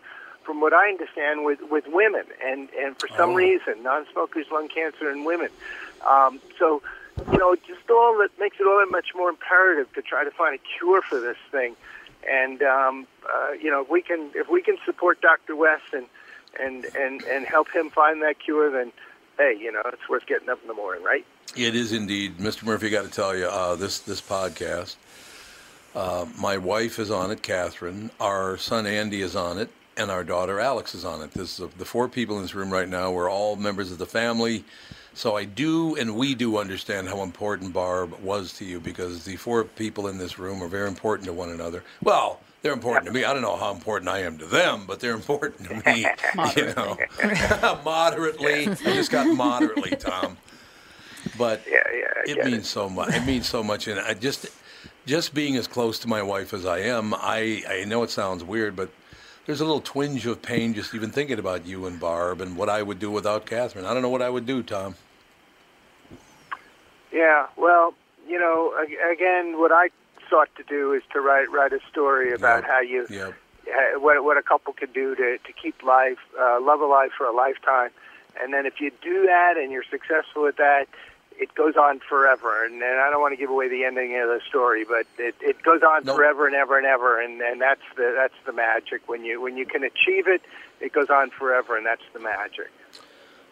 from 0.45 0.61
what 0.61 0.73
I 0.73 0.89
understand, 0.89 1.45
with, 1.45 1.61
with 1.71 1.85
women, 1.87 2.25
and, 2.45 2.69
and 2.79 2.97
for 2.97 3.09
some 3.17 3.31
Oh. 3.31 3.35
reason, 3.35 3.83
non-smokers 3.83 4.47
lung 4.51 4.69
cancer 4.69 5.09
in 5.11 5.25
women. 5.25 5.51
Um, 6.09 6.41
so, 6.59 6.83
you 7.31 7.39
know, 7.39 7.55
just 7.55 7.89
all 7.91 8.19
that 8.19 8.31
makes 8.41 8.57
it 8.59 8.67
all 8.67 8.81
that 8.81 8.91
much 8.91 9.15
more 9.15 9.29
imperative 9.29 9.93
to 9.95 10.03
try 10.03 10.25
to 10.25 10.31
find 10.33 10.55
a 10.57 10.61
cure 10.79 11.01
for 11.03 11.21
this 11.21 11.37
thing. 11.53 11.77
And 12.29 12.63
um, 12.63 13.07
uh, 13.33 13.53
you 13.53 13.71
know, 13.71 13.83
if 13.83 13.91
we 13.91 14.01
can 14.03 14.31
if 14.35 14.49
we 14.49 14.63
can 14.63 14.77
support 14.87 15.21
Dr. 15.21 15.55
West 15.57 15.93
and 15.93 16.07
and 16.59 16.85
and 16.97 17.23
and 17.25 17.47
help 17.47 17.69
him 17.73 17.91
find 17.91 18.23
that 18.23 18.39
cure, 18.39 18.71
then 18.71 18.93
hey, 19.39 19.57
you 19.61 19.71
know, 19.73 19.83
it's 19.87 20.09
worth 20.09 20.27
getting 20.27 20.49
up 20.49 20.61
in 20.63 20.69
the 20.69 20.75
morning, 20.75 21.05
right? 21.05 21.25
It 21.57 21.75
is 21.75 21.93
indeed, 21.93 22.39
Mr. 22.39 22.65
Murphy. 22.65 22.89
Got 22.91 23.05
to 23.05 23.11
tell 23.11 23.37
you, 23.37 23.47
uh, 23.47 23.77
this 23.77 23.99
this 23.99 24.21
podcast. 24.21 24.97
Uh, 25.95 26.25
my 26.39 26.57
wife 26.57 26.99
is 26.99 27.11
on 27.11 27.31
it, 27.31 27.43
Catherine. 27.43 28.11
Our 28.19 28.57
son 28.57 28.87
Andy 28.87 29.21
is 29.21 29.37
on 29.37 29.59
it, 29.59 29.69
and 29.99 30.11
our 30.11 30.25
daughter 30.25 30.59
Alex 30.59 30.95
is 30.95 31.05
on 31.05 31.21
it. 31.21 31.33
This 31.33 31.61
is 31.61 31.69
the 31.77 31.85
four 31.85 32.09
people 32.09 32.37
in 32.37 32.43
this 32.43 32.55
room 32.55 32.71
right 32.73 32.89
now. 32.89 33.11
We're 33.11 33.31
all 33.31 33.57
members 33.57 33.93
of 33.93 33.99
the 33.99 34.07
family. 34.07 34.65
So 35.15 35.37
I 35.37 35.45
do, 35.45 35.95
and 35.97 36.17
we 36.17 36.35
do 36.35 36.57
understand 36.57 37.09
how 37.09 37.23
important 37.23 37.75
Barb 37.75 38.19
was 38.23 38.55
to 38.55 38.65
you 38.65 38.81
because 38.81 39.25
the 39.25 39.37
four 39.37 39.65
people 39.65 40.09
in 40.09 40.17
this 40.17 40.39
room 40.39 40.63
are 40.63 40.69
very 40.69 40.89
important 40.89 41.27
to 41.27 41.35
one 41.35 41.51
another. 41.51 41.85
Well, 42.03 42.41
they're 42.63 42.73
important 42.73 43.07
to 43.07 43.13
me. 43.13 43.25
I 43.25 43.35
don't 43.35 43.43
know 43.43 43.57
how 43.57 43.73
important 43.73 44.09
I 44.09 44.21
am 44.21 44.39
to 44.39 44.47
them, 44.47 44.85
but 44.87 45.01
they're 45.01 45.15
important 45.15 45.69
to 45.69 45.83
me. 45.91 46.07
you 46.57 46.73
know, 46.75 46.97
moderately. 47.85 48.69
I 48.69 48.75
just 48.75 49.11
got 49.11 49.27
moderately, 49.37 49.91
Tom. 49.97 50.39
But 51.39 51.63
yeah, 51.69 51.83
yeah, 51.93 52.33
it 52.35 52.45
means 52.45 52.69
so 52.69 52.89
much. 52.89 53.15
It 53.15 53.25
means 53.25 53.49
so 53.49 53.63
much, 53.63 53.89
and 53.89 54.01
I 54.01 54.15
just, 54.15 54.47
just 55.07 55.35
being 55.35 55.57
as 55.57 55.67
close 55.67 55.99
to 56.01 56.09
my 56.09 56.23
wife 56.23 56.53
as 56.53 56.67
I 56.67 56.79
am, 56.81 57.15
I 57.15 57.63
I 57.69 57.85
know 57.85 58.03
it 58.03 58.11
sounds 58.11 58.45
weird, 58.45 58.77
but 58.77 58.91
there's 59.47 59.61
a 59.61 59.65
little 59.65 59.81
twinge 59.81 60.27
of 60.27 60.43
pain 60.43 60.75
just 60.75 60.95
even 60.95 61.11
thinking 61.11 61.39
about 61.39 61.67
you 61.67 61.87
and 61.87 61.99
Barb 61.99 62.41
and 62.41 62.57
what 62.57 62.69
I 62.69 62.83
would 62.83 62.99
do 62.99 63.11
without 63.11 63.47
Catherine. 63.47 63.85
I 63.85 63.93
don't 63.93 64.03
know 64.03 64.09
what 64.11 64.23
I 64.23 64.31
would 64.31 64.47
do, 64.47 64.63
Tom. 64.63 64.95
Yeah, 67.13 67.47
well, 67.57 67.95
you 68.27 68.39
know, 68.39 68.73
again, 69.13 69.59
what 69.59 69.71
I 69.73 69.91
sought 70.31 70.49
to 70.57 70.63
do 70.63 70.93
is 70.93 71.03
to 71.13 71.21
write 71.21 71.51
write 71.51 71.73
a 71.73 71.81
story 71.91 72.33
about 72.33 72.65
how 72.65 72.81
you 72.81 73.07
Yep. 73.11 73.35
ha- 73.69 73.99
what 73.99 74.25
what 74.25 74.39
a 74.39 74.43
couple 74.43 74.73
can 74.73 74.91
do 74.93 75.15
to 75.15 75.39
to 75.39 75.53
keep 75.53 75.83
life, 75.83 76.19
uh, 76.41 76.59
love 76.61 76.81
alive 76.81 77.11
for 77.17 77.27
a 77.27 77.33
lifetime, 77.33 77.91
and 78.41 78.53
then 78.55 78.65
if 78.65 78.81
you 78.81 78.91
do 79.03 79.27
that 79.27 79.57
and 79.59 79.71
you're 79.73 79.85
successful 79.91 80.47
at 80.47 80.57
that, 80.57 80.87
it 81.39 81.55
goes 81.55 81.77
on 81.77 82.01
forever. 82.01 82.65
And, 82.65 82.75
and 82.83 83.01
I 83.01 83.11
don't 83.11 83.21
want 83.21 83.33
to 83.33 83.37
give 83.37 83.51
away 83.51 83.69
the 83.69 83.85
ending 83.85 84.19
of 84.21 84.29
the 84.29 84.41
story, 84.49 84.85
but 84.85 85.07
it, 85.19 85.35
it 85.41 85.63
goes 85.63 85.83
on 85.83 86.05
forever 86.05 86.47
and 86.47 86.55
ever 86.55 86.79
and 86.79 86.87
ever, 86.87 87.21
and 87.21 87.41
and 87.41 87.61
that's 87.61 87.83
the 87.97 88.15
that's 88.17 88.35
the 88.47 88.53
magic 88.53 89.09
when 89.09 89.25
you 89.25 89.41
when 89.41 89.57
you 89.57 89.67
can 89.67 89.83
achieve 89.83 90.27
it, 90.27 90.43
it 90.81 90.93
goes 90.93 91.11
on 91.11 91.31
forever, 91.31 91.77
and 91.77 91.87
that's 91.87 92.03
the 92.13 92.21
magic. 92.21 92.71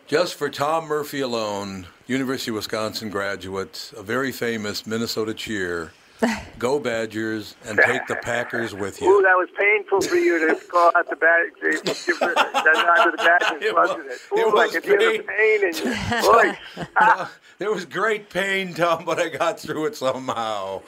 Just 0.07 0.35
for 0.35 0.51
Tom 0.51 0.87
Murphy 0.87 1.21
alone, 1.21 1.87
University 2.09 2.51
of 2.51 2.57
Wisconsin 2.57 3.11
graduate, 3.11 3.93
a 3.97 4.03
very 4.03 4.33
famous 4.33 4.85
Minnesota 4.85 5.33
cheer. 5.33 5.93
Go 6.59 6.79
Badgers 6.79 7.55
and 7.67 7.79
take 7.87 8.07
the 8.07 8.17
Packers 8.17 8.75
with 8.75 9.01
you. 9.01 9.09
Ooh, 9.09 9.23
that 9.23 9.35
was 9.35 9.49
painful 9.59 10.01
for 10.03 10.17
you 10.17 10.39
to 10.49 10.55
call 10.67 10.93
out 10.95 11.09
the 11.09 11.17
bad, 11.17 11.47
give 11.63 11.83
the, 11.85 13.15
Badgers, 13.17 13.73
wasn't 13.75 14.07
it? 14.07 14.19
Ooh, 14.33 14.39
it 14.39 14.53
was 14.53 14.73
the 14.73 14.81
pain. 14.81 15.23
pain 15.23 15.65
in 15.65 15.75
your 15.75 16.23
voice. 16.23 16.57
No, 17.01 17.29
there 17.59 17.73
was 17.73 17.87
great 17.87 18.29
pain, 18.31 18.75
Tom, 18.75 19.05
but 19.05 19.19
I 19.19 19.29
got 19.29 19.61
through 19.61 19.87
it 19.87 19.97
somehow. 19.97 20.83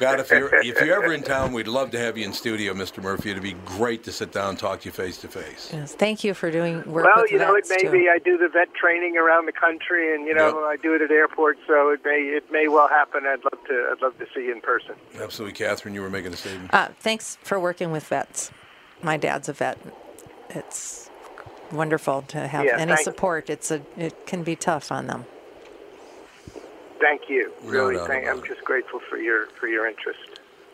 God, 0.00 0.18
if 0.18 0.30
you're 0.30 0.54
if 0.62 0.80
you're 0.80 1.02
ever 1.02 1.12
in 1.12 1.22
town, 1.22 1.52
we'd 1.52 1.68
love 1.68 1.90
to 1.90 1.98
have 1.98 2.16
you 2.16 2.24
in 2.24 2.32
studio, 2.32 2.72
Mr. 2.72 3.02
Murphy. 3.02 3.30
It'd 3.30 3.42
be 3.42 3.54
great 3.66 4.02
to 4.04 4.12
sit 4.12 4.32
down 4.32 4.50
and 4.50 4.58
talk 4.58 4.80
to 4.80 4.86
you 4.86 4.92
face 4.92 5.18
to 5.18 5.28
face. 5.28 5.70
Yes, 5.72 5.94
thank 5.94 6.24
you 6.24 6.32
for 6.32 6.50
doing 6.50 6.76
work 6.90 7.04
with 7.04 7.04
us. 7.04 7.10
Well, 7.14 7.22
with 7.22 7.30
you 7.32 7.38
know, 7.38 7.54
it 7.54 7.66
may 7.68 7.82
too. 7.82 7.90
be. 7.90 8.08
I 8.08 8.18
do 8.18 8.38
the 8.38 8.48
vet 8.48 8.72
training 8.74 9.18
around 9.18 9.44
the 9.44 9.52
country, 9.52 10.14
and 10.14 10.26
you 10.26 10.34
know, 10.34 10.64
I 10.64 10.76
do 10.76 10.94
it 10.94 11.02
at 11.02 11.10
airports, 11.10 11.60
so 11.66 11.90
it 11.90 12.00
may 12.04 12.22
it 12.22 12.50
may 12.50 12.66
well 12.66 12.88
happen. 12.88 13.26
I'd 13.26 13.44
love 13.44 13.62
to. 13.68 13.88
I'd 13.92 14.00
love 14.02 14.18
to 14.18 14.26
see 14.34 14.46
you 14.46 14.52
in 14.52 14.62
person. 14.62 14.94
Absolutely, 15.20 15.54
Catherine. 15.56 15.94
You 15.94 16.00
were 16.00 16.10
making 16.10 16.32
a 16.32 16.36
statement. 16.36 16.72
Uh, 16.72 16.88
thanks 16.98 17.36
for 17.42 17.60
working 17.60 17.92
with 17.92 18.04
vets. 18.06 18.50
My 19.02 19.18
dad's 19.18 19.50
a 19.50 19.52
vet. 19.52 19.78
It's 20.48 21.10
wonderful 21.70 22.22
to 22.22 22.46
have 22.48 22.64
Yeah, 22.64 22.78
any 22.78 22.92
thank- 22.94 23.04
support. 23.04 23.50
It's 23.50 23.70
a 23.70 23.82
it 23.98 24.26
can 24.26 24.42
be 24.44 24.56
tough 24.56 24.90
on 24.90 25.06
them. 25.08 25.26
Thank 27.00 27.28
you. 27.28 27.52
No 27.62 27.70
Really, 27.70 27.96
doubt 27.96 28.08
thank, 28.08 28.24
about 28.24 28.38
I'm 28.38 28.44
just 28.44 28.64
grateful 28.64 29.00
for 29.08 29.16
your 29.16 29.46
for 29.58 29.68
your 29.68 29.86
interest. 29.86 30.18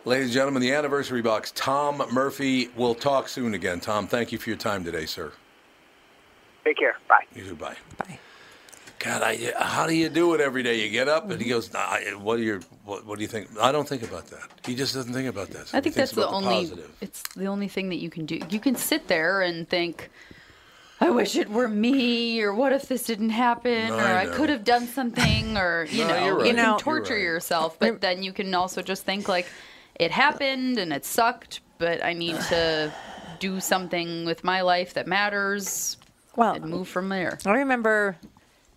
Ladies 0.04 0.26
and 0.26 0.34
gentlemen, 0.34 0.62
the 0.62 0.72
anniversary 0.72 1.22
box. 1.22 1.52
Tom 1.54 2.02
Murphy. 2.12 2.68
We'll 2.76 2.94
talk 2.94 3.28
soon 3.28 3.54
again. 3.54 3.80
Tom, 3.80 4.06
thank 4.06 4.32
you 4.32 4.38
for 4.38 4.50
your 4.50 4.56
time 4.58 4.84
today, 4.84 5.06
sir. 5.06 5.32
Take 6.64 6.78
care. 6.78 6.96
Bye. 7.08 7.24
You 7.34 7.44
too. 7.44 7.54
Bye. 7.54 7.76
Bye. 7.98 8.18
God, 8.98 9.22
I, 9.22 9.52
how 9.58 9.86
do 9.86 9.94
you 9.94 10.08
do 10.08 10.34
it 10.34 10.40
every 10.40 10.62
day? 10.62 10.82
You 10.82 10.90
get 10.90 11.06
up 11.06 11.30
and 11.30 11.40
he 11.40 11.48
goes, 11.48 11.72
nah, 11.72 11.96
"What 12.18 12.36
do 12.36 12.42
you 12.42 12.60
what, 12.84 13.06
what 13.06 13.18
do 13.18 13.22
you 13.22 13.28
think?" 13.28 13.48
I 13.60 13.70
don't 13.70 13.88
think 13.88 14.02
about 14.02 14.26
that. 14.28 14.48
He 14.64 14.74
just 14.74 14.94
doesn't 14.94 15.12
think 15.12 15.28
about 15.28 15.50
that. 15.50 15.68
So 15.68 15.78
I 15.78 15.80
think 15.80 15.94
that's 15.94 16.12
the 16.12 16.26
only. 16.26 16.48
positive. 16.48 16.90
It's 17.00 17.22
the 17.34 17.46
only 17.46 17.68
thing 17.68 17.88
that 17.90 17.96
you 17.96 18.10
can 18.10 18.26
do. 18.26 18.40
You 18.50 18.58
can 18.58 18.74
sit 18.74 19.06
there 19.06 19.42
and 19.42 19.68
think, 19.68 20.10
"I 21.00 21.10
wish 21.10 21.36
it 21.36 21.48
were 21.50 21.68
me," 21.68 22.40
or 22.42 22.54
"What 22.54 22.72
if 22.72 22.88
this 22.88 23.04
didn't 23.04 23.30
happen?" 23.30 23.88
No, 23.88 23.96
or 23.96 24.00
I 24.02 24.22
"I 24.22 24.26
could 24.26 24.48
have 24.50 24.64
done 24.64 24.86
something," 24.86 25.56
or 25.56 25.84
you 25.90 26.04
No, 26.04 26.08
know, 26.08 26.24
you're 26.24 26.46
you 26.46 26.54
can 26.54 26.64
You're 26.64 26.78
torture 26.78 27.14
right. 27.14 27.22
yourself. 27.22 27.78
But 27.78 28.00
then 28.00 28.22
you 28.22 28.32
can 28.32 28.54
also 28.54 28.82
just 28.82 29.04
think 29.04 29.28
like, 29.28 29.46
"It 29.94 30.10
happened 30.10 30.78
and 30.78 30.92
it 30.92 31.04
sucked, 31.04 31.60
but 31.78 32.04
I 32.04 32.12
need 32.12 32.36
to 32.48 32.92
do 33.38 33.60
something 33.60 34.24
with 34.24 34.44
my 34.44 34.62
life 34.62 34.94
that 34.94 35.06
matters." 35.06 35.96
Well, 36.34 36.54
and 36.54 36.66
move 36.66 36.88
from 36.88 37.08
there. 37.08 37.38
I 37.46 37.52
remember 37.52 38.16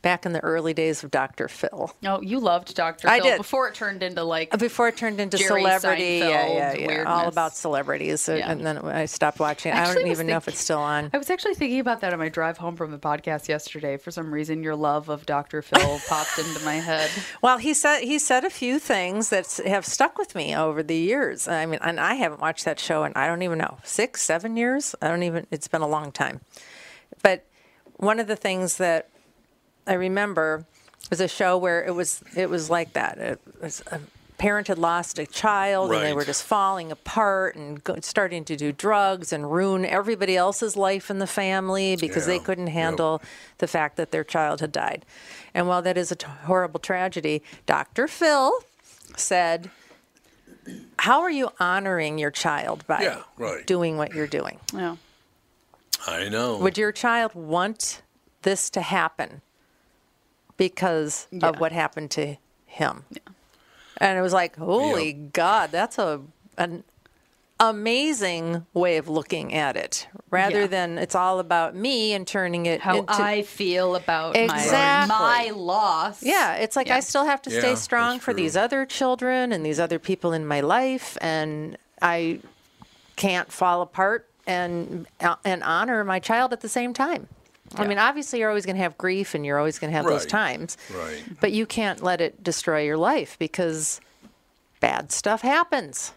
back 0.02 0.26
in 0.26 0.32
the 0.34 0.39
early 0.41 0.74
days 0.74 1.04
of 1.04 1.12
Dr. 1.12 1.47
Phil. 1.47 1.93
Oh, 2.06 2.22
you 2.22 2.39
loved 2.39 2.74
Dr. 2.76 3.10
I 3.10 3.18
Phil 3.20 3.32
did. 3.32 3.38
before 3.38 3.68
it 3.68 3.76
turned 3.76 4.02
into 4.02 4.24
like 4.24 4.58
Before 4.58 4.88
it 4.88 4.95
turned 4.97 5.20
into 5.20 5.38
Jerry 5.38 5.62
celebrity, 5.62 6.04
yeah, 6.20 6.26
Seinfeld 6.47 6.56
yeah, 6.56 6.74
yeah, 6.74 7.04
all 7.04 7.16
weirdness. 7.18 7.34
about 7.34 7.56
celebrities, 7.58 8.30
uh, 8.30 8.36
Yeah. 8.36 8.52
and 8.52 8.66
then 8.66 8.78
I 8.78 9.06
stopped 9.06 9.39
watching. 9.39 9.74
I 9.74 9.76
Actually, 9.78 9.95
don't 9.95 10.06
I 10.06 10.10
was 10.10 10.18
even 10.20 10.28
know 10.28 10.38
if 10.38 10.47
it's 10.47 10.60
still 10.60 10.80
on. 10.80 11.10
I 11.14 11.18
was 11.18 11.30
actually 11.30 11.56
thinking 11.56 11.80
about 11.80 12.02
that 12.02 12.14
on 12.14 12.20
my 12.20 12.30
drive 12.30 12.58
home 12.58 12.76
from 12.78 12.91
the 12.91 12.97
podcast 12.97 13.47
yesterday. 13.50 13.97
For 13.97 14.12
some 14.12 14.34
reason, 14.34 14.64
your 14.64 14.76
love 14.76 15.10
of 15.10 15.26
Dr. 15.26 15.62
Phil 15.62 16.00
popped 16.08 16.38
into 16.39 16.64
my 16.64 16.76
head. 16.76 17.10
Well, 17.41 17.58
he 17.58 17.74
said 17.74 18.02
he 18.02 18.20
said 18.20 18.45
a 18.45 18.50
few 18.50 18.80
things 18.80 19.30
that 19.30 19.47
have 19.66 19.86
stuck 19.86 20.18
with 20.18 20.34
me 20.36 20.56
over 20.56 20.82
the 20.82 20.95
years. 20.95 21.47
I 21.47 21.66
mean, 21.66 21.80
and 21.82 22.00
I 22.00 22.14
haven't 22.14 22.39
watched 22.39 22.66
that 22.66 22.80
show 22.80 23.04
in 23.04 23.12
I 23.16 23.28
don't 23.28 23.41
even 23.41 23.58
know 23.58 23.78
six, 23.84 24.22
seven 24.22 24.56
years. 24.56 24.95
I 25.02 25.10
don't 25.10 25.24
even. 25.24 25.45
It's 25.52 25.68
been 25.68 25.82
a 25.82 25.88
long 25.88 26.12
time. 26.12 26.39
But 27.22 27.45
one 27.97 28.20
of 28.20 28.28
the 28.28 28.36
things 28.38 28.78
that 28.78 29.10
I 29.89 29.93
remember 29.93 30.65
it 31.03 31.09
was 31.09 31.19
a 31.19 31.27
show 31.27 31.57
where 31.57 31.83
it 31.83 31.95
was 31.95 32.23
it 32.35 32.49
was 32.49 32.69
like 32.69 32.93
that. 32.93 33.17
It 33.17 33.41
was 33.59 33.81
a 33.91 33.99
parent 34.37 34.67
had 34.67 34.77
lost 34.77 35.19
a 35.19 35.25
child 35.25 35.91
and 35.91 36.01
they 36.05 36.13
were 36.13 36.23
just 36.23 36.43
falling 36.43 36.91
apart 36.93 37.55
and 37.55 37.83
go, 37.83 37.97
starting 38.01 38.45
to 38.45 38.55
do 38.55 38.71
drugs 38.71 39.33
and 39.33 39.51
ruin 39.51 39.83
everybody 39.83 40.37
else's 40.37 40.77
life 40.77 41.09
in 41.09 41.17
the 41.19 41.27
family 41.27 41.97
because 41.97 42.25
they 42.25 42.39
couldn't 42.39 42.67
handle 42.67 43.21
the 43.57 43.67
fact 43.67 43.97
that 43.97 44.11
their 44.11 44.23
child 44.23 44.61
had 44.61 44.71
died. 44.71 45.05
And 45.53 45.67
while 45.67 45.81
that 45.81 45.97
is 45.97 46.09
a 46.11 46.15
t- 46.15 46.27
horrible 46.45 46.79
tragedy, 46.79 47.41
Dr. 47.65 48.07
Phil 48.07 48.51
said, 49.17 49.71
"How 50.99 51.21
are 51.21 51.31
you 51.31 51.49
honoring 51.59 52.17
your 52.19 52.31
child 52.31 52.85
by 52.87 53.01
Yeah, 53.01 53.23
right. 53.37 53.65
doing 53.65 53.97
what 53.97 54.13
you're 54.13 54.27
doing?" 54.27 54.59
Yeah. 54.73 54.97
I 56.07 56.29
know. 56.29 56.57
Would 56.57 56.77
your 56.77 56.91
child 56.93 57.33
want 57.33 58.03
this 58.43 58.69
to 58.69 58.81
happen 58.81 59.41
because 60.60 61.28
of 61.41 61.60
what 61.60 61.72
happened 61.72 62.12
to 62.12 62.36
him? 62.68 63.05
And 63.97 64.18
it 64.18 64.22
was 64.22 64.34
like, 64.34 64.55
holy 64.57 65.14
God, 65.14 65.72
that's 65.72 65.97
a 65.97 66.22
an 66.57 66.84
amazing 67.60 68.66
way 68.74 68.97
of 68.97 69.07
looking 69.10 69.53
at 69.53 69.76
it. 69.76 70.07
Rather 70.30 70.62
Yeah. 70.62 70.68
than 70.68 70.97
it's 70.97 71.16
all 71.16 71.39
about 71.39 71.76
me 71.76 72.14
and 72.14 72.28
turning 72.28 72.66
it 72.66 72.82
How 72.82 72.99
into 72.99 73.14
I 73.22 73.41
feel 73.41 73.95
about 73.95 74.36
Exactly. 74.36 75.07
my, 75.07 75.47
my 75.47 75.51
loss. 75.51 76.22
yeah, 76.22 76.55
it's 76.55 76.76
like 76.76 76.89
I 76.91 76.99
still 76.99 77.26
have 77.26 77.41
to 77.43 77.49
Yeah, 77.49 77.60
stay 77.60 77.70
that's 77.70 77.82
strong 77.82 78.20
for 78.20 78.34
these 78.34 78.55
other 78.55 78.86
children 78.86 79.51
and 79.51 79.66
these 79.66 79.80
other 79.80 79.99
people 79.99 80.34
in 80.34 80.45
my 80.45 80.60
life, 80.62 81.18
and 81.22 81.78
I 82.01 82.41
can't 83.16 83.51
fall 83.51 83.82
apart 83.82 84.28
and 84.47 85.07
uh, 85.20 85.36
and 85.43 85.64
honor 85.64 86.03
my 86.03 86.20
child 86.20 86.53
at 86.53 86.62
the 86.62 86.70
same 86.70 86.93
time. 86.93 87.28
I 87.76 87.88
mean, 87.88 87.97
obviously, 87.97 88.39
you're 88.39 88.49
always 88.49 88.65
going 88.65 88.76
to 88.76 88.82
have 88.82 88.97
grief, 88.97 89.36
and 89.36 89.45
you're 89.45 89.57
always 89.57 89.80
going 89.80 89.91
to 89.91 89.97
have 89.97 90.05
those 90.05 90.26
times. 90.26 90.78
Right. 90.93 91.24
But 91.39 91.51
you 91.51 91.65
can't 91.65 92.01
let 92.01 92.22
it 92.22 92.43
destroy 92.43 92.84
your 92.84 92.97
life 92.97 93.38
because 93.39 94.01
bad 94.80 95.11
stuff 95.11 95.41
happens. 95.41 96.13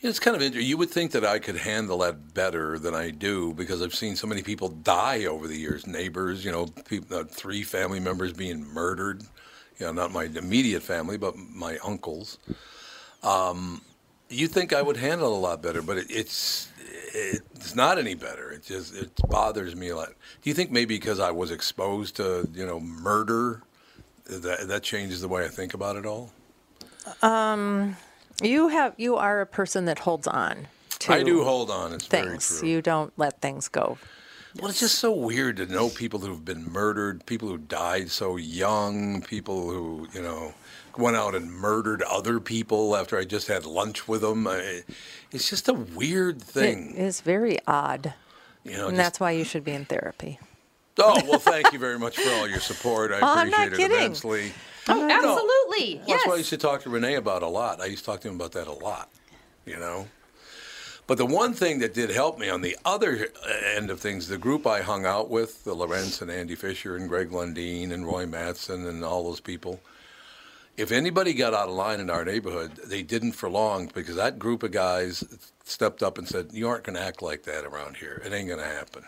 It's 0.00 0.20
kind 0.20 0.36
of 0.36 0.42
interesting. 0.42 0.68
You 0.68 0.76
would 0.76 0.90
think 0.90 1.12
that 1.12 1.24
I 1.24 1.38
could 1.38 1.56
handle 1.56 1.98
that 1.98 2.34
better 2.34 2.78
than 2.78 2.94
I 2.94 3.10
do 3.10 3.54
because 3.54 3.80
I've 3.80 3.94
seen 3.94 4.14
so 4.14 4.26
many 4.26 4.42
people 4.42 4.68
die 4.68 5.24
over 5.24 5.48
the 5.48 5.56
years. 5.56 5.86
Neighbors, 5.86 6.44
you 6.44 6.52
know, 6.52 6.66
people, 6.88 7.16
uh, 7.16 7.24
three 7.24 7.62
family 7.62 7.98
members 7.98 8.32
being 8.32 8.62
murdered. 8.62 9.22
You 9.78 9.86
know, 9.86 9.92
not 9.92 10.12
my 10.12 10.24
immediate 10.24 10.82
family, 10.82 11.16
but 11.16 11.36
my 11.36 11.78
uncles. 11.84 12.38
Um, 13.22 13.82
you 14.28 14.48
think 14.48 14.72
I 14.72 14.82
would 14.82 14.96
handle 14.96 15.32
it 15.32 15.36
a 15.36 15.40
lot 15.40 15.62
better, 15.62 15.82
but 15.82 15.98
it, 15.98 16.06
it's 16.10 16.68
it's 17.16 17.74
not 17.74 17.98
any 17.98 18.14
better. 18.14 18.50
It 18.50 18.64
just 18.64 18.94
it 18.94 19.10
bothers 19.28 19.74
me 19.74 19.88
a 19.88 19.96
lot. 19.96 20.08
Do 20.42 20.50
you 20.50 20.54
think 20.54 20.70
maybe 20.70 20.96
because 20.96 21.20
I 21.20 21.30
was 21.30 21.50
exposed 21.50 22.16
to 22.16 22.48
you 22.52 22.66
know 22.66 22.80
murder, 22.80 23.62
that 24.26 24.68
that 24.68 24.82
changes 24.82 25.20
the 25.20 25.28
way 25.28 25.44
I 25.44 25.48
think 25.48 25.74
about 25.74 25.96
it 25.96 26.06
all? 26.06 26.32
Um, 27.22 27.96
you 28.42 28.68
have 28.68 28.94
you 28.96 29.16
are 29.16 29.40
a 29.40 29.46
person 29.46 29.86
that 29.86 30.00
holds 30.00 30.26
on. 30.26 30.68
To 31.00 31.12
I 31.12 31.22
do 31.22 31.44
hold 31.44 31.70
on. 31.70 31.92
It's 31.92 32.06
very 32.06 32.30
things. 32.30 32.62
You 32.62 32.82
don't 32.82 33.12
let 33.16 33.40
things 33.40 33.68
go. 33.68 33.98
Well, 34.58 34.70
it's 34.70 34.80
just 34.80 34.98
so 34.98 35.12
weird 35.12 35.58
to 35.58 35.66
know 35.66 35.90
people 35.90 36.20
who've 36.20 36.44
been 36.44 36.72
murdered, 36.72 37.26
people 37.26 37.48
who 37.48 37.58
died 37.58 38.10
so 38.10 38.36
young, 38.36 39.20
people 39.20 39.68
who, 39.68 40.08
you 40.14 40.22
know, 40.22 40.54
went 40.98 41.16
out 41.16 41.34
and 41.34 41.50
murdered 41.52 42.02
other 42.02 42.40
people 42.40 42.96
after 42.96 43.18
I 43.18 43.24
just 43.24 43.48
had 43.48 43.64
lunch 43.66 44.06
with 44.08 44.20
them. 44.22 44.46
I, 44.46 44.82
it's 45.32 45.48
just 45.50 45.68
a 45.68 45.74
weird 45.74 46.40
thing. 46.42 46.94
It 46.96 47.02
is 47.02 47.20
very 47.20 47.58
odd. 47.66 48.14
You 48.64 48.72
know, 48.72 48.88
and 48.88 48.96
just- 48.96 48.96
that's 48.96 49.20
why 49.20 49.30
you 49.32 49.44
should 49.44 49.64
be 49.64 49.72
in 49.72 49.84
therapy. 49.84 50.38
Oh, 50.98 51.20
well, 51.28 51.38
thank 51.38 51.72
you 51.74 51.78
very 51.78 51.98
much 51.98 52.16
for 52.16 52.30
all 52.36 52.48
your 52.48 52.60
support. 52.60 53.12
I 53.12 53.18
Oh, 53.20 53.26
I'm 53.26 53.48
appreciate 53.48 53.58
not 53.58 53.66
it 53.72 53.76
kidding. 53.76 53.96
immensely. 53.98 54.52
Oh, 54.88 55.08
absolutely. 55.10 55.96
Well, 55.98 56.06
That's 56.08 56.26
why 56.26 56.34
I 56.34 56.36
used 56.38 56.50
to 56.50 56.56
talk 56.56 56.82
to 56.84 56.90
Renee 56.90 57.16
about 57.16 57.42
a 57.42 57.48
lot. 57.48 57.80
I 57.82 57.86
used 57.86 58.04
to 58.04 58.10
talk 58.12 58.20
to 58.22 58.28
him 58.28 58.36
about 58.36 58.52
that 58.52 58.66
a 58.66 58.72
lot, 58.72 59.10
you 59.66 59.76
know. 59.76 60.06
But 61.06 61.18
the 61.18 61.26
one 61.26 61.52
thing 61.52 61.80
that 61.80 61.92
did 61.92 62.10
help 62.10 62.38
me 62.38 62.48
on 62.48 62.62
the 62.62 62.76
other 62.84 63.28
uh, 63.46 63.52
end 63.76 63.90
of 63.90 64.00
things, 64.00 64.26
the 64.26 64.38
group 64.38 64.66
I 64.66 64.80
hung 64.80 65.04
out 65.04 65.28
with, 65.28 65.62
the 65.64 65.74
Lorenz 65.74 66.22
and 66.22 66.30
Andy 66.30 66.54
Fisher 66.54 66.96
and 66.96 67.08
Greg 67.08 67.30
Lundeen 67.30 67.92
and 67.92 68.06
Roy 68.06 68.24
Matson 68.26 68.86
and 68.86 69.04
all 69.04 69.22
those 69.22 69.38
people, 69.40 69.80
if 70.76 70.92
anybody 70.92 71.32
got 71.32 71.54
out 71.54 71.68
of 71.68 71.74
line 71.74 72.00
in 72.00 72.10
our 72.10 72.24
neighborhood, 72.24 72.76
they 72.84 73.02
didn't 73.02 73.32
for 73.32 73.48
long 73.48 73.90
because 73.94 74.16
that 74.16 74.38
group 74.38 74.62
of 74.62 74.72
guys 74.72 75.24
stepped 75.64 76.02
up 76.02 76.18
and 76.18 76.28
said, 76.28 76.50
"You 76.52 76.68
aren't 76.68 76.84
going 76.84 76.96
to 76.96 77.02
act 77.02 77.22
like 77.22 77.44
that 77.44 77.64
around 77.64 77.96
here. 77.96 78.22
It 78.24 78.32
ain't 78.32 78.48
going 78.48 78.60
to 78.60 78.66
happen." 78.66 79.04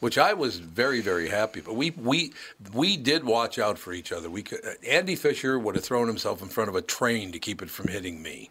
Which 0.00 0.18
I 0.18 0.32
was 0.32 0.58
very, 0.58 1.00
very 1.00 1.28
happy. 1.28 1.60
But 1.60 1.74
we 1.74 1.90
we 1.90 2.32
we 2.72 2.96
did 2.96 3.24
watch 3.24 3.58
out 3.58 3.78
for 3.78 3.92
each 3.92 4.12
other. 4.12 4.28
We 4.30 4.42
could, 4.42 4.60
Andy 4.88 5.16
Fisher 5.16 5.58
would 5.58 5.74
have 5.74 5.84
thrown 5.84 6.08
himself 6.08 6.42
in 6.42 6.48
front 6.48 6.68
of 6.68 6.76
a 6.76 6.82
train 6.82 7.32
to 7.32 7.38
keep 7.38 7.62
it 7.62 7.70
from 7.70 7.88
hitting 7.88 8.22
me. 8.22 8.50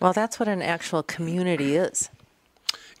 Well, 0.00 0.12
that's 0.12 0.38
what 0.38 0.48
an 0.48 0.62
actual 0.62 1.02
community 1.02 1.76
is. 1.76 2.10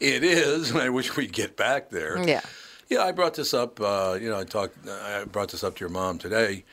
It 0.00 0.24
is, 0.24 0.70
and 0.70 0.80
I 0.80 0.88
wish 0.88 1.16
we'd 1.16 1.32
get 1.32 1.56
back 1.56 1.90
there. 1.90 2.22
Yeah. 2.26 2.40
Yeah, 2.88 3.04
I 3.04 3.12
brought 3.12 3.34
this 3.34 3.54
up. 3.54 3.80
Uh, 3.80 4.18
you 4.20 4.28
know, 4.28 4.38
I 4.38 4.44
talked. 4.44 4.76
I 4.86 5.24
brought 5.24 5.50
this 5.50 5.64
up 5.64 5.76
to 5.76 5.80
your 5.80 5.88
mom 5.88 6.18
today. 6.18 6.64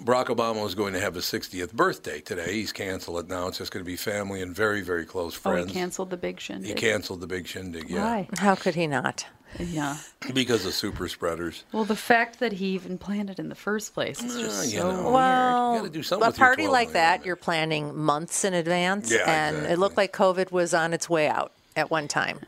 Barack 0.00 0.26
Obama 0.26 0.62
was 0.62 0.74
going 0.74 0.94
to 0.94 1.00
have 1.00 1.14
his 1.14 1.24
60th 1.26 1.72
birthday 1.74 2.20
today. 2.20 2.54
He's 2.54 2.72
canceled 2.72 3.18
it 3.24 3.28
now. 3.28 3.48
It's 3.48 3.58
just 3.58 3.72
going 3.72 3.84
to 3.84 3.86
be 3.90 3.96
family 3.96 4.40
and 4.40 4.54
very, 4.54 4.80
very 4.80 5.04
close 5.04 5.34
friends. 5.34 5.44
Oh, 5.54 5.62
friends. 5.64 5.72
he 5.72 5.78
canceled 5.78 6.10
the 6.10 6.16
big 6.16 6.40
shindig. 6.40 6.68
He 6.68 6.74
canceled 6.74 7.20
the 7.20 7.26
big 7.26 7.46
shindig. 7.46 7.90
Yeah, 7.90 8.02
Why? 8.02 8.28
How 8.38 8.54
could 8.54 8.74
he 8.74 8.86
not? 8.86 9.26
Yeah. 9.58 9.98
because 10.32 10.64
of 10.64 10.72
super 10.72 11.08
spreaders. 11.08 11.64
Well, 11.72 11.84
the 11.84 11.94
fact 11.94 12.40
that 12.40 12.52
he 12.54 12.68
even 12.68 12.96
planned 12.96 13.28
it 13.28 13.38
in 13.38 13.50
the 13.50 13.54
first 13.54 13.92
place 13.92 14.22
is 14.24 14.34
just 14.34 14.60
Uh, 14.62 14.64
you 14.64 14.78
so 14.80 14.90
know. 14.90 15.02
weird. 15.02 15.12
Well, 15.12 15.76
gotta 15.76 15.90
do 15.90 16.02
something 16.02 16.24
a 16.24 16.30
with 16.30 16.38
your 16.38 16.46
party 16.46 16.62
12 16.62 16.72
like 16.72 16.92
that, 16.92 17.26
you're 17.26 17.36
planning 17.36 17.94
months 17.94 18.46
in 18.46 18.54
advance, 18.54 19.12
Yeah, 19.12 19.30
and 19.30 19.66
it 19.66 19.78
looked 19.78 19.98
like 19.98 20.10
COVID 20.14 20.52
was 20.52 20.72
on 20.72 20.94
its 20.94 21.10
way 21.10 21.28
out 21.28 21.52
at 21.76 21.90
one 21.90 22.08
time. 22.08 22.40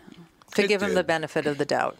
To 0.54 0.62
It 0.64 0.68
give 0.68 0.82
him 0.82 0.94
the 0.94 1.04
benefit 1.04 1.44
of 1.46 1.58
the 1.58 1.66
doubt. 1.66 1.98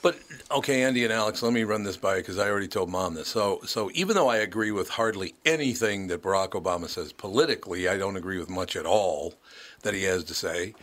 But 0.00 0.18
okay, 0.50 0.82
Andy 0.82 1.04
and 1.04 1.12
Alex, 1.12 1.42
let 1.42 1.52
me 1.52 1.64
run 1.64 1.82
this 1.82 1.96
by 1.96 2.16
you 2.16 2.22
because 2.22 2.38
I 2.38 2.48
already 2.48 2.68
told 2.68 2.88
Mom 2.88 3.14
this. 3.14 3.28
So, 3.28 3.60
so 3.66 3.90
even 3.94 4.14
though 4.14 4.28
I 4.28 4.36
agree 4.36 4.70
with 4.70 4.90
hardly 4.90 5.34
anything 5.44 6.06
that 6.08 6.22
Barack 6.22 6.50
Obama 6.50 6.88
says 6.88 7.12
politically, 7.12 7.88
I 7.88 7.96
don't 7.96 8.16
agree 8.16 8.38
with 8.38 8.48
much 8.48 8.76
at 8.76 8.86
all 8.86 9.34
that 9.82 9.94
he 9.94 10.04
has 10.04 10.24
to 10.24 10.34
say. 10.34 10.74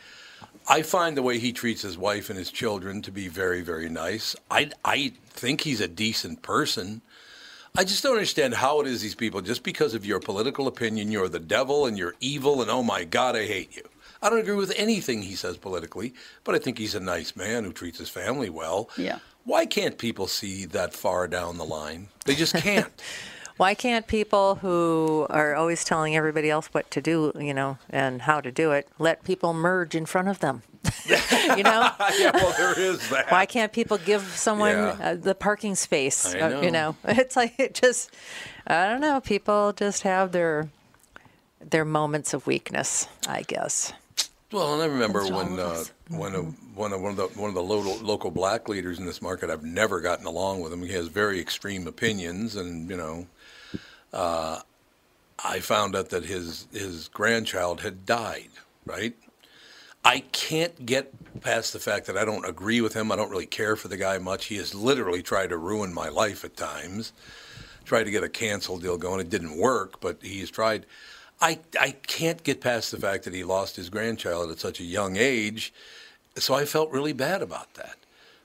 I 0.68 0.82
find 0.82 1.16
the 1.16 1.22
way 1.22 1.38
he 1.40 1.54
treats 1.54 1.84
his 1.84 1.98
wife 1.98 2.30
and 2.30 2.40
his 2.40 2.52
children 2.52 3.02
to 3.04 3.12
be 3.12 3.28
very, 3.28 3.62
very 3.62 3.88
nice. 3.88 4.36
I, 4.50 4.72
I 4.84 5.14
think 5.28 5.62
he's 5.62 5.80
a 5.80 5.88
decent 5.88 6.42
person. 6.42 7.02
I 7.78 7.84
just 7.84 8.04
don't 8.04 8.14
understand 8.14 8.56
how 8.56 8.82
it 8.82 8.88
is 8.88 9.02
these 9.02 9.16
people, 9.16 9.42
just 9.42 9.64
because 9.64 9.94
of 9.94 10.06
your 10.06 10.20
political 10.20 10.66
opinion, 10.68 11.12
you're 11.12 11.30
the 11.30 11.40
devil 11.40 11.86
and 11.86 11.98
you're 11.98 12.16
evil 12.20 12.62
and 12.62 12.72
oh 12.72 12.82
my 12.82 13.04
God, 13.04 13.36
I 13.36 13.46
hate 13.46 13.76
you. 13.76 13.84
I 14.26 14.30
don't 14.32 14.40
agree 14.40 14.56
with 14.56 14.74
anything 14.76 15.22
he 15.22 15.36
says 15.36 15.56
politically, 15.56 16.16
but 16.44 16.56
I 16.56 16.58
think 16.58 16.80
he's 16.80 16.96
a 16.96 17.00
nice 17.00 17.36
man 17.36 17.64
who 17.64 17.72
treats 17.72 18.00
his 18.00 18.10
family 18.10 18.50
well. 18.50 18.90
Yeah. 18.98 19.20
Why 19.44 19.68
can't 19.68 20.00
people 20.00 20.26
see 20.26 20.66
that 20.66 20.96
far 20.96 21.28
down 21.28 21.60
the 21.60 21.64
line? 21.64 22.08
They 22.26 22.34
just 22.34 22.56
can't. 22.56 22.88
Why 23.58 23.76
can't 23.76 24.08
people 24.08 24.56
who 24.56 25.28
are 25.30 25.54
always 25.54 25.84
telling 25.84 26.16
everybody 26.16 26.50
else 26.50 26.70
what 26.72 26.90
to 26.90 27.02
do, 27.02 27.34
you 27.40 27.54
know, 27.54 27.78
and 27.88 28.24
how 28.24 28.42
to 28.42 28.52
do 28.52 28.72
it, 28.72 28.88
let 28.98 29.24
people 29.24 29.54
merge 29.54 29.94
in 29.94 30.08
front 30.08 30.28
of 30.28 30.40
them? 30.40 30.64
you 31.06 31.62
know? 31.62 31.92
yeah, 32.18 32.32
well, 32.34 32.54
there 32.58 32.78
is 32.80 33.08
that. 33.12 33.32
Why 33.32 33.46
can't 33.46 33.72
people 33.72 34.00
give 34.00 34.24
someone 34.24 34.72
Yeah. 34.72 34.98
uh, 35.02 35.16
the 35.16 35.36
parking 35.36 35.76
space? 35.76 36.34
I 36.34 36.40
uh, 36.40 36.62
you 36.62 36.72
know. 36.72 36.96
know, 37.06 37.12
it's 37.14 37.36
like 37.36 37.60
it 37.60 37.76
just, 37.76 38.10
I 38.66 38.88
don't 38.88 39.02
know. 39.02 39.22
People 39.22 39.72
just 39.72 40.02
have 40.02 40.32
their 40.32 40.68
their 41.62 41.86
moments 41.86 42.34
of 42.34 42.48
weakness, 42.48 43.08
I 43.28 43.44
guess. 43.44 43.94
Well, 44.56 44.74
and 44.74 44.82
I 44.82 44.86
remember 44.86 45.28
when 45.28 45.60
of 45.60 45.60
uh, 45.60 45.84
when 46.08 46.34
a, 46.34 46.40
one 46.40 46.94
of 46.94 47.02
one 47.02 47.12
of 47.12 47.18
the 47.18 47.28
one 47.38 47.50
of 47.50 47.56
the 47.56 47.62
local, 47.62 47.98
local 47.98 48.32
black 48.32 48.70
leaders 48.70 49.00
in 49.00 49.06
this 49.06 49.22
market. 49.22 49.50
I've 49.50 49.66
never 49.66 50.00
gotten 50.00 50.26
along 50.26 50.62
with 50.62 50.72
him. 50.72 50.82
He 50.82 50.94
has 50.94 51.08
very 51.08 51.42
extreme 51.42 51.88
opinions, 51.88 52.56
and 52.56 52.90
you 52.90 52.96
know, 52.96 53.28
uh, 54.14 54.62
I 55.44 55.60
found 55.60 55.94
out 55.94 56.08
that 56.12 56.24
his 56.24 56.68
his 56.72 57.10
grandchild 57.10 57.82
had 57.82 58.06
died. 58.06 58.48
Right. 58.86 59.14
I 60.06 60.20
can't 60.32 60.86
get 60.86 61.12
past 61.42 61.74
the 61.74 61.80
fact 61.80 62.06
that 62.06 62.18
I 62.18 62.24
don't 62.24 62.48
agree 62.48 62.80
with 62.80 62.94
him. 62.94 63.12
I 63.12 63.18
don't 63.18 63.32
really 63.32 63.48
care 63.48 63.76
for 63.76 63.90
the 63.90 63.98
guy 63.98 64.20
much. 64.20 64.46
He 64.46 64.56
has 64.56 64.74
literally 64.74 65.22
tried 65.22 65.50
to 65.50 65.58
ruin 65.58 65.94
my 65.94 66.08
life 66.08 66.46
at 66.46 66.56
times. 66.56 67.12
Tried 67.84 68.06
to 68.06 68.12
get 68.12 68.24
a 68.24 68.30
cancel 68.30 68.78
deal 68.78 68.98
going. 68.98 69.20
It 69.20 69.30
didn't 69.30 69.58
work, 69.58 70.00
but 70.00 70.20
he's 70.22 70.50
tried. 70.50 70.86
I, 71.42 71.60
I 71.80 71.92
can't 72.08 72.44
get 72.44 72.62
past 72.62 72.92
the 72.92 72.98
fact 72.98 73.26
that 73.26 73.34
he 73.34 73.44
lost 73.44 73.76
his 73.76 73.90
grandchild 73.90 74.52
at 74.52 74.60
such 74.60 74.80
a 74.80 74.84
young 74.84 75.18
age. 75.18 75.74
So 76.38 76.54
I 76.54 76.66
felt 76.66 76.92
really 76.92 77.14
bad 77.14 77.42
about 77.42 77.74
that. 77.76 77.96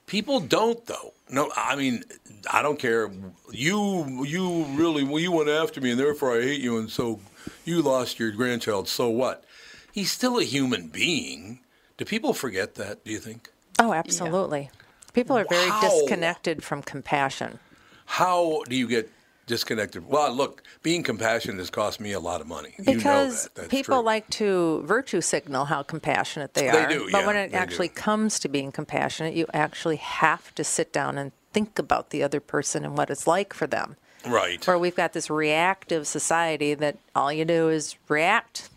People 0.07 0.39
don't 0.41 0.85
though. 0.87 1.13
No, 1.29 1.51
I 1.55 1.75
mean, 1.75 2.03
I 2.51 2.61
don't 2.61 2.77
care. 2.79 3.09
You 3.51 4.25
you 4.25 4.65
really 4.75 5.03
well, 5.03 5.19
you 5.19 5.31
went 5.31 5.49
after 5.49 5.79
me, 5.79 5.91
and 5.91 5.99
therefore 5.99 6.37
I 6.37 6.41
hate 6.41 6.59
you, 6.61 6.77
and 6.77 6.89
so 6.89 7.21
you 7.63 7.81
lost 7.81 8.19
your 8.19 8.31
grandchild. 8.31 8.89
So 8.89 9.09
what? 9.09 9.45
He's 9.93 10.11
still 10.11 10.37
a 10.37 10.43
human 10.43 10.87
being. 10.87 11.59
Do 11.97 12.03
people 12.05 12.33
forget 12.33 12.75
that? 12.75 13.05
Do 13.05 13.11
you 13.11 13.19
think? 13.19 13.49
Oh, 13.79 13.93
absolutely. 13.93 14.69
People 15.13 15.37
are 15.37 15.45
very 15.45 15.69
Wow. 15.69 15.81
disconnected 15.81 16.63
from 16.63 16.81
compassion. 16.81 17.59
How 18.05 18.63
do 18.67 18.75
you 18.75 18.87
get 18.87 19.09
disconnected? 19.51 20.07
Well, 20.07 20.33
look, 20.33 20.63
being 20.81 21.03
compassionate 21.03 21.57
has 21.59 21.69
cost 21.69 21.99
me 21.99 22.13
a 22.13 22.19
lot 22.19 22.41
of 22.41 22.47
money. 22.47 22.73
you 22.79 22.85
know 22.85 22.93
Because 22.93 23.49
that. 23.55 23.69
People 23.69 23.97
true. 23.97 24.05
like 24.05 24.27
to 24.31 24.81
virtue 24.85 25.21
signal 25.21 25.65
how 25.65 25.83
compassionate 25.83 26.53
they, 26.55 26.69
are. 26.69 26.87
They 26.87 26.93
do, 26.95 27.09
but 27.11 27.19
yeah, 27.19 27.27
when 27.27 27.35
it 27.35 27.53
actually 27.53 27.89
comes 27.89 28.39
to 28.39 28.47
being 28.49 28.71
compassionate, 28.71 29.33
you 29.35 29.45
actually 29.53 29.97
have 29.97 30.55
to 30.55 30.63
sit 30.63 30.91
down 30.91 31.17
and 31.17 31.31
think 31.53 31.77
about 31.77 32.09
the 32.11 32.23
other 32.23 32.39
person 32.39 32.85
and 32.85 32.97
what 32.97 33.09
it's 33.09 33.27
like 33.27 33.53
for 33.53 33.67
them. 33.67 33.97
right. 34.25 34.65
Or 34.67 34.79
we've 34.79 34.95
got 34.95 35.11
this 35.13 35.29
reactive 35.29 36.07
society 36.07 36.73
that 36.75 36.97
all 37.15 37.31
you 37.31 37.43
do 37.43 37.69
is 37.69 37.95
react. 38.07 38.69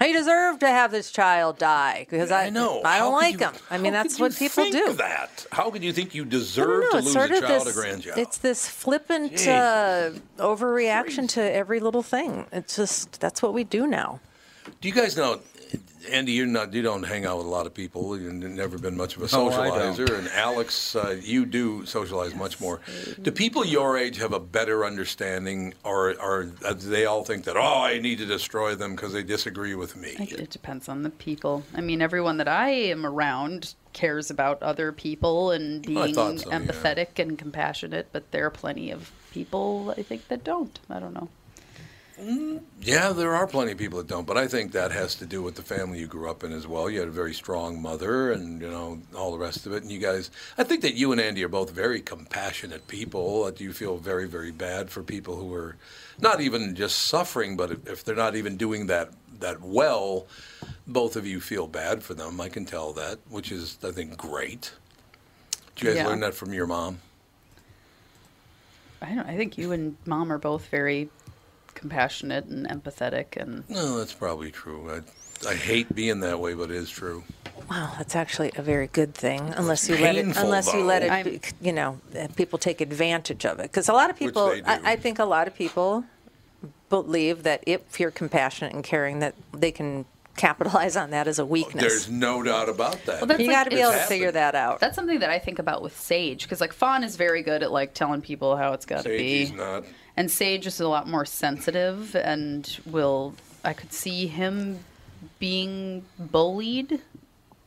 He 0.00 0.12
deserved 0.12 0.60
to 0.60 0.68
have 0.68 0.90
this 0.90 1.10
child 1.10 1.58
die 1.58 2.06
because 2.08 2.30
I, 2.30 2.46
I 2.46 2.50
know. 2.50 2.82
I 2.82 2.98
don't 2.98 3.12
How 3.12 3.18
like 3.18 3.32
you- 3.34 3.46
him. 3.46 3.54
I 3.70 3.78
mean, 3.78 3.92
that's 3.92 4.18
what 4.18 4.34
people 4.34 4.64
think 4.64 4.74
do. 4.74 4.92
That 4.94 5.46
how 5.52 5.70
could 5.70 5.84
you 5.84 5.92
think 5.92 6.14
you 6.14 6.24
deserve 6.24 6.90
to 6.90 6.96
lose 6.96 7.14
a 7.14 7.28
child 7.28 7.66
this, 7.66 7.76
or 7.76 7.80
grandchild? 7.80 8.18
It's 8.18 8.38
this 8.38 8.66
flippant 8.66 9.34
uh, 9.46 10.10
overreaction 10.38 11.28
to 11.30 11.40
every 11.42 11.78
little 11.78 12.02
thing. 12.02 12.46
It's 12.52 12.76
just 12.76 13.20
that's 13.20 13.42
what 13.42 13.52
we 13.54 13.64
do 13.64 13.86
now. 13.86 14.20
Do 14.80 14.88
you 14.88 14.94
guys 14.94 15.16
know? 15.16 15.40
Andy, 16.10 16.32
you're 16.32 16.46
not. 16.46 16.72
You 16.74 16.82
don't 16.82 17.04
hang 17.04 17.24
out 17.26 17.38
with 17.38 17.46
a 17.46 17.50
lot 17.50 17.64
of 17.66 17.72
people. 17.72 18.18
You've 18.18 18.32
never 18.34 18.76
been 18.76 18.96
much 18.96 19.16
of 19.16 19.22
a 19.22 19.36
No, 19.36 19.48
socializer. 19.50 20.18
and 20.18 20.28
Alex, 20.30 20.96
uh, 20.96 21.16
you 21.22 21.46
do 21.46 21.86
socialize 21.86 22.34
much 22.34 22.60
more. 22.60 22.80
Do 23.22 23.30
people 23.30 23.64
your 23.64 23.96
age 23.96 24.18
have 24.18 24.32
a 24.32 24.40
better 24.40 24.84
understanding, 24.84 25.74
or, 25.84 26.20
or 26.20 26.44
do 26.44 26.74
they 26.74 27.06
all 27.06 27.24
think 27.24 27.44
that 27.44 27.56
oh, 27.56 27.82
I 27.82 27.98
need 28.00 28.18
to 28.18 28.26
destroy 28.26 28.74
them 28.74 28.96
because 28.96 29.12
they 29.12 29.22
disagree 29.22 29.74
with 29.76 29.96
me? 29.96 30.16
I- 30.18 30.24
It 30.24 30.50
depends 30.50 30.88
on 30.88 31.02
the 31.04 31.10
people. 31.10 31.62
I 31.74 31.80
mean, 31.80 32.02
everyone 32.02 32.36
that 32.38 32.48
I 32.48 32.70
am 32.70 33.06
around 33.06 33.74
cares 33.92 34.28
about 34.30 34.60
other 34.62 34.90
people 34.90 35.50
and 35.52 35.86
being 35.86 36.14
thought 36.14 36.40
so, 36.40 36.50
yeah. 36.50 36.58
empathetic 36.58 37.18
and 37.18 37.38
compassionate, 37.38 38.08
but 38.12 38.30
there 38.32 38.44
are 38.46 38.50
plenty 38.50 38.90
of 38.90 39.12
people 39.30 39.94
I 39.96 40.02
think 40.02 40.28
that 40.28 40.42
don't. 40.42 40.78
I 40.90 40.98
don't 40.98 41.14
know. 41.14 41.28
Mm, 42.22 42.62
yeah, 42.80 43.12
there 43.12 43.34
are 43.34 43.48
plenty 43.48 43.72
of 43.72 43.78
people 43.78 43.98
that 43.98 44.06
don't, 44.06 44.26
but 44.26 44.36
I 44.38 44.46
think 44.46 44.70
that 44.72 44.92
has 44.92 45.16
to 45.16 45.26
do 45.26 45.42
with 45.42 45.56
the 45.56 45.62
family 45.62 45.98
you 45.98 46.06
grew 46.06 46.30
up 46.30 46.44
in 46.44 46.52
as 46.52 46.68
well. 46.68 46.88
You 46.88 47.00
had 47.00 47.08
a 47.08 47.12
very 47.12 47.34
strong 47.34 47.82
mother, 47.82 48.30
and 48.30 48.60
you 48.62 48.70
know 48.70 49.00
all 49.16 49.32
the 49.32 49.38
rest 49.38 49.66
of 49.66 49.72
it. 49.72 49.82
And 49.82 49.90
you 49.90 49.98
guys, 49.98 50.30
I 50.56 50.62
think 50.62 50.82
that 50.82 50.94
you 50.94 51.10
and 51.10 51.20
Andy 51.20 51.42
are 51.42 51.48
both 51.48 51.70
very 51.70 52.00
compassionate 52.00 52.86
people. 52.86 53.42
Uh, 53.44 53.46
that 53.50 53.60
you 53.60 53.72
feel 53.72 53.96
very, 53.96 54.28
very 54.28 54.52
bad 54.52 54.88
for 54.88 55.02
people 55.02 55.34
who 55.36 55.52
are 55.52 55.76
not 56.20 56.40
even 56.40 56.76
just 56.76 56.96
suffering, 57.02 57.56
but 57.56 57.72
if 57.72 57.86
if 57.88 58.04
they're 58.04 58.14
not 58.14 58.36
even 58.36 58.56
doing 58.56 58.86
that 58.86 59.10
that 59.40 59.60
well, 59.60 60.26
both 60.86 61.16
of 61.16 61.26
you 61.26 61.40
feel 61.40 61.66
bad 61.66 62.04
for 62.04 62.14
them. 62.14 62.40
I 62.40 62.48
can 62.48 62.64
tell 62.64 62.92
that, 62.92 63.18
which 63.30 63.50
is 63.50 63.78
I 63.82 63.90
think 63.90 64.16
great. 64.16 64.72
Did 65.74 65.82
you 65.82 65.88
guys 65.88 65.96
Yeah. 65.96 66.06
learn 66.06 66.20
that 66.20 66.34
from 66.34 66.52
your 66.52 66.68
mom? 66.68 67.00
I 69.00 69.12
don't. 69.14 69.26
I 69.26 69.36
think 69.36 69.58
you 69.58 69.72
and 69.72 69.96
mom 70.06 70.32
are 70.32 70.38
both 70.38 70.66
very 70.68 71.10
compassionate 71.82 72.46
and 72.46 72.66
empathetic, 72.68 73.36
and 73.36 73.68
No, 73.68 73.98
that's 73.98 74.14
probably 74.14 74.50
true. 74.50 74.90
I, 74.90 75.48
I 75.50 75.54
hate 75.54 75.92
being 75.94 76.20
that 76.20 76.38
way, 76.40 76.54
but 76.54 76.70
it 76.70 76.76
is 76.76 76.88
true. 76.88 77.24
Wow, 77.68 77.92
that's 77.98 78.14
actually 78.14 78.52
a 78.56 78.62
very 78.62 78.86
good 78.86 79.14
thing, 79.14 79.40
unless 79.56 79.88
you 79.88 79.96
let 79.96 80.16
it, 80.16 80.24
painful, 80.24 80.44
unless 80.44 80.72
you 80.72 80.84
let 80.84 81.02
it, 81.02 81.24
be, 81.24 81.66
you 81.66 81.72
know, 81.72 82.00
uh, 82.18 82.28
people 82.36 82.58
take 82.58 82.80
advantage 82.80 83.44
of 83.44 83.58
it. 83.58 83.64
Because 83.64 83.88
a 83.88 83.92
lot 83.92 84.10
of 84.10 84.16
people. 84.16 84.54
I, 84.64 84.92
I 84.92 84.96
think 84.96 85.18
a 85.18 85.24
lot 85.24 85.46
of 85.48 85.54
people 85.54 86.04
believe 86.88 87.42
that 87.42 87.64
if 87.66 87.98
you're 87.98 88.10
compassionate 88.10 88.72
and 88.74 88.84
caring, 88.84 89.18
that 89.18 89.34
they 89.52 89.72
can 89.72 90.04
capitalize 90.36 90.96
on 90.96 91.10
that 91.10 91.26
as 91.26 91.38
a 91.38 91.46
weakness. 91.46 91.82
There's 91.82 92.08
no 92.08 92.42
doubt 92.42 92.68
about 92.68 93.04
that. 93.06 93.20
Well, 93.20 93.26
that's 93.26 93.40
you 93.40 93.48
like- 93.48 93.56
got 93.56 93.64
to 93.64 93.70
be 93.70 93.80
able 93.80 93.92
to 93.92 93.98
figure 93.98 94.30
that 94.32 94.54
out. 94.54 94.80
that's 94.80 94.94
something 94.94 95.18
that 95.18 95.30
I 95.30 95.38
think 95.38 95.58
about 95.58 95.82
with 95.82 95.98
Sage 95.98 96.44
because 96.44 96.60
like 96.60 96.72
Fawn 96.72 97.02
is 97.04 97.16
very 97.16 97.42
good 97.42 97.62
at 97.62 97.72
like 97.72 97.94
telling 97.94 98.22
people 98.22 98.56
how 98.56 98.72
it's 98.72 98.86
got 98.86 99.02
to 99.02 99.08
be. 99.10 99.46
Sagey's 99.46 99.52
not. 99.52 99.84
And 100.16 100.30
Sage 100.30 100.66
is 100.66 100.80
a 100.80 100.88
lot 100.88 101.08
more 101.08 101.24
sensitive 101.24 102.14
and 102.14 102.78
will 102.86 103.34
I 103.64 103.72
could 103.72 103.92
see 103.92 104.26
him 104.26 104.80
being 105.38 106.04
bullied 106.18 107.00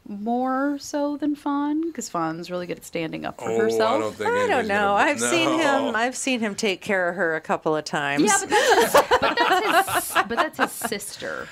more 0.08 0.78
so 0.80 1.18
than 1.18 1.36
Fawn 1.36 1.82
because 1.88 2.10
Fawn's 2.10 2.52
really 2.52 2.68
good 2.68 2.78
at 2.78 2.86
standing 2.86 3.26
up 3.26 3.40
for 3.40 3.50
Oh, 3.50 3.58
herself. 3.60 3.96
I 3.96 4.00
don't 4.00 4.16
think 4.16 4.30
I 4.30 4.48
don't 4.48 4.68
know. 4.68 4.96
gonna- 4.96 5.12
I've 5.12 5.20
seen 5.32 5.50
him. 5.60 5.96
I've 5.96 6.16
seen 6.16 6.40
him 6.42 6.54
take 6.54 6.82
care 6.82 7.10
of 7.10 7.16
her 7.16 7.36
a 7.36 7.42
couple 7.42 7.76
of 7.76 7.86
times. 7.86 8.24
Yeah, 8.24 8.38
but 8.42 8.50
that's 8.50 8.84
his, 8.84 9.02
but 9.20 9.36
that's 9.38 10.14
his, 10.14 10.24
but 10.28 10.30
that's 10.36 10.58
his 10.60 10.72
sister. 10.72 11.48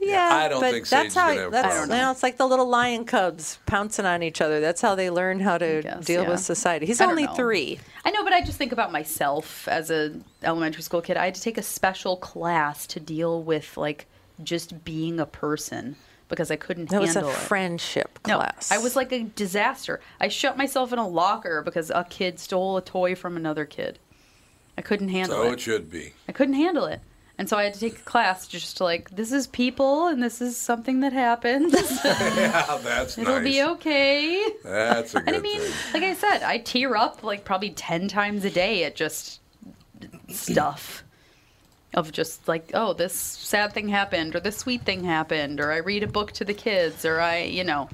Yeah, 0.00 0.28
I 0.32 0.48
don't 0.48 0.60
but 0.60 0.72
think 0.72 0.88
that's 0.88 1.08
is 1.08 1.14
how. 1.14 1.28
gonna 1.28 1.40
have 1.42 1.52
that's 1.52 1.66
problems. 1.68 1.90
you 1.92 1.96
know, 1.98 2.10
it's 2.10 2.22
like 2.22 2.36
the 2.38 2.46
little 2.46 2.66
lion 2.68 3.04
cubs 3.04 3.58
pouncing 3.66 4.06
on 4.06 4.22
each 4.22 4.40
other. 4.40 4.58
That's 4.60 4.80
how 4.80 4.94
they 4.94 5.10
learn 5.10 5.40
how 5.40 5.58
to 5.58 5.80
guess, 5.82 6.04
deal 6.06 6.22
yeah. 6.22 6.30
with 6.30 6.40
society. 6.40 6.86
He's 6.86 7.00
I 7.00 7.04
don't 7.04 7.10
only 7.12 7.26
know. 7.26 7.34
three. 7.34 7.78
I 8.04 8.10
know, 8.10 8.24
but 8.24 8.32
I 8.32 8.40
just 8.42 8.56
think 8.58 8.72
about 8.72 8.92
myself 8.92 9.68
as 9.68 9.90
a 9.90 10.18
elementary 10.42 10.82
school 10.82 11.02
kid. 11.02 11.16
I 11.16 11.26
had 11.26 11.34
to 11.34 11.40
take 11.42 11.58
a 11.58 11.62
special 11.62 12.16
class 12.16 12.86
to 12.88 13.00
deal 13.00 13.42
with 13.42 13.76
like 13.76 14.06
just 14.42 14.84
being 14.84 15.20
a 15.20 15.26
person 15.26 15.96
because 16.28 16.50
I 16.50 16.56
couldn't 16.56 16.88
That 16.90 17.00
was 17.02 17.10
a 17.16 17.20
handle 17.20 17.32
it. 17.32 17.36
friendship 17.38 18.18
No, 18.26 18.38
class. 18.38 18.70
I 18.72 18.78
was 18.78 18.96
like 18.96 19.12
a 19.12 19.24
disaster. 19.24 20.00
I 20.20 20.28
shut 20.28 20.56
myself 20.56 20.92
in 20.94 20.98
a 20.98 21.06
locker 21.06 21.60
because 21.60 21.90
a 21.90 22.06
kid 22.08 22.38
stole 22.38 22.76
a 22.76 22.82
toy 22.82 23.14
from 23.14 23.36
another 23.36 23.64
kid. 23.66 23.98
I 24.78 24.82
couldn't 24.82 25.08
handle 25.08 25.36
So 25.36 25.42
it. 25.50 25.52
it 25.54 25.60
should 25.60 25.90
be. 25.90 26.14
I 26.28 26.32
couldn't 26.32 26.54
handle 26.54 26.86
it. 26.86 27.00
And 27.40 27.48
so 27.48 27.56
I 27.56 27.64
had 27.64 27.72
to 27.72 27.80
take 27.80 27.96
a 27.96 28.02
class 28.02 28.46
just 28.46 28.76
to 28.76 28.84
like, 28.84 29.08
this 29.08 29.32
is 29.32 29.46
people 29.46 30.08
and 30.08 30.22
this 30.22 30.42
is 30.42 30.58
something 30.58 31.00
that 31.00 31.14
happens. 31.14 31.72
yeah, 32.04 32.78
that's 32.82 33.16
It'll 33.16 33.36
nice. 33.36 33.44
be 33.44 33.62
okay. 33.62 34.44
That's 34.62 35.14
a 35.14 35.20
good 35.20 35.28
And 35.28 35.36
I 35.36 35.40
mean, 35.40 35.58
thing. 35.58 35.72
like 35.94 36.02
I 36.02 36.14
said, 36.14 36.42
I 36.42 36.58
tear 36.58 36.96
up 36.96 37.22
like 37.22 37.46
probably 37.46 37.70
10 37.70 38.08
times 38.08 38.44
a 38.44 38.50
day 38.50 38.84
at 38.84 38.94
just 38.94 39.40
stuff 40.28 41.02
of 41.94 42.12
just 42.12 42.46
like, 42.46 42.72
oh, 42.74 42.92
this 42.92 43.14
sad 43.14 43.72
thing 43.72 43.88
happened 43.88 44.36
or 44.36 44.40
this 44.40 44.58
sweet 44.58 44.82
thing 44.82 45.02
happened 45.04 45.60
or 45.60 45.72
I 45.72 45.78
read 45.78 46.02
a 46.02 46.06
book 46.08 46.32
to 46.32 46.44
the 46.44 46.52
kids 46.52 47.06
or 47.06 47.20
I, 47.22 47.38
you 47.44 47.64
know, 47.64 47.88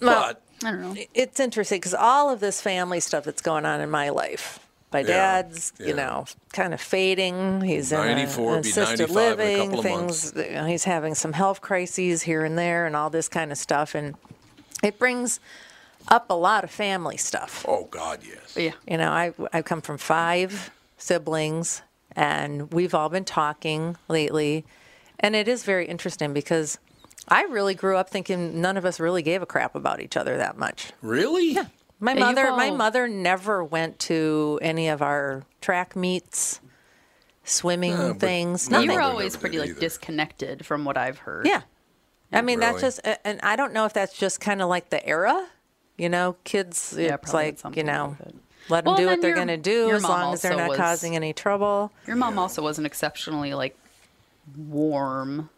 Well, 0.00 0.36
I 0.64 0.70
don't 0.70 0.80
know. 0.80 0.96
it's 1.12 1.38
interesting 1.38 1.80
because 1.80 1.92
all 1.92 2.30
of 2.30 2.40
this 2.40 2.62
family 2.62 3.00
stuff 3.00 3.24
that's 3.24 3.42
going 3.42 3.66
on 3.66 3.82
in 3.82 3.90
my 3.90 4.08
life. 4.08 4.58
My 4.92 5.00
Yeah, 5.00 5.06
dad's, 5.06 5.72
yeah. 5.78 5.86
you 5.86 5.94
know, 5.94 6.24
kind 6.52 6.74
of 6.74 6.80
fading. 6.80 7.60
He's 7.60 7.92
in 7.92 8.00
a- 8.00 8.04
94, 8.06 8.56
an 8.56 8.62
be 8.62 8.68
assisted 8.70 9.10
95 9.10 9.40
in 9.40 9.46
a 9.46 9.64
living. 9.74 9.82
things. 9.82 10.32
you 10.34 10.50
know, 10.50 10.64
he's 10.66 10.84
having 10.84 11.14
some 11.14 11.32
health 11.32 11.60
crises 11.60 12.22
here 12.22 12.44
and 12.44 12.58
there, 12.58 12.86
and 12.86 12.96
all 12.96 13.08
this 13.10 13.28
kind 13.28 13.52
of 13.52 13.58
stuff, 13.58 13.94
and 13.94 14.16
it 14.82 14.98
brings 14.98 15.38
up 16.08 16.28
a 16.30 16.34
lot 16.34 16.64
of 16.64 16.70
family 16.70 17.16
stuff. 17.16 17.64
Oh 17.68 17.84
God, 17.90 18.20
yes. 18.26 18.56
Yeah. 18.56 18.72
You 18.88 18.96
know, 18.98 19.10
I 19.10 19.32
I 19.52 19.62
come 19.62 19.80
from 19.80 19.96
five 19.98 20.70
siblings, 20.98 21.82
and 22.16 22.72
we've 22.72 22.94
all 22.94 23.08
been 23.10 23.24
talking 23.24 23.96
lately, 24.08 24.64
and 25.20 25.36
it 25.36 25.46
is 25.46 25.62
very 25.64 25.86
interesting 25.86 26.32
because 26.32 26.78
I 27.28 27.42
really 27.42 27.74
grew 27.74 27.96
up 27.96 28.10
thinking 28.10 28.60
none 28.60 28.76
of 28.76 28.84
us 28.84 28.98
really 28.98 29.22
gave 29.22 29.40
a 29.40 29.46
crap 29.46 29.76
about 29.76 30.00
each 30.00 30.16
other 30.16 30.36
that 30.38 30.56
much. 30.58 30.90
Really? 31.00 31.52
Yeah. 31.52 31.66
My 32.02 32.12
Yeah, 32.14 32.28
you've 32.28 32.36
mother, 32.36 32.50
my 32.52 32.70
mother 32.70 33.08
never 33.08 33.62
went 33.62 33.98
to 34.00 34.58
any 34.62 34.88
of 34.88 35.02
our 35.02 35.42
track 35.60 35.94
meets, 35.94 36.60
swimming 37.44 37.92
Yeah, 37.92 38.12
things. 38.14 38.70
my 38.70 38.80
you 38.80 38.86
Nothing. 38.86 38.96
were 38.96 39.02
always 39.02 39.36
pretty 39.36 39.58
like 39.58 39.70
either. 39.70 39.80
disconnected 39.80 40.64
from 40.64 40.84
what 40.84 40.96
I've 40.96 41.18
heard. 41.18 41.46
Yeah, 41.46 41.62
I 42.32 42.40
mean 42.40 42.58
that's 42.60 42.80
just, 42.80 43.00
and 43.24 43.38
I 43.42 43.56
don't 43.56 43.72
know 43.74 43.84
if 43.84 43.92
that's 43.92 44.16
just 44.16 44.40
kind 44.40 44.62
of 44.62 44.68
like 44.68 44.88
the 44.90 45.04
era. 45.06 45.46
You 45.98 46.08
know, 46.08 46.36
kids. 46.44 46.94
Yeah, 46.96 47.14
it's 47.16 47.30
probably 47.30 47.46
like 47.48 47.54
you 47.54 47.58
something 47.58 47.86
know, 47.86 48.16
with 48.18 48.28
it. 48.28 48.34
let 48.70 48.84
them 48.84 48.92
Well, 48.94 48.96
do 48.96 49.06
what 49.08 49.20
they're 49.20 49.30
your- 49.30 49.36
going 49.36 49.48
to 49.48 49.58
do 49.58 49.90
as 49.90 50.02
long 50.02 50.32
as 50.32 50.40
they're 50.40 50.56
not 50.56 50.70
was- 50.70 50.78
causing 50.78 51.14
any 51.14 51.34
trouble. 51.34 51.92
Your 52.06 52.16
mom 52.16 52.38
also 52.38 52.62
wasn't 52.62 52.86
exceptionally 52.86 53.52
like 53.52 53.76
warm 54.56 55.50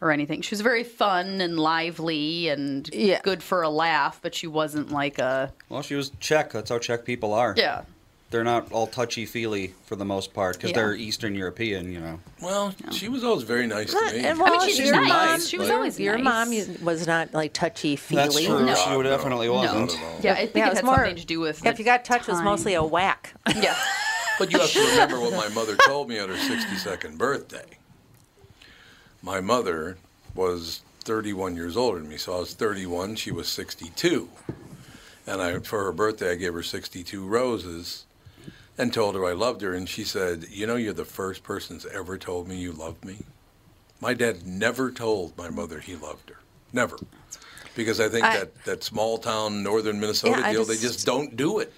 or 0.00 0.10
anything. 0.10 0.42
She 0.42 0.52
was 0.54 0.60
very 0.60 0.84
fun 0.84 1.40
and 1.40 1.58
lively 1.58 2.48
and 2.48 2.88
Yeah. 2.92 3.20
good 3.22 3.42
for 3.42 3.62
a 3.62 3.70
laugh, 3.70 4.18
but 4.22 4.34
she 4.34 4.46
wasn't 4.46 4.90
like 4.92 5.18
a 5.18 5.52
Well, 5.68 5.82
she 5.82 5.94
was 5.94 6.10
Czech. 6.20 6.52
That's 6.52 6.70
how 6.70 6.78
Czech 6.78 7.04
people 7.04 7.32
are. 7.32 7.54
yeah. 7.56 7.82
They're 8.28 8.42
not 8.42 8.72
all 8.72 8.88
touchy 8.88 9.24
feely 9.24 9.72
for 9.86 9.94
the 9.94 10.04
most 10.04 10.34
part 10.34 10.56
because 10.56 10.70
Yeah. 10.70 10.76
they're 10.78 10.94
Eastern 10.94 11.36
European, 11.36 11.92
you 11.92 12.00
know. 12.00 12.18
Well, 12.42 12.74
she 12.90 13.08
was 13.08 13.22
always 13.22 13.44
very 13.44 13.68
nice 13.68 13.92
to 13.92 14.04
me. 14.12 14.18
And 14.26 14.36
well, 14.40 14.60
she's 14.66 14.80
your 14.80 14.96
nice. 14.96 15.08
mom, 15.08 15.40
She 15.40 15.56
was 15.58 15.68
your- 15.68 15.76
always 15.76 16.00
your 16.00 16.18
nice. 16.18 16.68
mom 16.68 16.84
was 16.84 17.06
not 17.06 17.32
like 17.32 17.52
touchy 17.52 17.94
feely. 17.94 18.22
That's 18.24 18.34
true. 18.44 18.66
No. 18.66 18.74
She 18.74 19.02
definitely 19.04 19.48
wasn't. 19.48 19.92
Not 19.92 19.94
at 19.98 20.02
all. 20.04 20.20
Yeah, 20.22 20.32
I 20.32 20.36
think 20.38 20.56
Yeah, 20.56 20.64
it, 20.64 20.66
it 20.66 20.70
was 20.70 20.78
had 20.78 20.84
more- 20.84 20.96
something 20.96 21.16
to 21.16 21.24
do 21.24 21.38
with 21.38 21.64
If 21.64 21.78
you 21.78 21.84
got 21.84 22.04
touched, 22.04 22.28
it 22.28 22.32
was 22.32 22.42
mostly 22.42 22.74
a 22.74 22.82
whack. 22.82 23.32
Yeah. 23.54 23.76
But 24.40 24.52
you 24.52 24.58
have 24.58 24.70
to 24.72 24.80
remember 24.80 25.20
what 25.20 25.32
my 25.32 25.48
mother 25.54 25.76
told 25.86 26.08
me 26.08 26.18
on 26.18 26.28
her 26.28 26.36
62nd 26.36 27.16
birthday. 27.16 27.78
My 29.26 29.40
mother 29.40 29.98
was 30.36 30.82
31 31.02 31.56
years 31.56 31.76
older 31.76 31.98
than 31.98 32.08
me, 32.08 32.16
so 32.16 32.36
I 32.36 32.38
was 32.38 32.54
31, 32.54 33.16
she 33.16 33.32
was 33.32 33.48
62. 33.48 34.28
And 35.26 35.42
I, 35.42 35.58
for 35.58 35.82
her 35.82 35.90
birthday, 35.90 36.30
I 36.30 36.34
gave 36.36 36.54
her 36.54 36.62
62 36.62 37.26
roses 37.26 38.04
and 38.78 38.94
told 38.94 39.16
her 39.16 39.26
I 39.26 39.32
loved 39.32 39.62
her. 39.62 39.74
And 39.74 39.88
she 39.88 40.04
said, 40.04 40.44
You 40.48 40.68
know, 40.68 40.76
you're 40.76 40.92
the 40.92 41.04
first 41.04 41.42
person 41.42 41.76
that's 41.76 41.92
ever 41.92 42.16
told 42.16 42.46
me 42.46 42.56
you 42.56 42.70
loved 42.70 43.04
me. 43.04 43.18
My 44.00 44.14
dad 44.14 44.46
never 44.46 44.92
told 44.92 45.36
my 45.36 45.50
mother 45.50 45.80
he 45.80 45.96
loved 45.96 46.30
her. 46.30 46.36
Never. 46.72 46.96
Because 47.74 47.98
I 47.98 48.08
think 48.08 48.24
I- 48.24 48.38
that, 48.38 48.64
that 48.64 48.84
small 48.84 49.18
town 49.18 49.64
northern 49.64 49.98
Minnesota 49.98 50.40
Yeah, 50.40 50.52
deal, 50.52 50.64
they 50.64 50.74
just- 50.74 50.82
just 50.98 51.06
don't 51.06 51.34
do 51.34 51.58
it. 51.58 51.72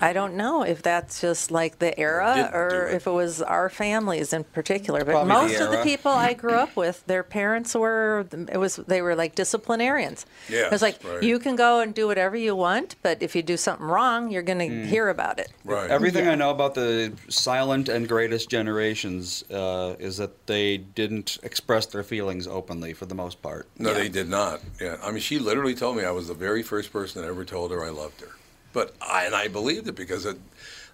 I 0.00 0.12
don't 0.14 0.34
know 0.36 0.62
if 0.62 0.82
that's 0.82 1.20
just 1.20 1.50
like 1.50 1.78
the 1.78 1.98
era 2.00 2.32
Didn't 2.34 2.54
or 2.54 2.68
do 2.70 2.76
it. 2.92 2.94
if 2.96 3.06
it 3.06 3.10
was 3.10 3.42
our 3.42 3.68
families 3.68 4.32
in 4.32 4.42
particular. 4.44 5.04
But 5.04 5.12
Probably 5.12 5.28
the 5.34 5.40
most 5.42 5.60
of 5.60 5.70
the 5.70 5.76
era. 5.76 5.84
people 5.84 6.10
I 6.10 6.32
grew 6.32 6.54
up 6.54 6.74
with, 6.82 7.04
their 7.06 7.22
parents 7.22 7.74
were 7.74 8.26
it 8.50 8.56
was 8.56 8.76
they 8.76 9.02
were 9.02 9.14
like 9.14 9.34
disciplinarians. 9.34 10.24
Yeah, 10.48 10.66
it 10.66 10.72
was 10.72 10.82
like 10.82 11.02
right. 11.04 11.22
you 11.22 11.38
can 11.38 11.56
go 11.56 11.80
and 11.80 11.94
do 11.94 12.06
whatever 12.06 12.36
you 12.36 12.56
want, 12.56 12.96
but 13.02 13.22
if 13.22 13.36
you 13.36 13.42
do 13.42 13.56
something 13.56 13.86
wrong, 13.86 14.30
you're 14.30 14.42
going 14.42 14.58
to 14.58 14.62
Mm. 14.72 14.86
hear 14.86 15.08
about 15.10 15.38
it. 15.38 15.50
Right. 15.64 15.90
Everything 15.90 16.26
I 16.28 16.34
know 16.34 16.50
about 16.50 16.74
the 16.74 17.12
silent 17.28 17.88
and 17.88 18.08
greatest 18.08 18.48
generations 18.48 19.44
uh, 19.50 19.96
is 19.98 20.16
that 20.16 20.46
they 20.46 20.78
didn't 20.78 21.38
express 21.42 21.86
their 21.86 22.02
feelings 22.02 22.46
openly 22.46 22.92
for 22.94 23.06
the 23.06 23.14
most 23.14 23.42
part. 23.42 23.66
No, 23.78 23.92
they 23.92 24.08
did 24.08 24.28
not. 24.28 24.60
Yeah, 24.80 24.96
I 25.02 25.10
mean, 25.10 25.20
she 25.20 25.38
literally 25.38 25.74
told 25.74 25.96
me 25.96 26.04
I 26.04 26.10
was 26.10 26.28
the 26.28 26.34
very 26.34 26.62
first 26.62 26.92
person 26.92 27.20
that 27.22 27.28
ever 27.28 27.44
told 27.44 27.70
her 27.72 27.84
I 27.84 27.90
loved 27.90 28.20
her. 28.22 28.28
But 28.72 28.94
I 29.00 29.24
and 29.24 29.34
I 29.34 29.48
believed 29.48 29.88
it 29.88 29.94
because 29.94 30.26
it, 30.26 30.38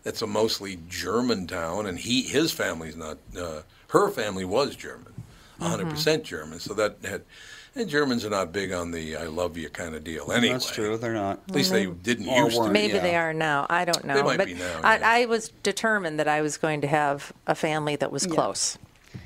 it's 0.05 0.23
a 0.23 0.27
mostly 0.27 0.79
German 0.89 1.47
town, 1.47 1.87
and 1.87 1.99
he 1.99 2.23
his 2.23 2.53
family's 2.53 2.97
not. 2.97 3.19
Uh, 3.39 3.63
her 3.89 4.11
family 4.11 4.45
was 4.45 4.77
German. 4.77 5.13
100% 5.61 6.23
German. 6.23 6.61
So 6.61 6.73
that 6.75 6.99
had, 7.03 7.23
and 7.75 7.89
Germans 7.89 8.25
are 8.25 8.31
not 8.31 8.53
big 8.53 8.73
on 8.73 8.91
the 8.93 9.17
"I 9.17 9.25
love 9.25 9.57
you" 9.57 9.69
kind 9.69 9.95
of 9.95 10.05
deal. 10.05 10.31
Anyway, 10.33 10.53
That's 10.53 10.71
true. 10.71 10.97
They're 10.97 11.15
not. 11.15 11.41
At 11.49 11.55
least 11.55 11.71
they 11.73 11.87
didn't 11.87 12.29
Or 12.29 12.45
used 12.45 12.57
to. 12.57 12.71
Maybe 12.71 12.95
Yeah. 12.95 13.01
they 13.01 13.17
are 13.17 13.33
now. 13.33 13.67
I 13.69 13.85
don't 13.85 14.05
know. 14.05 14.15
They 14.15 14.23
might 14.23 14.39
but 14.39 14.47
be 14.47 14.55
now, 14.55 14.81
I, 14.83 14.99
yeah. 14.99 15.11
I 15.11 15.25
was 15.27 15.49
determined 15.63 16.19
that 16.19 16.29
I 16.29 16.41
was 16.43 16.57
going 16.57 16.81
to 16.83 16.87
have 16.87 17.33
a 17.47 17.55
family 17.55 17.97
that 17.97 18.11
was 18.13 18.27
close. 18.27 18.79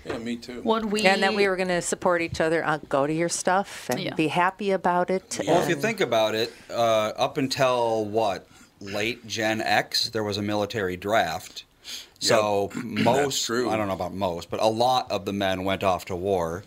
Yeah, 0.04 0.18
me 0.18 0.36
too. 0.36 0.60
When 0.62 0.90
we 0.90 1.04
and 1.04 1.22
that 1.22 1.34
we 1.34 1.46
were 1.48 1.56
going 1.56 1.68
to 1.68 1.82
support 1.82 2.22
each 2.22 2.40
other. 2.40 2.64
Uh, 2.64 2.78
go 2.88 3.06
to 3.06 3.12
your 3.12 3.28
stuff 3.28 3.88
and 3.90 4.00
Yeah. 4.00 4.14
be 4.14 4.28
happy 4.28 4.70
about 4.72 5.10
it. 5.10 5.38
Well, 5.46 5.62
if 5.62 5.68
you 5.68 5.76
think 5.76 6.00
about 6.00 6.34
it, 6.34 6.52
uh, 6.70 7.12
up 7.16 7.38
until 7.38 8.04
what 8.04 8.46
late 8.80 9.26
Gen 9.26 9.60
X, 9.60 10.08
there 10.10 10.24
was 10.24 10.38
a 10.38 10.42
military 10.42 10.96
draft. 10.96 11.64
So 12.18 12.70
most, 12.84 13.46
true. 13.46 13.70
I 13.70 13.76
don't 13.76 13.88
know 13.88 13.94
about 13.94 14.14
most, 14.14 14.50
but 14.50 14.60
a 14.60 14.66
lot 14.66 15.10
of 15.10 15.24
the 15.24 15.32
men 15.32 15.64
went 15.64 15.84
off 15.84 16.04
to 16.06 16.16
war. 16.16 16.64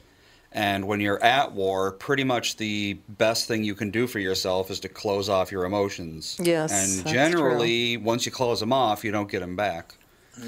And 0.52 0.88
when 0.88 1.02
you're 1.02 1.22
at 1.22 1.52
war, 1.52 1.92
pretty 1.92 2.24
much 2.24 2.56
the 2.56 2.94
best 3.10 3.46
thing 3.46 3.66
you 3.66 3.76
can 3.76 3.92
do 3.92 4.08
for 4.08 4.20
yourself 4.20 4.72
is 4.72 4.80
to 4.82 4.90
close 4.90 5.28
off 5.28 5.52
your 5.52 5.66
emotions. 5.66 6.38
Yes, 6.42 6.72
And 6.72 7.06
that's 7.06 7.12
generally, 7.12 7.98
once 7.98 8.26
you 8.26 8.32
close 8.32 8.62
them 8.62 8.72
off, 8.72 9.04
you 9.04 9.12
don't 9.12 9.30
get 9.30 9.42
them 9.42 9.58
back. 9.58 9.96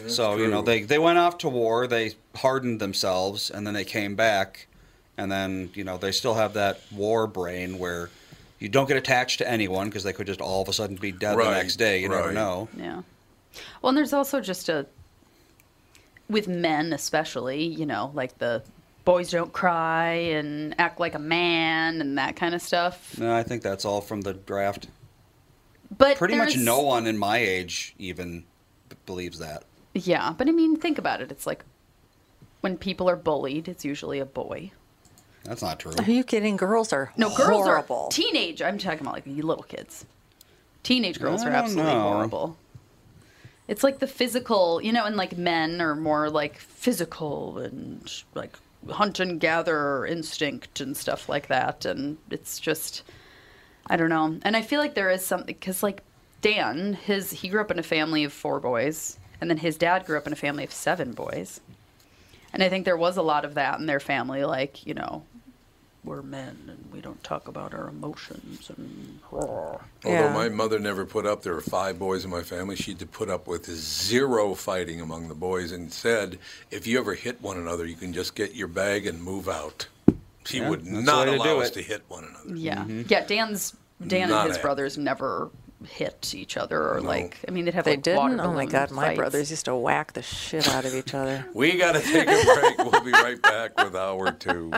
So 0.07 0.37
you 0.37 0.47
know 0.47 0.61
they 0.61 0.83
they 0.83 0.99
went 0.99 1.17
off 1.17 1.37
to 1.39 1.49
war, 1.49 1.87
they 1.87 2.13
hardened 2.35 2.79
themselves, 2.79 3.49
and 3.49 3.65
then 3.65 3.73
they 3.73 3.85
came 3.85 4.15
back, 4.15 4.67
and 5.17 5.31
then 5.31 5.69
you 5.73 5.83
know 5.83 5.97
they 5.97 6.11
still 6.11 6.33
have 6.35 6.53
that 6.53 6.81
war 6.91 7.27
brain 7.27 7.79
where 7.79 8.09
you 8.59 8.69
don't 8.69 8.87
get 8.87 8.97
attached 8.97 9.37
to 9.39 9.49
anyone 9.49 9.87
because 9.87 10.03
they 10.03 10.13
could 10.13 10.27
just 10.27 10.41
all 10.41 10.61
of 10.61 10.67
a 10.69 10.73
sudden 10.73 10.95
be 10.95 11.11
dead 11.11 11.37
the 11.37 11.51
next 11.51 11.75
day. 11.75 12.01
You 12.01 12.09
never 12.09 12.31
know. 12.31 12.67
Yeah. 12.75 13.01
Well, 13.81 13.89
and 13.89 13.97
there's 13.97 14.13
also 14.13 14.41
just 14.41 14.69
a 14.69 14.85
with 16.29 16.47
men 16.47 16.93
especially, 16.93 17.63
you 17.63 17.85
know, 17.85 18.11
like 18.13 18.37
the 18.37 18.61
boys 19.05 19.31
don't 19.31 19.53
cry 19.53 20.11
and 20.11 20.75
act 20.77 20.99
like 20.99 21.15
a 21.15 21.19
man 21.19 22.01
and 22.01 22.17
that 22.17 22.35
kind 22.35 22.53
of 22.53 22.61
stuff. 22.61 23.17
No, 23.17 23.33
I 23.33 23.43
think 23.43 23.61
that's 23.61 23.85
all 23.85 24.01
from 24.01 24.21
the 24.21 24.33
draft. 24.33 24.87
But 25.97 26.17
Pretty 26.17 26.35
much 26.35 26.57
no 26.57 26.81
one 26.81 27.07
in 27.07 27.17
my 27.17 27.37
age 27.37 27.95
even 27.97 28.43
b- 28.89 28.97
believes 29.05 29.39
that. 29.39 29.63
Yeah, 29.97 30.33
but 30.37 30.47
I 30.47 30.51
mean, 30.51 30.77
think 30.77 30.97
about 30.97 31.21
it. 31.21 31.31
It's 31.31 31.47
like 31.47 31.63
when 32.61 32.77
people 32.77 33.09
are 33.09 33.15
bullied, 33.15 33.67
it's 33.67 33.83
usually 33.85 34.19
a 34.19 34.25
boy. 34.25 34.71
That's 35.43 35.61
not 35.61 35.79
true. 35.79 35.93
Are 35.97 36.11
you 36.11 36.23
kidding? 36.23 36.57
Girls 36.57 36.91
are 36.91 37.13
No, 37.15 37.29
girls 37.35 37.67
are 37.67 37.75
horrible. 37.77 38.05
are 38.07 38.11
teenage. 38.11 38.61
I'm 38.61 38.77
talking 38.77 39.01
about 39.01 39.13
like 39.13 39.23
little 39.25 39.63
kids. 39.63 40.05
Teenage 40.83 41.19
girls 41.19 41.43
are 41.43 41.49
absolutely 41.49 41.93
know. 41.93 42.01
horrible. 42.01 42.57
It's 43.67 43.83
like 43.83 43.99
the 43.99 44.07
physical, 44.07 44.81
you 44.81 44.91
know, 44.93 45.05
and 45.05 45.15
like 45.17 45.37
men 45.37 45.81
are 45.81 45.95
more 45.95 46.29
like 46.29 46.57
physical 46.57 47.57
and 47.59 48.09
like 48.35 48.57
hunt 48.89 49.19
and 49.19 49.39
gather 49.39 50.05
instinct 50.05 50.79
and 50.79 50.95
stuff 50.95 51.27
like 51.27 51.47
that. 51.47 51.85
And 51.85 52.17
it's 52.31 52.59
just, 52.59 53.03
I 53.87 53.97
don't 53.97 54.09
know. 54.09 54.37
And 54.43 54.55
I 54.55 54.61
feel 54.61 54.79
like 54.79 54.95
there 54.95 55.09
is 55.09 55.25
something 55.25 55.47
because 55.47 55.83
like 55.83 56.01
Dan, 56.41 56.93
his 56.93 57.31
he 57.31 57.49
grew 57.49 57.61
up 57.61 57.71
in 57.71 57.79
a 57.79 57.83
family 57.83 58.23
of 58.23 58.31
four 58.31 58.59
boys, 58.59 59.17
and 59.41 59.49
then 59.49 59.57
his 59.57 59.77
dad 59.77 60.05
grew 60.05 60.17
up 60.17 60.27
in 60.27 60.33
a 60.33 60.37
family 60.37 60.63
of 60.63 60.71
seven 60.71 61.13
boys. 61.13 61.59
And 62.53 62.63
I 62.63 62.69
think 62.69 62.85
there 62.85 62.97
was 62.97 63.17
a 63.17 63.21
lot 63.21 63.45
of 63.45 63.53
that 63.55 63.79
in 63.79 63.85
their 63.85 63.99
family, 63.99 64.43
like 64.45 64.85
you 64.85 64.93
know, 64.93 65.23
we're 66.03 66.21
men 66.21 66.57
and 66.67 66.85
we 66.93 67.01
don't 67.01 67.21
talk 67.23 67.47
about 67.47 67.73
our 67.73 67.89
emotions 67.89 68.69
and. 68.75 69.19
Although 69.31 69.81
Yeah. 70.05 70.31
my 70.33 70.47
mother 70.49 70.79
never 70.79 71.05
put 71.05 71.25
up, 71.25 71.43
there 71.43 71.53
were 71.53 71.61
five 71.61 71.99
boys 71.99 72.23
in 72.23 72.31
my 72.31 72.41
family. 72.43 72.75
She 72.77 72.91
had 72.91 72.99
to 72.99 73.05
put 73.05 73.29
up 73.29 73.45
with 73.47 73.65
zero 73.69 74.55
fighting 74.55 75.01
among 75.01 75.27
the 75.27 75.35
boys, 75.35 75.71
and 75.73 75.91
said, 75.91 76.39
"If 76.71 76.87
you 76.87 76.97
ever 76.97 77.13
hit 77.13 77.41
one 77.41 77.57
another, 77.57 77.85
you 77.85 77.95
can 77.95 78.13
just 78.13 78.35
get 78.35 78.55
your 78.55 78.67
bag 78.69 79.05
and 79.05 79.21
move 79.21 79.49
out." 79.49 79.87
She 80.45 80.59
Yeah, 80.59 80.69
would 80.69 80.85
not 80.85 81.27
way 81.27 81.35
to 81.35 81.41
allow 81.43 81.59
us 81.59 81.67
it. 81.69 81.73
to 81.73 81.81
hit 81.81 82.03
one 82.07 82.23
another. 82.23 82.55
Yeah, 82.55 82.77
mm-hmm. 82.77 83.01
yeah. 83.09 83.25
Dan's 83.25 83.75
Dan 84.05 84.29
Not 84.29 84.41
and 84.45 84.49
his 84.49 84.57
a- 84.57 84.61
brothers 84.61 84.97
never 84.97 85.49
hit 85.85 86.33
each 86.35 86.57
other 86.57 86.81
or 86.93 86.99
No. 87.01 87.07
like. 87.07 87.37
I 87.47 87.51
mean, 87.51 87.65
they'd 87.65 87.73
have 87.73 87.85
They 87.85 87.97
like 87.97 88.05
water 88.07 88.29
didn't. 88.35 88.39
Oh 88.39 88.47
my 88.51 88.65
balloon 88.65 88.69
God, 88.69 88.91
my 88.91 89.03
fights. 89.07 89.17
brothers 89.17 89.49
used 89.51 89.65
to 89.65 89.75
whack 89.75 90.13
the 90.13 90.21
shit 90.21 90.67
out 90.69 90.85
of 90.85 90.93
each 90.95 91.13
other. 91.13 91.45
We 91.53 91.77
got 91.77 91.93
to 91.93 92.01
take 92.01 92.27
a 92.27 92.43
break. 92.43 92.77
we'll 92.91 93.01
be 93.03 93.11
right 93.11 93.41
back 93.41 93.77
with 93.81 93.95
hour 93.95 94.31
two. 94.31 94.71